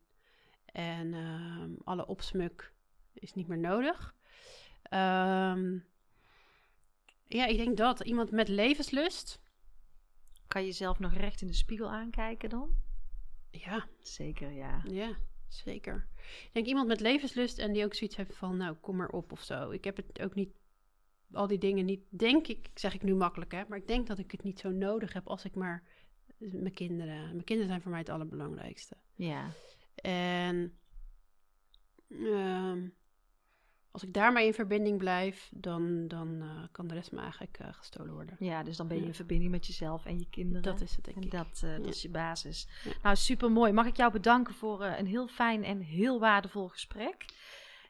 En 0.65 1.15
ehm, 1.15 1.71
alle 1.85 2.07
opsmuk 2.07 2.73
is 3.15 3.33
niet 3.35 3.47
meer 3.47 3.59
nodig. 3.59 4.15
Ehm, 4.83 5.79
ja, 7.27 7.47
ik 7.47 7.57
denk 7.57 7.77
dat 7.77 8.01
iemand 8.01 8.31
met 8.31 8.49
levenslust. 8.49 9.41
Kan 10.49 10.61
je 10.61 10.67
jezelf 10.67 10.99
nog 10.99 11.13
recht 11.15 11.41
in 11.41 11.47
de 11.47 11.53
spiegel 11.53 11.91
aankijken 11.91 12.49
dan? 12.49 12.75
Ja, 13.51 13.87
Zeker, 14.01 14.51
ja. 14.53 14.83
ja, 14.85 15.17
zeker. 15.55 16.09
Ik 16.21 16.51
denk 16.53 16.67
iemand 16.67 16.89
met 16.89 17.01
levenslust 17.01 17.59
en 17.59 17.73
die 17.73 17.85
ook 17.85 17.95
zoiets 17.95 18.17
heeft 18.17 18.35
van, 18.35 18.57
nou, 18.57 18.75
kom 18.75 18.97
maar 18.97 19.09
op 19.09 19.33
of 19.33 19.43
zo. 19.43 19.71
Ik 19.71 19.85
heb 19.85 19.97
het 19.97 20.21
ook 20.21 20.35
niet, 20.35 20.51
al 21.33 21.47
die 21.47 21.59
dingen 21.59 21.85
niet, 21.85 22.03
denk 22.09 22.47
ik, 22.47 22.71
zeg 22.75 22.95
ik 22.95 23.03
nu 23.03 23.15
makkelijk 23.15 23.53
hè, 23.53 23.63
maar 23.69 23.79
ik 23.79 23.89
denk 23.89 24.07
dat 24.07 24.19
ik 24.19 24.31
het 24.31 24.43
niet 24.43 24.61
zo 24.61 24.71
nodig 24.71 25.13
heb 25.13 25.27
als 25.29 25.45
ik 25.45 25.55
maar 25.55 25.83
mijn 26.39 26.75
kinderen, 26.75 27.21
mijn 27.23 27.45
kinderen 27.45 27.69
zijn 27.69 27.83
voor 27.83 27.91
mij 27.91 28.01
het 28.01 28.09
allerbelangrijkste. 28.09 28.97
Ja. 29.15 29.53
En 29.95 30.79
ehm, 32.09 32.89
als 33.93 34.03
ik 34.03 34.13
daarmee 34.15 34.47
in 34.47 34.55
verbinding 34.55 34.99
blijf, 34.99 35.51
dan, 35.55 36.09
dan 36.09 36.41
eh, 36.43 36.49
kan 36.73 36.87
de 36.87 36.95
rest 36.95 37.13
me 37.13 37.21
eigenlijk 37.21 37.59
eh, 37.59 37.67
gestolen 37.73 38.13
worden. 38.15 38.37
Ja, 38.39 38.63
dus 38.63 38.77
dan 38.77 38.87
ben 38.89 38.97
je 38.97 39.03
Ja. 39.03 39.09
in 39.09 39.15
verbinding 39.15 39.51
met 39.51 39.67
jezelf 39.67 40.05
en 40.05 40.19
je 40.19 40.27
kinderen. 40.31 40.63
Dat 40.63 40.81
is 40.81 40.95
het, 40.95 41.05
denk 41.05 41.17
En 41.17 41.23
ik. 41.23 41.31
dat, 41.31 41.61
eh, 41.65 41.77
dat 41.77 41.87
is 41.95 42.03
je 42.03 42.09
basis. 42.11 42.69
Ja. 42.85 42.91
Nou, 43.03 43.17
super 43.17 43.51
mooi. 43.51 43.73
Mag 43.73 43.87
ik 43.87 43.97
jou 43.97 44.13
bedanken 44.13 44.55
voor 44.55 44.85
een 44.85 45.07
heel 45.07 45.27
fijn 45.29 45.65
en 45.65 45.81
heel 45.81 46.21
waardevol 46.21 46.69
gesprek. 46.69 47.25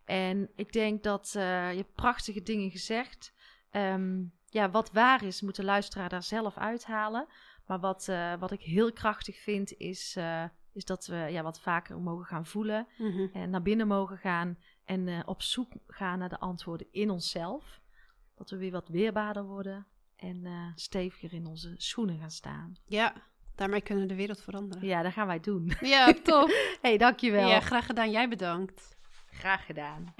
En 0.04 0.50
ik 0.56 0.72
denk 0.72 1.02
dat 1.02 1.30
je 1.32 1.84
prachtige 1.94 2.42
dingen 2.42 2.70
gezegd. 2.70 3.32
Ehm, 3.70 4.22
ja, 4.46 4.70
wat 4.70 4.92
waar 4.92 5.24
is, 5.24 5.40
moet 5.40 5.56
de 5.56 5.64
luisteraar 5.64 6.08
daar 6.08 6.22
zelf 6.22 6.56
uithalen. 6.56 7.26
Maar 7.66 7.80
wat, 7.80 8.06
wat 8.38 8.50
ik 8.50 8.60
heel 8.60 8.92
krachtig 8.92 9.36
vind, 9.38 9.72
is, 9.76 10.16
is 10.72 10.84
dat 10.84 11.06
we 11.06 11.16
ja, 11.16 11.42
wat 11.42 11.60
vaker 11.60 11.98
mogen 12.00 12.24
gaan 12.26 12.46
voelen. 12.46 12.86
Mhm. 12.98 13.26
En 13.32 13.50
naar 13.50 13.62
binnen 13.62 13.86
mogen 13.86 14.18
gaan. 14.18 14.58
En 14.90 15.08
eh, 15.08 15.18
op 15.24 15.42
zoek 15.42 15.72
gaan 15.86 16.18
naar 16.18 16.28
de 16.28 16.38
antwoorden 16.38 16.86
in 16.90 17.10
onszelf. 17.10 17.80
Dat 18.34 18.50
we 18.50 18.56
weer 18.56 18.70
wat 18.70 18.88
weerbaarder 18.88 19.44
worden. 19.44 19.86
En 20.16 20.46
eh, 20.46 20.66
steviger 20.74 21.32
in 21.32 21.46
onze 21.46 21.74
schoenen 21.76 22.18
gaan 22.18 22.30
staan. 22.30 22.76
Ja, 22.86 23.14
daarmee 23.54 23.80
kunnen 23.80 24.04
we 24.04 24.10
de 24.10 24.16
wereld 24.16 24.42
veranderen. 24.42 24.86
Ja, 24.86 25.02
dat 25.02 25.12
gaan 25.12 25.26
wij 25.26 25.40
doen. 25.40 25.72
Ja, 25.80 26.12
top. 26.22 26.50
hey, 26.82 26.96
dankjewel. 26.96 27.48
Ja, 27.48 27.60
graag 27.60 27.86
gedaan. 27.86 28.10
Jij 28.10 28.28
bedankt. 28.28 28.96
Graag 29.30 29.66
gedaan. 29.66 30.14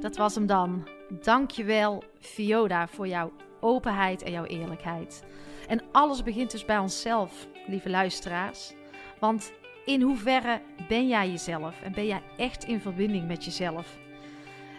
Dat 0.00 0.16
was 0.16 0.34
hem 0.34 0.46
dan. 0.46 0.88
Dankjewel, 1.22 2.04
Vioda, 2.18 2.88
voor 2.88 3.08
jouw 3.08 3.32
openheid 3.60 4.22
en 4.22 4.32
jouw 4.32 4.44
eerlijkheid. 4.44 5.24
En 5.68 5.82
alles 5.92 6.22
begint 6.22 6.50
dus 6.50 6.64
bij 6.64 6.78
onszelf, 6.78 7.48
lieve 7.66 7.90
luisteraars. 7.90 8.74
Want 9.20 9.52
in 9.86 10.00
hoeverre 10.00 10.60
ben 10.88 11.08
jij 11.08 11.30
jezelf 11.30 11.82
en 11.82 11.92
ben 11.92 12.06
jij 12.06 12.22
echt 12.36 12.64
in 12.64 12.80
verbinding 12.80 13.26
met 13.26 13.44
jezelf? 13.44 13.96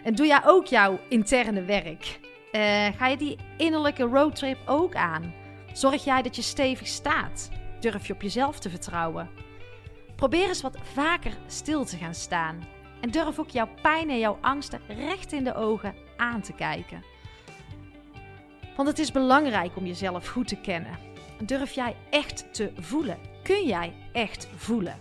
En 0.04 0.14
doe 0.14 0.26
jij 0.26 0.40
ook 0.44 0.66
jouw 0.66 0.98
interne 1.08 1.62
werk? 1.62 2.20
Eh, 2.52 2.86
ga 2.96 3.06
je 3.06 3.16
die 3.16 3.36
innerlijke 3.56 4.02
roadtrip 4.02 4.58
ook 4.66 4.94
aan? 4.94 5.34
Zorg 5.72 6.04
jij 6.04 6.22
dat 6.22 6.36
je 6.36 6.42
stevig 6.42 6.86
staat? 6.86 7.50
Durf 7.80 8.06
je 8.06 8.12
op 8.12 8.22
jezelf 8.22 8.58
te 8.58 8.70
vertrouwen? 8.70 9.30
Probeer 10.16 10.48
eens 10.48 10.62
wat 10.62 10.78
vaker 10.82 11.32
stil 11.46 11.84
te 11.84 11.96
gaan 11.96 12.14
staan. 12.14 12.64
En 13.00 13.10
durf 13.10 13.38
ook 13.38 13.50
jouw 13.50 13.68
pijn 13.82 14.10
en 14.10 14.18
jouw 14.18 14.38
angsten 14.40 14.80
recht 14.88 15.32
in 15.32 15.44
de 15.44 15.54
ogen 15.54 15.94
aan 16.16 16.40
te 16.40 16.52
kijken. 16.52 17.02
Want 18.76 18.88
het 18.88 18.98
is 18.98 19.12
belangrijk 19.12 19.76
om 19.76 19.86
jezelf 19.86 20.28
goed 20.28 20.48
te 20.48 20.60
kennen. 20.60 20.98
Durf 21.42 21.72
jij 21.72 21.96
echt 22.10 22.54
te 22.54 22.72
voelen? 22.76 23.18
Kun 23.48 23.66
jij 23.66 23.92
echt 24.12 24.48
voelen? 24.56 24.96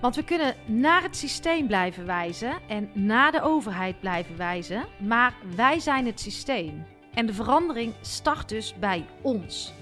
Want 0.00 0.16
we 0.16 0.24
kunnen 0.24 0.54
naar 0.66 1.02
het 1.02 1.16
systeem 1.16 1.66
blijven 1.66 2.06
wijzen 2.06 2.60
en 2.68 2.90
naar 2.94 3.32
de 3.32 3.42
overheid 3.42 4.00
blijven 4.00 4.36
wijzen, 4.36 4.86
maar 4.98 5.34
wij 5.56 5.78
zijn 5.78 6.06
het 6.06 6.20
systeem. 6.20 6.84
En 7.14 7.26
de 7.26 7.34
verandering 7.34 7.94
start 8.00 8.48
dus 8.48 8.74
bij 8.78 9.06
ons. 9.20 9.72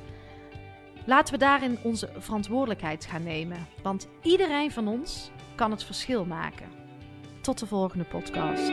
Laten 1.06 1.34
we 1.34 1.38
daarin 1.38 1.78
onze 1.82 2.10
verantwoordelijkheid 2.18 3.06
gaan 3.06 3.22
nemen, 3.22 3.66
want 3.82 4.08
iedereen 4.22 4.70
van 4.70 4.88
ons 4.88 5.30
kan 5.54 5.70
het 5.70 5.84
verschil 5.84 6.24
maken. 6.24 6.68
Tot 7.40 7.58
de 7.58 7.66
volgende 7.66 8.04
podcast. 8.04 8.70